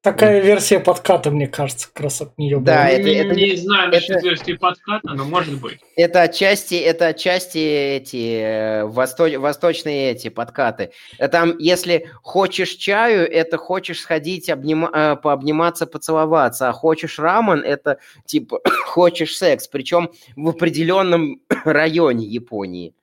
Такая 0.00 0.40
версия 0.40 0.78
подката, 0.78 1.32
мне 1.32 1.48
кажется, 1.48 1.88
как 1.92 2.04
раз 2.04 2.22
от 2.22 2.38
нее 2.38 2.60
да, 2.60 2.84
была. 2.84 2.88
Это, 2.90 3.08
это, 3.08 3.34
не 3.34 3.56
знаю 3.56 3.90
насчет 3.90 4.18
это, 4.18 4.28
версии 4.28 4.52
подката, 4.52 5.08
но 5.12 5.24
может 5.24 5.60
быть. 5.60 5.80
Это 5.96 6.22
отчасти, 6.22 6.76
это 6.76 7.08
отчасти 7.08 7.58
эти 7.58 8.40
э, 8.40 8.84
восто, 8.84 9.26
восточные 9.40 10.12
эти 10.12 10.28
подкаты. 10.28 10.92
Там, 11.32 11.58
если 11.58 12.08
хочешь 12.22 12.70
чаю, 12.74 13.28
это 13.28 13.56
хочешь 13.56 14.00
сходить 14.00 14.48
обнима, 14.48 14.90
э, 14.94 15.16
пообниматься, 15.16 15.86
поцеловаться, 15.86 16.68
а 16.68 16.72
хочешь 16.72 17.18
рамен, 17.18 17.64
это 17.64 17.98
типа 18.26 18.60
хочешь 18.86 19.36
секс, 19.36 19.66
причем 19.66 20.12
в 20.36 20.48
определенном 20.50 21.40
районе 21.64 22.26
Японии. 22.26 22.94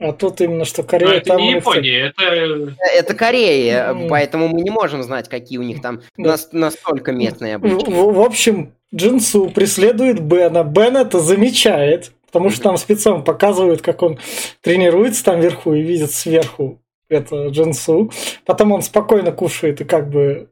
А 0.00 0.12
тут 0.12 0.40
именно 0.40 0.64
что 0.64 0.82
Корея... 0.84 1.10
Но 1.10 1.16
это 1.16 1.34
не 1.36 1.52
Япония, 1.52 2.12
это... 2.16 2.76
Это 2.94 3.14
Корея, 3.14 3.92
mm. 3.92 4.08
поэтому 4.08 4.48
мы 4.48 4.60
не 4.60 4.70
можем 4.70 5.02
знать, 5.02 5.28
какие 5.28 5.58
у 5.58 5.62
них 5.62 5.82
там 5.82 6.02
да. 6.16 6.36
настолько 6.52 7.12
местные 7.12 7.56
обычаи. 7.56 7.90
В, 7.90 8.12
в 8.12 8.20
общем, 8.20 8.74
Джинсу 8.94 9.50
преследует 9.50 10.20
Бена. 10.20 10.62
Бен 10.62 10.96
это 10.96 11.18
замечает, 11.18 12.12
потому 12.26 12.50
что 12.50 12.62
там 12.62 12.76
спецом 12.76 13.24
показывают, 13.24 13.82
как 13.82 14.02
он 14.02 14.18
тренируется 14.60 15.24
там 15.24 15.40
вверху 15.40 15.74
и 15.74 15.82
видит 15.82 16.12
сверху 16.12 16.80
это 17.08 17.48
Джинсу. 17.48 18.10
Потом 18.44 18.72
он 18.72 18.82
спокойно 18.82 19.32
кушает 19.32 19.80
и 19.80 19.84
как 19.84 20.10
бы 20.10 20.50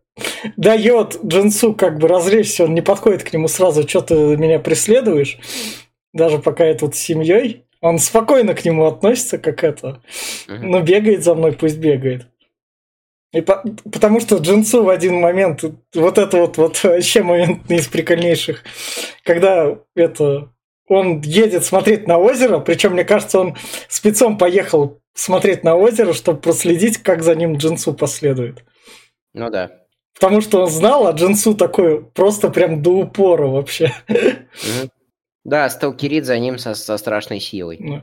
дает 0.57 1.19
Джинсу 1.25 1.75
как 1.75 1.99
бы 1.99 2.09
развлечься, 2.09 2.65
он 2.65 2.75
не 2.75 2.81
подходит 2.81 3.23
к 3.23 3.33
нему 3.33 3.49
сразу, 3.49 3.87
что 3.87 4.01
ты 4.01 4.15
меня 4.37 4.59
преследуешь, 4.59 5.39
даже 6.13 6.39
пока 6.39 6.67
я 6.67 6.75
тут 6.75 6.97
с 6.97 6.99
семьей. 6.99 7.66
Он 7.87 7.99
спокойно 7.99 8.55
к 8.55 8.64
нему 8.64 8.87
относится, 8.87 9.39
как 9.39 9.62
это. 9.64 10.03
Uh-huh. 10.49 10.59
Ну, 10.61 10.82
бегает 10.82 11.24
за 11.24 11.34
мной, 11.34 11.53
пусть 11.53 11.78
бегает. 11.78 12.26
И 13.32 13.41
по, 13.41 13.62
потому 13.93 14.20
что 14.20 14.37
Джинсу 14.37 14.82
в 14.82 14.89
один 14.89 15.20
момент, 15.20 15.62
вот 15.95 16.18
это 16.18 16.39
вот, 16.39 16.57
вот 16.57 16.82
вообще 16.82 17.22
момент 17.22 17.70
из 17.70 17.87
прикольнейших, 17.87 18.64
когда 19.24 19.78
это 19.95 20.51
он 20.89 21.20
едет 21.20 21.64
смотреть 21.64 22.07
на 22.07 22.18
озеро, 22.18 22.61
причем, 22.61 22.93
мне 22.93 23.05
кажется, 23.05 23.41
он 23.41 23.57
спецом 23.89 24.39
поехал 24.39 25.01
смотреть 25.14 25.64
на 25.64 25.74
озеро, 25.74 26.12
чтобы 26.12 26.41
проследить, 26.41 26.99
как 26.99 27.22
за 27.22 27.34
ним 27.34 27.57
Джинсу 27.57 27.93
последует. 27.93 28.64
Ну 29.34 29.51
да. 29.51 29.70
Потому 30.14 30.41
что 30.41 30.62
он 30.62 30.70
знал, 30.70 31.07
а 31.07 31.12
Джинсу 31.12 31.55
такой 31.55 32.03
просто 32.03 32.49
прям 32.49 32.82
до 32.82 32.91
упора 32.91 33.49
вообще. 33.49 33.93
Угу. 34.09 34.91
Да, 35.47 35.71
сталкерит 35.71 36.25
за 36.25 36.41
ним 36.41 36.59
со, 36.59 36.75
со 36.75 36.99
страшной 36.99 37.39
силой. 37.39 38.03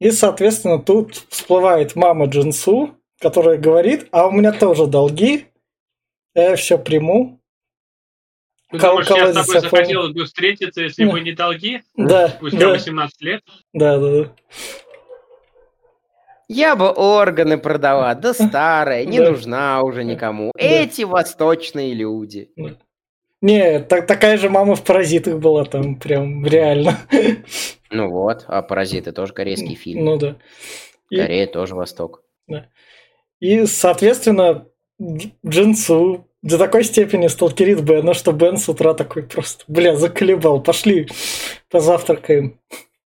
И, 0.00 0.10
соответственно, 0.10 0.78
тут 0.78 1.26
всплывает 1.28 1.94
мама 1.94 2.24
Джинсу, 2.24 2.94
которая 3.20 3.58
говорит, 3.58 4.08
а 4.10 4.28
у 4.28 4.30
меня 4.30 4.52
тоже 4.52 4.86
долги, 4.86 5.48
я 6.34 6.56
все 6.56 6.78
приму. 6.78 7.42
Ты 8.70 8.78
Кол- 8.78 9.02
думаешь, 9.02 9.08
я 9.08 9.32
с 9.32 9.46
тобой 9.46 9.60
захотелось 9.60 10.12
бы 10.14 10.24
встретиться, 10.24 10.80
если 10.80 11.04
бы 11.04 11.20
не 11.20 11.32
долги? 11.32 11.82
Да. 11.96 12.28
Спустя 12.28 12.58
да. 12.58 12.68
18 12.70 13.20
лет? 13.20 13.42
Да, 13.74 13.98
да, 13.98 14.22
да. 14.22 14.32
Я 16.48 16.76
бы 16.76 16.90
органы 16.90 17.58
продала, 17.58 18.14
да 18.14 18.32
старая, 18.32 19.04
не 19.04 19.20
нужна 19.20 19.82
уже 19.82 20.02
никому. 20.02 20.52
Эти 20.56 21.02
восточные 21.02 21.92
люди. 21.92 22.50
Не, 23.40 23.80
так, 23.80 24.06
такая 24.06 24.36
же 24.36 24.50
мама 24.50 24.74
в 24.74 24.82
«Паразитах» 24.82 25.38
была 25.38 25.64
там, 25.64 25.96
прям 25.96 26.44
реально. 26.44 26.98
Ну 27.90 28.10
вот, 28.10 28.44
а 28.48 28.62
«Паразиты» 28.62 29.12
тоже 29.12 29.32
корейский 29.32 29.74
фильм. 29.74 30.04
Ну 30.04 30.16
да. 30.16 30.36
Корея 31.10 31.46
и... 31.46 31.52
тоже 31.52 31.74
Восток. 31.74 32.22
Да. 32.46 32.66
И, 33.40 33.66
соответственно, 33.66 34.66
Джинсу 35.46 36.26
до 36.42 36.58
такой 36.58 36.84
степени 36.84 37.28
сталкерит 37.28 37.80
Бена, 37.82 38.14
что 38.14 38.32
Бен 38.32 38.56
с 38.56 38.68
утра 38.68 38.94
такой 38.94 39.22
просто, 39.22 39.64
бля, 39.68 39.96
заколебал, 39.96 40.60
пошли 40.60 41.08
позавтракаем. 41.70 42.58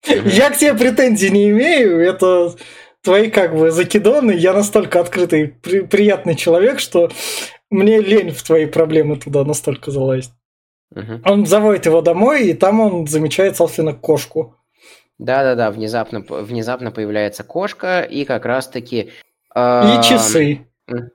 Я 0.05 0.49
к 0.49 0.57
тебе 0.57 0.73
претензий 0.73 1.29
не 1.29 1.49
имею, 1.49 1.99
это 1.99 2.53
твои 3.01 3.29
как 3.29 3.55
бы 3.55 3.71
закидоны, 3.71 4.31
я 4.31 4.53
настолько 4.53 4.99
открытый, 4.99 5.47
при, 5.47 5.81
приятный 5.81 6.35
человек, 6.35 6.79
что 6.79 7.09
мне 7.73 7.99
лень 7.99 8.31
в 8.31 8.43
твои 8.43 8.65
проблемы 8.65 9.17
туда 9.17 9.43
настолько 9.43 9.91
залазить. 9.91 10.31
Угу. 10.95 11.21
Он 11.25 11.45
заводит 11.45 11.85
его 11.85 12.01
домой, 12.01 12.49
и 12.49 12.53
там 12.53 12.79
он 12.79 13.07
замечает, 13.07 13.57
собственно, 13.57 13.93
кошку. 13.93 14.55
Да-да-да, 15.17 15.71
внезапно, 15.71 16.19
внезапно 16.27 16.91
появляется 16.91 17.43
кошка, 17.43 18.01
и 18.01 18.25
как 18.25 18.45
раз-таки... 18.45 19.11
Э, 19.55 19.99
и 19.99 20.03
часы. 20.03 20.67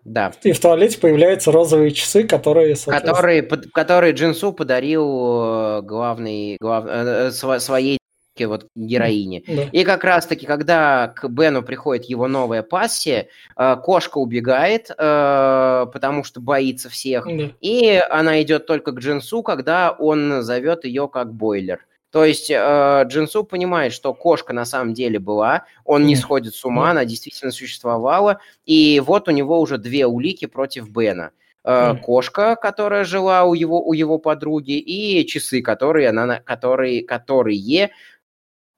Да. 0.05 0.33
И 0.43 0.53
в 0.53 0.61
туалете 0.61 0.99
появляются 0.99 1.53
розовые 1.53 1.91
часы, 1.93 2.25
которые... 2.25 2.75
Которые, 2.77 3.43
которые 3.43 4.15
Джинсу 4.15 4.53
подарил 4.53 5.05
э, 5.05 5.83
главный, 5.83 6.57
глав, 6.61 6.87
э, 6.87 7.29
э 7.29 7.98
своей 8.39 8.47
вот 8.47 8.67
героине. 8.75 9.43
Да. 9.47 9.65
И 9.73 9.85
как 9.85 10.05
раз-таки, 10.05 10.47
когда 10.47 11.09
к 11.09 11.29
Бену 11.29 11.63
приходит 11.63 12.07
его 12.07 12.29
новая 12.29 12.63
пассия, 12.63 13.29
э, 13.57 13.77
кошка 13.83 14.19
убегает, 14.19 14.91
э, 14.91 15.87
потому 15.93 16.25
что 16.25 16.41
боится 16.41 16.89
всех, 16.89 17.27
да. 17.27 17.51
и 17.61 18.03
она 18.11 18.41
идет 18.43 18.67
только 18.67 18.93
к 18.93 18.99
Джинсу, 18.99 19.43
когда 19.43 19.91
он 19.91 20.43
зовет 20.43 20.85
ее 20.85 21.09
как 21.09 21.33
бойлер. 21.33 21.81
То 22.11 22.25
есть 22.25 22.51
э, 22.51 23.05
Джинсу 23.07 23.45
понимает, 23.45 23.93
что 23.93 24.15
кошка 24.15 24.55
на 24.55 24.65
самом 24.65 24.95
деле 24.95 25.19
была, 25.19 25.65
он 25.85 26.07
не 26.07 26.17
сходит 26.17 26.55
с 26.55 26.65
ума, 26.65 26.91
она 26.91 27.05
действительно 27.05 27.53
существовала, 27.53 28.39
и 28.65 29.03
вот 29.05 29.29
у 29.29 29.31
него 29.31 29.61
уже 29.61 29.77
две 29.77 30.07
улики 30.07 30.47
против 30.47 30.89
Бена. 30.89 31.33
Э, 31.65 31.97
кошка, 31.97 32.57
которая 32.57 33.05
жила 33.05 33.45
у 33.45 33.53
его, 33.53 33.87
у 33.87 33.93
его 33.93 34.19
подруги, 34.19 34.79
и 34.79 35.27
часы, 35.27 35.61
которые, 35.61 36.09
она, 36.09 36.41
которые, 36.41 37.03
которые 37.05 37.91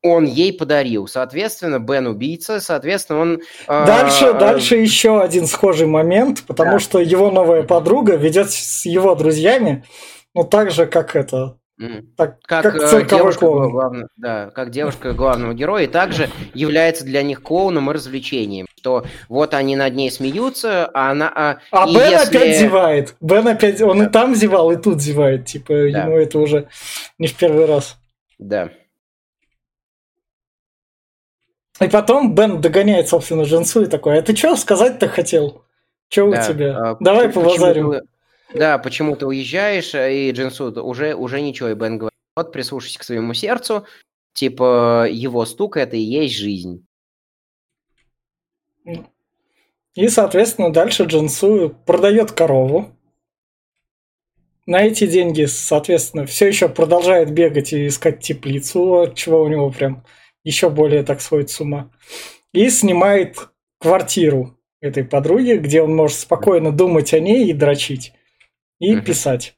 он 0.02 0.24
ей 0.24 0.52
подарил. 0.52 1.06
Соответственно, 1.06 1.78
Бен 1.78 2.06
убийца, 2.06 2.60
соответственно, 2.60 3.20
он... 3.20 3.42
Э, 3.68 3.84
дальше, 3.86 4.26
э, 4.26 4.32
дальше 4.34 4.76
еще 4.76 5.20
один 5.20 5.46
схожий 5.46 5.86
момент, 5.86 6.44
потому 6.46 6.72
да. 6.72 6.78
что 6.78 6.98
его 7.00 7.30
новая 7.30 7.62
подруга 7.62 8.16
ведет 8.16 8.50
с 8.50 8.86
его 8.86 9.14
друзьями, 9.14 9.84
ну 10.34 10.44
так 10.44 10.70
же, 10.70 10.86
как 10.86 11.16
это, 11.16 11.56
так, 12.16 12.40
как, 12.42 12.62
как 12.62 12.76
э, 12.76 13.06
девушка 13.08 13.46
главного, 13.46 14.08
да, 14.16 14.50
как 14.50 14.70
девушка 14.70 15.12
главного 15.12 15.54
героя, 15.54 15.84
и 15.84 15.86
также 15.86 16.28
является 16.52 17.04
для 17.04 17.22
них 17.22 17.42
клоуном 17.42 17.90
и 17.90 17.94
развлечением, 17.94 18.66
что 18.76 19.04
вот 19.28 19.54
они 19.54 19.76
над 19.76 19.94
ней 19.94 20.10
смеются, 20.10 20.86
а 20.86 21.10
она... 21.10 21.32
А, 21.34 21.58
а 21.70 21.86
Бен 21.86 22.10
если... 22.10 22.36
опять 22.36 22.58
зевает. 22.58 23.16
Бен 23.20 23.48
опять... 23.48 23.80
Он 23.80 23.98
да. 23.98 24.04
и 24.04 24.08
там 24.08 24.34
зевал, 24.34 24.70
и 24.72 24.76
тут 24.76 25.00
зевает. 25.00 25.46
Типа, 25.46 25.72
да. 25.72 26.04
ему 26.04 26.18
это 26.18 26.38
уже 26.38 26.68
не 27.18 27.28
в 27.28 27.34
первый 27.34 27.64
раз. 27.64 27.96
Да. 28.38 28.70
И 31.80 31.88
потом 31.88 32.34
Бен 32.34 32.60
догоняет, 32.60 33.08
собственно, 33.08 33.42
Джинсу 33.42 33.82
и 33.82 33.86
такой, 33.86 34.18
а 34.18 34.22
ты 34.22 34.36
что 34.36 34.54
сказать-то 34.56 35.08
хотел? 35.08 35.64
Что 36.08 36.30
да. 36.30 36.40
у 36.40 36.52
тебя? 36.52 36.76
А, 36.76 36.96
Давай 37.00 37.30
побазарим. 37.30 38.02
Да, 38.52 38.78
почему 38.78 39.16
ты 39.16 39.26
уезжаешь, 39.26 39.94
э, 39.94 40.14
и 40.14 40.32
Джинсу 40.32 40.72
уже, 40.82 41.14
уже 41.14 41.40
ничего, 41.40 41.68
и 41.68 41.74
Бен 41.74 41.98
говорит, 41.98 42.18
вот 42.36 42.52
прислушайся 42.52 42.98
к 42.98 43.04
своему 43.04 43.32
сердцу, 43.32 43.86
типа 44.34 45.06
его 45.08 45.46
стук 45.46 45.76
это 45.76 45.96
и 45.96 46.00
есть 46.00 46.34
жизнь. 46.34 46.84
И, 49.94 50.08
соответственно, 50.08 50.72
дальше 50.72 51.04
Джинсу 51.04 51.76
продает 51.86 52.32
корову. 52.32 52.90
На 54.66 54.82
эти 54.82 55.06
деньги, 55.06 55.44
соответственно, 55.44 56.26
все 56.26 56.48
еще 56.48 56.68
продолжает 56.68 57.32
бегать 57.32 57.72
и 57.72 57.86
искать 57.86 58.20
теплицу, 58.20 59.00
от 59.00 59.14
чего 59.14 59.42
у 59.42 59.48
него 59.48 59.70
прям 59.70 60.04
еще 60.50 60.68
более 60.68 61.02
так 61.02 61.20
сходит 61.20 61.50
с 61.50 61.60
ума. 61.60 61.90
И 62.52 62.68
снимает 62.68 63.36
квартиру 63.78 64.58
этой 64.80 65.04
подруги, 65.04 65.52
где 65.52 65.82
он 65.82 65.94
может 65.94 66.18
спокойно 66.18 66.72
думать 66.72 67.14
о 67.14 67.20
ней 67.20 67.48
и 67.48 67.52
дрочить 67.52 68.12
и 68.80 68.96
угу. 68.96 69.04
писать. 69.04 69.56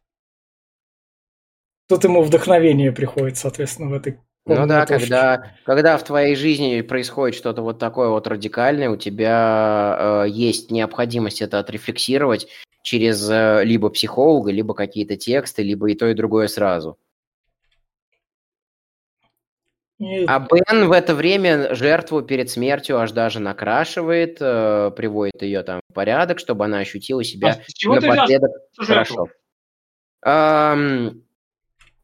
Тут 1.88 2.05
ему 2.05 2.22
вдохновение 2.22 2.93
приходит, 2.93 3.36
соответственно, 3.36 3.90
в 3.90 3.95
этой 3.95 4.18
ну 4.45 4.66
да, 4.66 4.86
когда, 4.86 5.53
когда 5.64 5.97
в 5.97 6.05
твоей 6.05 6.34
жизни 6.34 6.80
происходит 6.80 7.36
что-то 7.36 7.62
вот 7.62 7.78
такое 7.78 8.09
вот 8.09 8.26
радикальное, 8.26 8.90
у 8.90 8.97
тебя 8.97 10.24
э, 10.24 10.30
есть 10.30 10.72
необходимость 10.72 11.43
это 11.43 11.61
отрефлексировать 11.61 12.49
через 12.82 13.30
э, 13.30 13.62
либо 13.64 13.88
психолога, 13.88 14.51
либо 14.51 14.74
какие-то 14.74 15.16
тексты, 15.16 15.62
либо 15.62 15.88
и 15.88 15.95
то, 15.95 16.09
и 16.09 16.14
другое 16.14 16.49
сразу. 16.49 16.99
А 20.27 20.41
Бен 20.41 20.89
в 20.89 20.93
это 20.93 21.15
время 21.15 21.75
жертву 21.75 22.23
перед 22.23 22.51
смертью 22.51 22.99
аж 22.99 23.13
даже 23.13 23.41
накрашивает, 23.41 24.39
э, 24.41 24.91
приводит 24.97 25.43
ее 25.43 25.63
там 25.63 25.81
в 25.89 25.95
порядок, 25.95 26.39
чтобы 26.39 26.65
она 26.65 26.79
ощутила 26.79 27.23
себя 27.23 27.61
а 27.87 27.89
напоследок 27.89 28.51
хорошо. 28.77 29.29
Эм, 30.25 31.25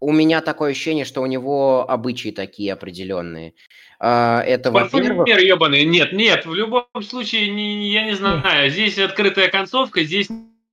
у 0.01 0.13
меня 0.13 0.41
такое 0.41 0.73
ощущение, 0.73 1.05
что 1.05 1.23
у 1.23 1.27
него 1.27 1.89
обычаи 1.89 2.31
такие 2.31 2.73
определенные. 2.73 3.55
Э, 4.01 4.41
это, 4.41 4.71
во-первых... 4.71 5.27
ебаный. 5.29 5.85
Нет, 5.85 6.13
нет, 6.13 6.47
в 6.47 6.55
любом 6.55 6.87
случае, 7.03 7.51
не, 7.51 7.91
я 7.91 8.05
не 8.05 8.15
знаю. 8.15 8.71
Здесь 8.71 8.99
открытая 8.99 9.49
концовка, 9.49 10.05
здесь 10.05 10.29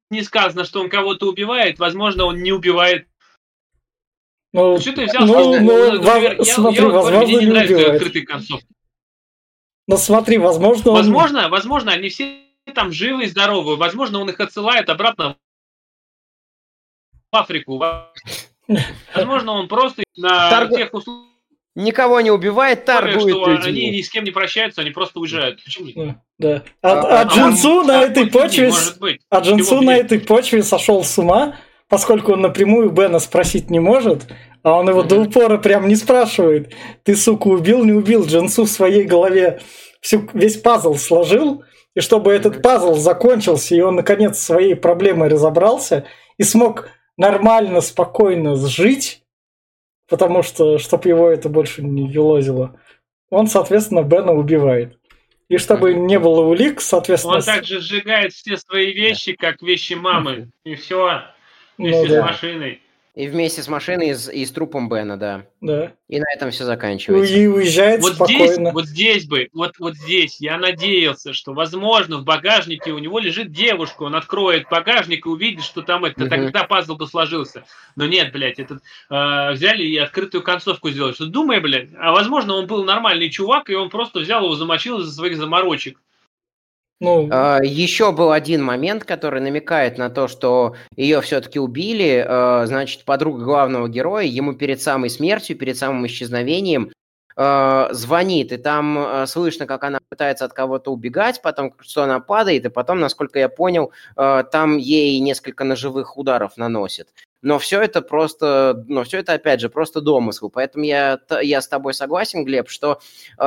не 0.10 0.22
сказано, 0.22 0.64
что 0.64 0.82
он 0.82 0.90
кого-то 0.90 1.28
убивает. 1.28 1.80
Возможно, 1.80 2.26
он 2.26 2.44
не 2.44 2.52
убивает 2.52 3.08
ну, 4.56 4.80
что 4.80 4.94
ты 4.94 5.06
взял? 5.06 5.26
Ну, 5.26 5.60
ну, 5.60 6.04
я, 6.04 6.44
смотри, 6.44 6.82
я, 6.82 6.90
возможно, 6.90 7.26
мне 7.26 7.36
не, 7.36 7.46
не 7.46 7.52
нравятся 7.52 7.92
открытые 7.94 8.26
концовки. 8.26 8.68
Ну 9.88 9.98
смотри, 9.98 10.38
возможно... 10.38 10.92
Он... 10.92 10.98
Возможно, 10.98 11.50
возможно, 11.50 11.92
они 11.92 12.10
все 12.10 12.40
там 12.74 12.92
живы 12.92 13.26
и 13.26 13.28
здоровы. 13.28 13.76
Возможно, 13.76 14.20
он 14.20 14.30
их 14.30 14.40
отсылает 14.40 14.90
обратно 14.90 15.38
в 17.32 17.36
Африку. 17.36 17.80
Возможно, 19.14 19.52
он 19.52 19.68
просто 19.68 20.04
на 20.18 20.50
Торг... 20.50 20.76
тех 20.76 20.94
условиях... 20.94 21.32
Никого 21.76 22.22
не 22.22 22.32
убивает, 22.32 22.86
торгует 22.86 23.36
что 23.36 23.50
людьми. 23.50 23.70
Они 23.70 23.98
ни 23.98 24.02
с 24.02 24.10
кем 24.10 24.24
не 24.24 24.32
прощаются, 24.32 24.80
они 24.80 24.92
просто 24.92 25.20
уезжают. 25.20 25.62
Почему 25.62 25.88
нет? 25.88 26.18
Да. 26.38 26.64
А, 26.82 26.92
а, 26.92 27.22
а 27.22 27.24
Джинсу 27.26 27.84
на 27.84 28.02
этой 28.02 28.28
почве... 28.28 28.72
А 29.30 29.40
Джинсу 29.42 29.82
на 29.82 29.98
этой 29.98 30.22
почве 30.22 30.64
сошел 30.64 31.04
с 31.04 31.18
ума, 31.18 31.58
поскольку 31.90 32.34
он 32.34 32.42
напрямую 32.42 32.92
Бена 32.92 33.20
спросить 33.20 33.70
не 33.70 33.80
может, 33.80 34.28
а 34.64 34.80
он 34.80 34.90
его 34.90 35.04
до 35.04 35.22
упора 35.22 35.58
прям 35.58 35.88
не 35.88 35.96
спрашивает. 35.96 36.74
Ты, 37.04 37.16
сука, 37.16 37.48
убил, 37.48 37.84
не 37.84 37.92
убил? 37.92 38.26
Джинсу 38.26 38.66
в 38.66 38.70
своей 38.70 39.04
голове 39.04 39.60
всю, 40.02 40.28
весь 40.34 40.58
пазл 40.58 40.96
сложил, 40.96 41.64
и 41.94 42.00
чтобы 42.00 42.34
этот 42.34 42.62
пазл 42.62 42.96
закончился, 42.96 43.76
и 43.76 43.82
он, 43.82 43.96
наконец, 43.96 44.40
своей 44.40 44.76
проблемой 44.76 45.30
разобрался, 45.30 46.06
и 46.38 46.44
смог 46.44 46.90
нормально, 47.18 47.82
спокойно 47.82 48.56
жить, 48.56 49.24
потому 50.10 50.44
что, 50.44 50.78
чтобы 50.78 51.10
его 51.10 51.30
это 51.30 51.50
больше 51.50 51.82
не 51.82 52.08
елозило, 52.10 52.80
он, 53.30 53.48
соответственно, 53.48 54.04
Бена 54.04 54.34
убивает. 54.34 54.98
И 55.48 55.58
чтобы 55.58 55.94
не 55.94 56.18
было 56.18 56.42
улик, 56.42 56.82
соответственно... 56.82 57.36
Он 57.36 57.44
также 57.44 57.80
сжигает 57.80 58.34
все 58.34 58.58
свои 58.58 58.94
вещи, 58.94 59.34
как 59.34 59.62
вещи 59.62 59.94
мамы, 59.94 60.50
и 60.64 60.76
все. 60.76 61.22
Вместе 61.78 62.04
ну, 62.04 62.10
да. 62.10 62.22
с 62.22 62.26
машиной. 62.32 62.82
И 63.16 63.30
вместе 63.30 63.64
с 63.64 63.70
машиной 63.70 64.10
и 64.10 64.14
с, 64.14 64.30
и 64.30 64.46
с 64.46 64.52
трупом 64.52 64.90
Бена, 64.90 65.16
да. 65.16 65.46
Да. 65.62 65.94
И 66.10 66.20
на 66.20 66.26
этом 66.36 66.52
все 66.52 66.66
заканчивается. 66.66 67.34
И 67.34 67.48
уезжает 67.48 68.02
вот 68.02 68.16
спокойно. 68.16 68.46
Здесь, 68.46 68.74
вот 68.74 68.86
здесь 68.88 69.26
бы, 69.26 69.48
вот, 69.54 69.80
вот 69.80 69.96
здесь 69.96 70.42
я 70.42 70.58
надеялся, 70.58 71.32
что, 71.32 71.54
возможно, 71.54 72.18
в 72.18 72.26
багажнике 72.26 72.92
у 72.92 72.98
него 72.98 73.20
лежит 73.20 73.54
девушка, 73.54 74.04
он 74.04 74.16
откроет 74.16 74.68
багажник 74.70 75.26
и 75.26 75.30
увидит, 75.30 75.64
что 75.64 75.82
там 75.82 76.04
это, 76.04 76.24
угу. 76.24 76.30
тогда 76.30 76.66
пазл 76.66 76.96
бы 76.96 77.08
сложился. 77.08 77.64
Но 77.96 78.06
нет, 78.06 78.34
блядь, 78.34 78.60
этот, 78.60 78.82
э, 79.10 79.52
взяли 79.54 79.84
и 79.86 79.96
открытую 79.96 80.44
концовку 80.44 80.90
сделали. 80.90 81.14
Что 81.14 81.26
думай, 81.26 81.62
блядь, 81.62 81.92
а 81.98 82.12
возможно, 82.12 82.56
он 82.56 82.68
был 82.68 82.84
нормальный 82.84 83.30
чувак, 83.30 83.70
и 83.70 83.76
он 83.76 83.90
просто 83.90 84.20
взял 84.20 84.44
его, 84.44 84.56
замочил 84.56 85.00
из-за 85.00 85.14
своих 85.14 85.38
заморочек. 85.38 86.02
Ну... 87.00 87.28
А, 87.32 87.60
Еще 87.64 88.12
был 88.12 88.32
один 88.32 88.64
момент, 88.64 89.04
который 89.04 89.42
намекает 89.42 89.98
на 89.98 90.10
то, 90.10 90.28
что 90.28 90.76
ее 90.96 91.22
все-таки 91.22 91.60
убили. 91.60 92.26
А, 92.28 92.66
значит, 92.66 93.04
подруга 93.04 93.44
главного 93.44 93.90
героя 93.90 94.26
ему 94.26 94.54
перед 94.54 94.82
самой 94.82 95.10
смертью, 95.10 95.58
перед 95.58 95.78
самым 95.78 96.06
исчезновением 96.08 96.92
а, 97.36 97.90
звонит, 97.92 98.54
и 98.54 98.58
там 98.58 99.26
слышно, 99.28 99.66
как 99.66 99.84
она 99.84 100.00
пытается 100.10 100.46
от 100.46 100.54
кого-то 100.54 100.92
убегать, 100.92 101.42
потом, 101.42 101.74
что 101.82 102.04
она 102.04 102.22
падает, 102.22 102.66
и 102.66 102.70
потом, 102.70 103.02
насколько 103.02 103.40
я 103.40 103.50
понял, 103.50 103.92
там 104.16 104.78
ей 104.78 105.20
несколько 105.20 105.66
ножевых 105.66 106.18
ударов 106.18 106.56
наносит 106.56 107.10
но 107.42 107.60
все 107.60 107.82
это 107.82 108.02
просто, 108.02 108.84
но 108.88 109.04
все 109.04 109.20
это 109.20 109.34
опять 109.34 109.62
же 109.62 109.70
просто 109.70 110.02
домысл. 110.02 110.50
Поэтому 110.50 110.84
я, 110.86 111.20
я 111.42 111.62
с 111.62 111.68
тобой 111.68 111.94
согласен, 111.94 112.44
Глеб, 112.44 112.70
что 112.70 113.00
э, 113.38 113.44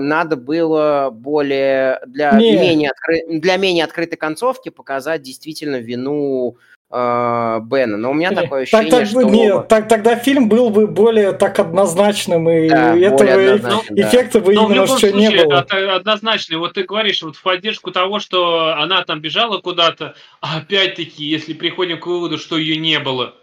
надо 0.00 0.36
было 0.36 1.10
более 1.12 2.00
для 2.06 2.32
менее, 2.32 2.90
откры, 2.90 3.24
для 3.28 3.56
менее 3.56 3.84
открытой 3.84 4.16
концовки 4.16 4.70
показать 4.70 5.22
действительно 5.22 5.76
вину 5.76 6.56
Бена. 6.92 7.96
Но 7.96 8.10
у 8.10 8.14
меня 8.14 8.32
такое 8.32 8.62
ощущение, 8.62 8.90
так, 8.90 9.00
так, 9.00 9.08
что... 9.08 9.22
Нет, 9.22 9.68
так, 9.68 9.86
тогда 9.86 10.16
фильм 10.16 10.48
был 10.48 10.70
бы 10.70 10.88
более 10.88 11.30
так 11.30 11.60
однозначным, 11.60 12.50
и 12.50 12.68
да, 12.68 12.96
этого 12.96 13.32
однозначным, 13.32 13.96
эффекта 13.96 14.40
да. 14.40 14.46
бы 14.46 14.54
Но 14.54 14.66
именно 14.66 14.86
что 14.88 15.12
не 15.12 15.30
было. 15.30 15.60
Однозначный. 15.94 16.56
Вот 16.56 16.72
ты 16.72 16.82
говоришь 16.82 17.22
вот 17.22 17.36
в 17.36 17.42
поддержку 17.42 17.92
того, 17.92 18.18
что 18.18 18.74
она 18.76 19.04
там 19.04 19.20
бежала 19.20 19.58
куда-то, 19.58 20.16
а 20.40 20.58
опять-таки, 20.58 21.24
если 21.24 21.52
приходим 21.52 22.00
к 22.00 22.06
выводу, 22.06 22.38
что 22.38 22.58
ее 22.58 22.76
не 22.76 22.98
было, 22.98 23.34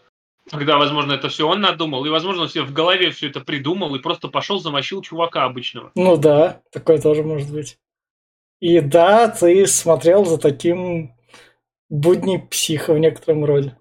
Когда, 0.50 0.78
возможно, 0.78 1.14
это 1.14 1.28
все 1.30 1.48
он 1.48 1.60
надумал, 1.62 2.06
и, 2.06 2.10
возможно, 2.10 2.44
он 2.44 2.50
себе 2.50 2.64
в 2.64 2.72
голове 2.72 3.12
все 3.12 3.28
это 3.28 3.42
придумал 3.42 3.94
и 3.96 4.00
просто 4.00 4.30
пошел 4.30 4.60
замочил 4.60 5.02
чувака 5.02 5.44
обычного. 5.44 5.92
Ну 5.96 6.16
да, 6.16 6.62
такое 6.72 7.00
тоже 7.00 7.24
может 7.24 7.52
быть. 7.52 7.78
И 8.60 8.80
да, 8.80 9.28
ты 9.28 9.68
смотрел 9.68 10.26
за 10.26 10.38
таким 10.38 11.14
будни 11.90 12.38
психа 12.38 12.94
в 12.94 13.00
некотором 13.00 13.46
роде. 13.46 13.78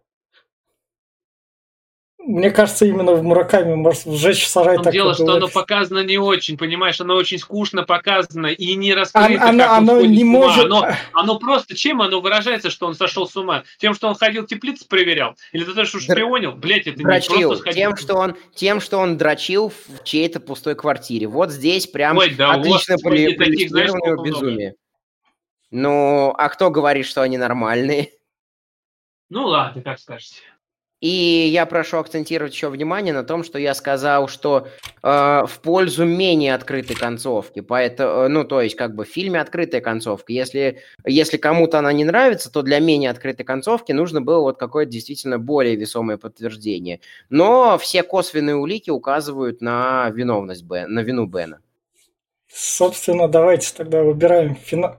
Мне 2.26 2.50
кажется, 2.50 2.86
именно 2.86 3.12
в 3.12 3.22
Мураками 3.22 3.76
может 3.76 4.07
сжечь 4.07 4.48
сарай 4.48 4.78
так 4.82 4.92
Дело, 4.92 5.14
что 5.14 5.34
оно 5.34 5.46
показано 5.46 6.02
не 6.02 6.18
очень, 6.18 6.59
понимаешь, 6.59 7.00
оно 7.00 7.14
очень 7.14 7.38
скучно 7.38 7.84
показано 7.84 8.48
и 8.48 8.74
не 8.74 8.94
раскрыто, 8.94 9.48
оно, 9.48 9.62
как 9.62 9.78
оно 9.78 10.00
не 10.00 10.24
может... 10.24 10.64
Оно, 10.64 10.88
оно 11.12 11.38
просто, 11.38 11.76
чем 11.76 12.02
оно 12.02 12.20
выражается, 12.20 12.68
что 12.68 12.88
он 12.88 12.96
сошел 12.96 13.28
с 13.28 13.36
ума? 13.36 13.62
Тем, 13.78 13.94
что 13.94 14.09
он 14.09 14.16
ходил 14.16 14.44
теплицы 14.44 14.88
проверял? 14.88 15.36
Или 15.52 15.62
ты 15.62 15.84
что 15.84 16.00
шпионил? 16.00 16.52
Блять, 16.52 16.88
это 16.88 16.98
дрочил. 16.98 17.36
не 17.36 17.46
просто. 17.46 17.72
Тем, 17.72 17.96
что 17.96 18.14
он, 18.16 18.36
тем, 18.57 18.80
что 18.80 18.98
он 18.98 19.16
дрочил 19.16 19.68
в 19.68 20.02
чьей-то 20.02 20.40
пустой 20.40 20.74
квартире. 20.74 21.28
Вот 21.28 21.52
здесь 21.52 21.86
прям 21.86 22.18
Ой, 22.18 22.30
да, 22.30 22.54
отлично 22.54 22.96
проиллюстрированное 22.98 24.24
безумие. 24.24 24.74
Ну, 25.70 26.32
а 26.36 26.48
кто 26.48 26.70
говорит, 26.70 27.06
что 27.06 27.22
они 27.22 27.38
нормальные? 27.38 28.10
Ну 29.28 29.46
ладно, 29.46 29.82
как 29.82 29.98
скажете. 29.98 30.42
И 31.00 31.48
я 31.52 31.66
прошу 31.66 31.98
акцентировать 31.98 32.54
еще 32.54 32.70
внимание 32.70 33.12
на 33.12 33.22
том, 33.22 33.44
что 33.44 33.58
я 33.58 33.74
сказал, 33.74 34.28
что 34.28 34.66
э, 35.02 35.42
в 35.46 35.60
пользу 35.62 36.06
менее 36.06 36.54
открытой 36.54 36.96
концовки. 36.96 37.60
Поэтому, 37.60 38.10
э, 38.22 38.28
ну, 38.28 38.44
то 38.44 38.62
есть, 38.62 38.76
как 38.76 38.94
бы 38.94 39.04
в 39.04 39.08
фильме 39.08 39.38
открытая 39.40 39.82
концовка. 39.82 40.32
Если, 40.32 40.80
если 41.04 41.36
кому-то 41.36 41.78
она 41.78 41.92
не 41.92 42.06
нравится, 42.06 42.50
то 42.50 42.62
для 42.62 42.80
менее 42.80 43.10
открытой 43.10 43.44
концовки 43.44 43.92
нужно 43.92 44.22
было 44.22 44.40
вот 44.40 44.58
какое-то 44.58 44.90
действительно 44.90 45.38
более 45.38 45.76
весомое 45.76 46.16
подтверждение. 46.16 47.00
Но 47.28 47.76
все 47.76 48.02
косвенные 48.02 48.56
улики 48.56 48.88
указывают 48.88 49.60
на 49.60 50.08
виновность 50.08 50.62
Бен, 50.62 50.94
на 50.94 51.00
вину 51.00 51.26
Бена. 51.26 51.60
Собственно, 52.48 53.28
давайте 53.28 53.74
тогда 53.76 54.02
выбираем 54.02 54.54
фина... 54.56 54.98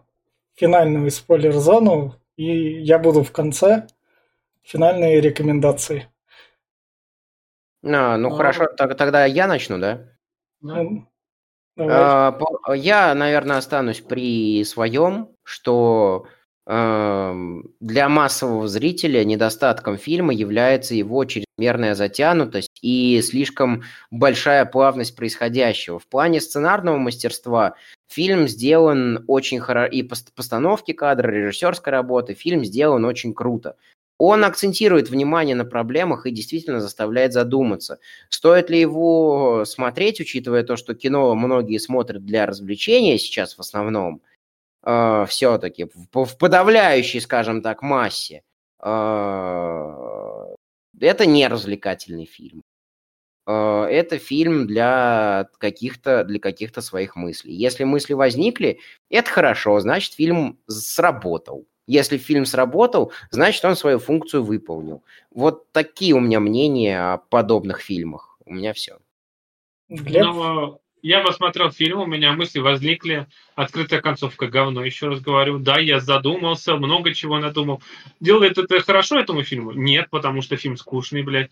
финальную 0.58 1.10
спойлер-зону, 1.12 2.16
и 2.36 2.82
я 2.82 3.00
буду 3.00 3.24
в 3.24 3.32
конце 3.32 3.88
финальные 4.64 5.22
рекомендации. 5.22 6.10
А, 7.84 8.18
ну 8.18 8.34
а, 8.34 8.36
хорошо, 8.36 8.66
тогда 8.76 9.26
я 9.26 9.48
начну, 9.48 9.78
да? 9.78 10.10
Ну, 10.62 11.08
а, 11.78 12.38
я, 12.76 13.14
наверное, 13.14 13.58
останусь 13.58 14.02
при 14.02 14.64
своем, 14.66 15.30
что 15.44 16.26
э, 16.66 17.34
для 17.80 18.10
массового 18.10 18.68
зрителя 18.68 19.24
недостатком 19.24 19.98
фильма 19.98 20.34
является 20.34 20.96
его 20.96 21.24
чрезмерная 21.26 21.94
затянутость 21.94 22.80
и 22.82 23.22
слишком 23.22 23.84
большая 24.10 24.66
плавность 24.66 25.16
происходящего. 25.16 26.00
В 26.00 26.08
плане 26.08 26.42
сценарного 26.42 26.98
мастерства 26.98 27.76
фильм 28.08 28.48
сделан 28.48 29.24
очень 29.28 29.60
хорошо, 29.60 29.92
и 29.92 30.04
постановки 30.04 30.94
кадра, 30.94 31.32
режиссерской 31.32 31.92
работы, 31.92 32.34
фильм 32.34 32.66
сделан 32.66 33.06
очень 33.06 33.34
круто. 33.34 33.76
Он 34.20 34.44
акцентирует 34.44 35.10
внимание 35.10 35.56
на 35.56 35.66
проблемах 35.66 36.26
и 36.26 36.32
действительно 36.32 36.82
заставляет 36.82 37.34
задуматься, 37.34 38.00
стоит 38.30 38.70
ли 38.72 38.80
его 38.80 39.64
смотреть, 39.66 40.20
учитывая 40.20 40.64
то, 40.64 40.76
что 40.76 40.96
кино 40.96 41.36
многие 41.36 41.78
смотрят 41.78 42.26
для 42.26 42.48
развлечения 42.48 43.20
сейчас 43.20 43.56
в 43.56 43.60
основном, 43.60 44.22
э, 44.84 45.26
все-таки 45.30 45.86
в, 46.12 46.26
в 46.26 46.38
подавляющей, 46.40 47.22
скажем 47.22 47.62
так, 47.62 47.84
массе. 47.84 48.42
Э, 48.82 50.56
это 51.00 51.26
не 51.28 51.48
развлекательный 51.48 52.26
фильм. 52.26 52.64
Э, 53.48 53.88
это 53.90 54.20
фильм 54.20 54.68
для 54.68 55.48
каких-то 55.58 56.24
для 56.26 56.40
каких-то 56.40 56.82
своих 56.82 57.16
мыслей. 57.16 57.56
Если 57.56 57.86
мысли 57.86 58.14
возникли, 58.14 58.80
это 59.10 59.30
хорошо, 59.30 59.80
значит 59.80 60.14
фильм 60.14 60.60
сработал. 60.68 61.66
Если 61.88 62.18
фильм 62.18 62.46
сработал, 62.46 63.14
значит, 63.32 63.64
он 63.64 63.78
свою 63.78 64.00
функцию 64.00 64.44
выполнил. 64.44 65.04
Вот 65.32 65.72
такие 65.72 66.14
у 66.14 66.20
меня 66.20 66.42
мнения 66.42 67.14
о 67.14 67.18
подобных 67.18 67.80
фильмах. 67.80 68.38
У 68.46 68.54
меня 68.54 68.74
все. 68.74 68.98
Ну, 69.88 70.82
я 71.02 71.22
посмотрел 71.22 71.72
фильм, 71.72 72.02
у 72.02 72.06
меня 72.06 72.34
мысли 72.34 72.60
возникли. 72.60 73.28
Открытая 73.56 74.02
концовка 74.02 74.48
говно, 74.48 74.84
еще 74.84 75.08
раз 75.08 75.22
говорю. 75.22 75.60
Да, 75.60 75.80
я 75.80 76.02
задумался, 76.02 76.76
много 76.76 77.14
чего 77.14 77.40
надумал. 77.40 77.82
Делает 78.20 78.58
это 78.58 78.82
хорошо 78.82 79.18
этому 79.18 79.44
фильму? 79.44 79.72
Нет, 79.72 80.10
потому 80.10 80.42
что 80.42 80.58
фильм 80.58 80.76
скучный, 80.76 81.24
блядь 81.24 81.52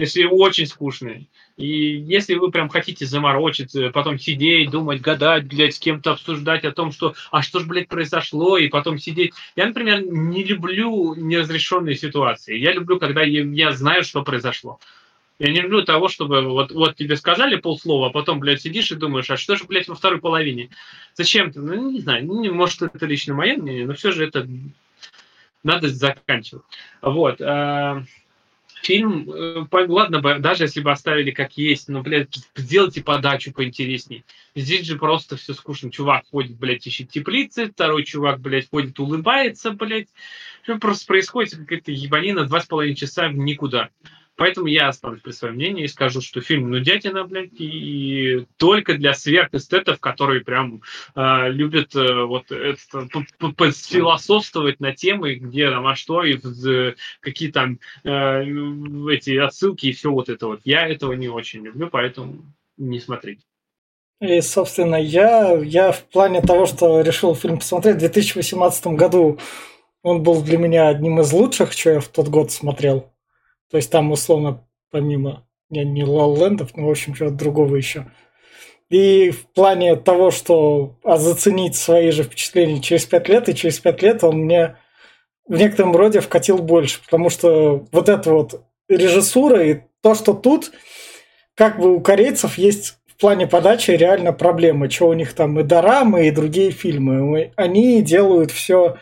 если 0.00 0.24
очень 0.24 0.66
скучный. 0.66 1.28
И 1.56 1.66
если 1.66 2.34
вы 2.34 2.50
прям 2.50 2.68
хотите 2.68 3.04
заморочиться, 3.04 3.90
потом 3.90 4.18
сидеть, 4.18 4.70
думать, 4.70 5.00
гадать, 5.00 5.44
блядь, 5.44 5.74
с 5.74 5.78
кем-то 5.78 6.12
обсуждать 6.12 6.64
о 6.64 6.72
том, 6.72 6.90
что, 6.90 7.14
а 7.30 7.42
что 7.42 7.60
ж, 7.60 7.66
блядь, 7.66 7.88
произошло, 7.88 8.56
и 8.56 8.68
потом 8.68 8.98
сидеть. 8.98 9.34
Я, 9.56 9.66
например, 9.66 10.02
не 10.02 10.42
люблю 10.42 11.14
неразрешенные 11.14 11.96
ситуации. 11.96 12.56
Я 12.56 12.72
люблю, 12.72 12.98
когда 12.98 13.22
я, 13.22 13.72
знаю, 13.72 14.04
что 14.04 14.22
произошло. 14.22 14.80
Я 15.38 15.52
не 15.52 15.60
люблю 15.60 15.82
того, 15.82 16.08
чтобы 16.08 16.42
вот, 16.42 16.70
вот 16.72 16.96
тебе 16.96 17.16
сказали 17.16 17.56
полслова, 17.56 18.08
а 18.08 18.10
потом, 18.10 18.40
блядь, 18.40 18.62
сидишь 18.62 18.90
и 18.92 18.96
думаешь, 18.96 19.30
а 19.30 19.36
что 19.36 19.56
же, 19.56 19.64
блядь, 19.64 19.88
во 19.88 19.94
второй 19.94 20.20
половине? 20.20 20.70
Зачем 21.14 21.52
ты? 21.52 21.60
Ну, 21.60 21.90
не 21.90 22.00
знаю, 22.00 22.26
может, 22.26 22.82
это 22.82 23.06
лично 23.06 23.34
мое 23.34 23.56
мнение, 23.56 23.86
но 23.86 23.94
все 23.94 24.12
же 24.12 24.26
это 24.26 24.46
надо 25.62 25.88
заканчивать. 25.88 26.62
Вот. 27.02 27.40
Фильм, 28.82 29.30
э, 29.30 29.66
ладно 29.88 30.20
бы, 30.20 30.38
даже 30.38 30.64
если 30.64 30.80
бы 30.80 30.90
оставили 30.90 31.32
как 31.32 31.56
есть, 31.58 31.88
но, 31.88 32.02
блядь, 32.02 32.34
сделайте 32.56 33.02
подачу 33.02 33.52
поинтересней. 33.52 34.24
Здесь 34.54 34.86
же 34.86 34.96
просто 34.96 35.36
все 35.36 35.52
скучно. 35.52 35.90
Чувак 35.90 36.24
ходит, 36.30 36.56
блядь, 36.56 36.86
ищет 36.86 37.10
теплицы, 37.10 37.70
второй 37.70 38.04
чувак, 38.04 38.40
блядь, 38.40 38.70
ходит, 38.70 38.98
улыбается, 38.98 39.72
блядь. 39.72 40.08
Просто 40.80 41.06
происходит 41.06 41.56
какая-то 41.56 41.92
ебанина 41.92 42.44
два 42.46 42.60
с 42.60 42.66
половиной 42.66 42.96
часа 42.96 43.28
в 43.28 43.34
никуда. 43.34 43.90
Поэтому 44.36 44.68
я 44.68 44.88
останусь 44.88 45.20
при 45.20 45.32
своем 45.32 45.56
мнении 45.56 45.84
и 45.84 45.88
скажу, 45.88 46.20
что 46.20 46.40
фильм 46.40 46.70
нудятина, 46.70 47.24
блядь, 47.24 47.60
и 47.60 48.46
только 48.56 48.94
для 48.94 49.12
сверхэстетов, 49.12 50.00
которые 50.00 50.40
прям 50.40 50.82
э, 51.14 51.50
любят 51.50 51.94
э, 51.94 52.24
вот 52.24 52.50
это 52.50 53.08
философствовать 53.72 54.80
на 54.80 54.94
темы, 54.94 55.34
где 55.34 55.70
там, 55.70 55.86
а 55.86 55.94
что, 55.94 56.24
и 56.24 56.38
какие 57.20 57.50
там 57.50 57.80
э, 58.04 58.44
эти 59.12 59.36
отсылки 59.36 59.86
и 59.86 59.92
все 59.92 60.10
вот 60.10 60.28
это 60.28 60.46
вот. 60.46 60.60
Я 60.64 60.88
этого 60.88 61.12
не 61.12 61.28
очень 61.28 61.64
люблю, 61.64 61.88
поэтому 61.88 62.42
не 62.78 62.98
смотрите. 62.98 63.42
И, 64.20 64.40
собственно, 64.42 64.96
я, 64.96 65.58
я 65.62 65.92
в 65.92 66.04
плане 66.04 66.42
того, 66.42 66.66
что 66.66 67.00
решил 67.00 67.34
фильм 67.34 67.58
посмотреть 67.58 67.96
в 67.96 68.00
2018 68.00 68.86
году, 68.88 69.38
он 70.02 70.22
был 70.22 70.42
для 70.42 70.58
меня 70.58 70.88
одним 70.88 71.20
из 71.20 71.32
лучших, 71.32 71.72
что 71.72 71.90
я 71.90 72.00
в 72.00 72.08
тот 72.08 72.28
год 72.28 72.50
смотрел. 72.50 73.09
То 73.70 73.76
есть 73.76 73.90
там, 73.90 74.10
условно, 74.10 74.66
помимо 74.90 75.46
не, 75.70 75.84
не 75.84 76.04
Лоллендов, 76.04 76.76
но, 76.76 76.86
в 76.86 76.90
общем, 76.90 77.14
чего-то 77.14 77.36
другого 77.36 77.76
еще. 77.76 78.06
И 78.88 79.30
в 79.30 79.46
плане 79.46 79.94
того, 79.94 80.32
что 80.32 80.96
а 81.04 81.16
заценить 81.16 81.76
свои 81.76 82.10
же 82.10 82.24
впечатления 82.24 82.82
через 82.82 83.06
пять 83.06 83.28
лет, 83.28 83.48
и 83.48 83.54
через 83.54 83.78
пять 83.78 84.02
лет 84.02 84.24
он 84.24 84.40
мне 84.40 84.76
в 85.46 85.56
некотором 85.56 85.94
роде 85.94 86.20
вкатил 86.20 86.58
больше, 86.58 87.00
потому 87.04 87.30
что 87.30 87.86
вот 87.92 88.08
эта 88.08 88.32
вот 88.32 88.64
режиссура 88.88 89.64
и 89.64 89.80
то, 90.02 90.14
что 90.14 90.32
тут, 90.32 90.72
как 91.54 91.78
бы 91.78 91.94
у 91.94 92.00
корейцев 92.00 92.58
есть 92.58 92.98
в 93.06 93.20
плане 93.20 93.46
подачи 93.46 93.92
реально 93.92 94.32
проблемы, 94.32 94.90
что 94.90 95.08
у 95.08 95.12
них 95.12 95.34
там 95.34 95.60
и 95.60 95.62
дорамы, 95.62 96.26
и 96.26 96.32
другие 96.32 96.72
фильмы. 96.72 97.52
Они 97.54 98.02
делают 98.02 98.50
все, 98.50 98.96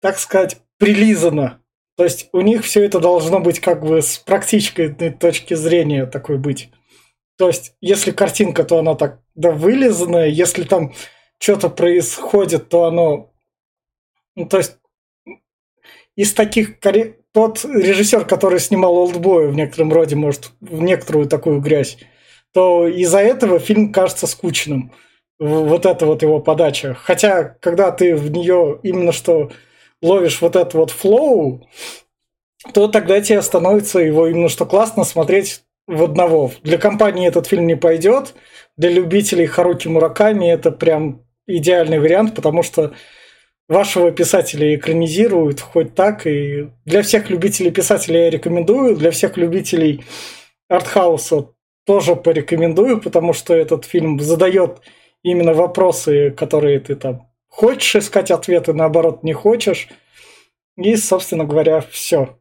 так 0.00 0.18
сказать, 0.18 0.58
прилизано. 0.78 1.60
То 1.96 2.04
есть 2.04 2.28
у 2.32 2.40
них 2.40 2.64
все 2.64 2.84
это 2.84 3.00
должно 3.00 3.40
быть 3.40 3.60
как 3.60 3.84
бы 3.84 4.02
с 4.02 4.18
практической 4.18 4.88
точки 4.88 5.54
зрения 5.54 6.06
такой 6.06 6.38
быть. 6.38 6.70
То 7.38 7.48
есть 7.48 7.74
если 7.80 8.10
картинка, 8.10 8.64
то 8.64 8.78
она 8.78 8.94
так 8.94 9.20
да, 9.34 9.50
вылизанная, 9.50 10.28
если 10.28 10.64
там 10.64 10.92
что-то 11.38 11.68
происходит, 11.68 12.68
то 12.68 12.84
оно... 12.84 13.32
Ну, 14.34 14.46
то 14.46 14.58
есть 14.58 14.78
из 16.16 16.32
таких... 16.32 16.78
Тот 17.32 17.66
режиссер, 17.66 18.24
который 18.24 18.58
снимал 18.58 18.96
«Олдбоя» 18.96 19.48
в 19.48 19.54
некотором 19.54 19.92
роде, 19.92 20.16
может, 20.16 20.52
в 20.60 20.80
некоторую 20.80 21.26
такую 21.26 21.60
грязь, 21.60 21.98
то 22.54 22.88
из-за 22.88 23.18
этого 23.18 23.58
фильм 23.58 23.92
кажется 23.92 24.26
скучным. 24.26 24.90
Вот 25.38 25.84
это 25.84 26.06
вот 26.06 26.22
его 26.22 26.40
подача. 26.40 26.94
Хотя, 26.94 27.44
когда 27.44 27.90
ты 27.90 28.16
в 28.16 28.30
нее 28.30 28.80
именно 28.82 29.12
что 29.12 29.50
ловишь 30.02 30.40
вот 30.40 30.56
этот 30.56 30.74
вот 30.74 30.90
флоу, 30.90 31.68
то 32.72 32.88
тогда 32.88 33.20
тебе 33.20 33.42
становится 33.42 33.98
его 34.00 34.26
именно 34.26 34.48
что 34.48 34.66
классно 34.66 35.04
смотреть 35.04 35.62
в 35.86 36.02
одного. 36.02 36.52
Для 36.62 36.78
компании 36.78 37.28
этот 37.28 37.46
фильм 37.46 37.66
не 37.66 37.76
пойдет, 37.76 38.34
для 38.76 38.90
любителей 38.90 39.46
Харуки 39.46 39.88
Мураками 39.88 40.50
это 40.50 40.70
прям 40.70 41.22
идеальный 41.46 41.98
вариант, 41.98 42.34
потому 42.34 42.62
что 42.62 42.92
вашего 43.68 44.10
писателя 44.10 44.74
экранизируют 44.74 45.60
хоть 45.60 45.94
так. 45.94 46.26
И 46.26 46.68
для 46.84 47.02
всех 47.02 47.30
любителей 47.30 47.70
писателя 47.70 48.24
я 48.24 48.30
рекомендую, 48.30 48.96
для 48.96 49.10
всех 49.10 49.36
любителей 49.36 50.04
артхауса 50.68 51.50
тоже 51.86 52.16
порекомендую, 52.16 53.00
потому 53.00 53.32
что 53.32 53.54
этот 53.54 53.84
фильм 53.84 54.18
задает 54.18 54.80
именно 55.22 55.54
вопросы, 55.54 56.32
которые 56.32 56.80
ты 56.80 56.96
там 56.96 57.30
хочешь 57.56 57.96
искать 57.96 58.30
ответы, 58.30 58.74
наоборот, 58.74 59.22
не 59.22 59.32
хочешь. 59.32 59.88
И, 60.76 60.94
собственно 60.96 61.44
говоря, 61.44 61.80
все. 61.80 62.38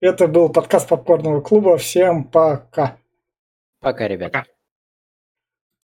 Это 0.00 0.28
был 0.28 0.50
подкаст 0.50 0.88
Попкорного 0.88 1.40
клуба. 1.40 1.78
Всем 1.78 2.24
пока. 2.24 2.98
Пока, 3.80 4.06
ребята. 4.06 4.40
Пока. 4.40 4.59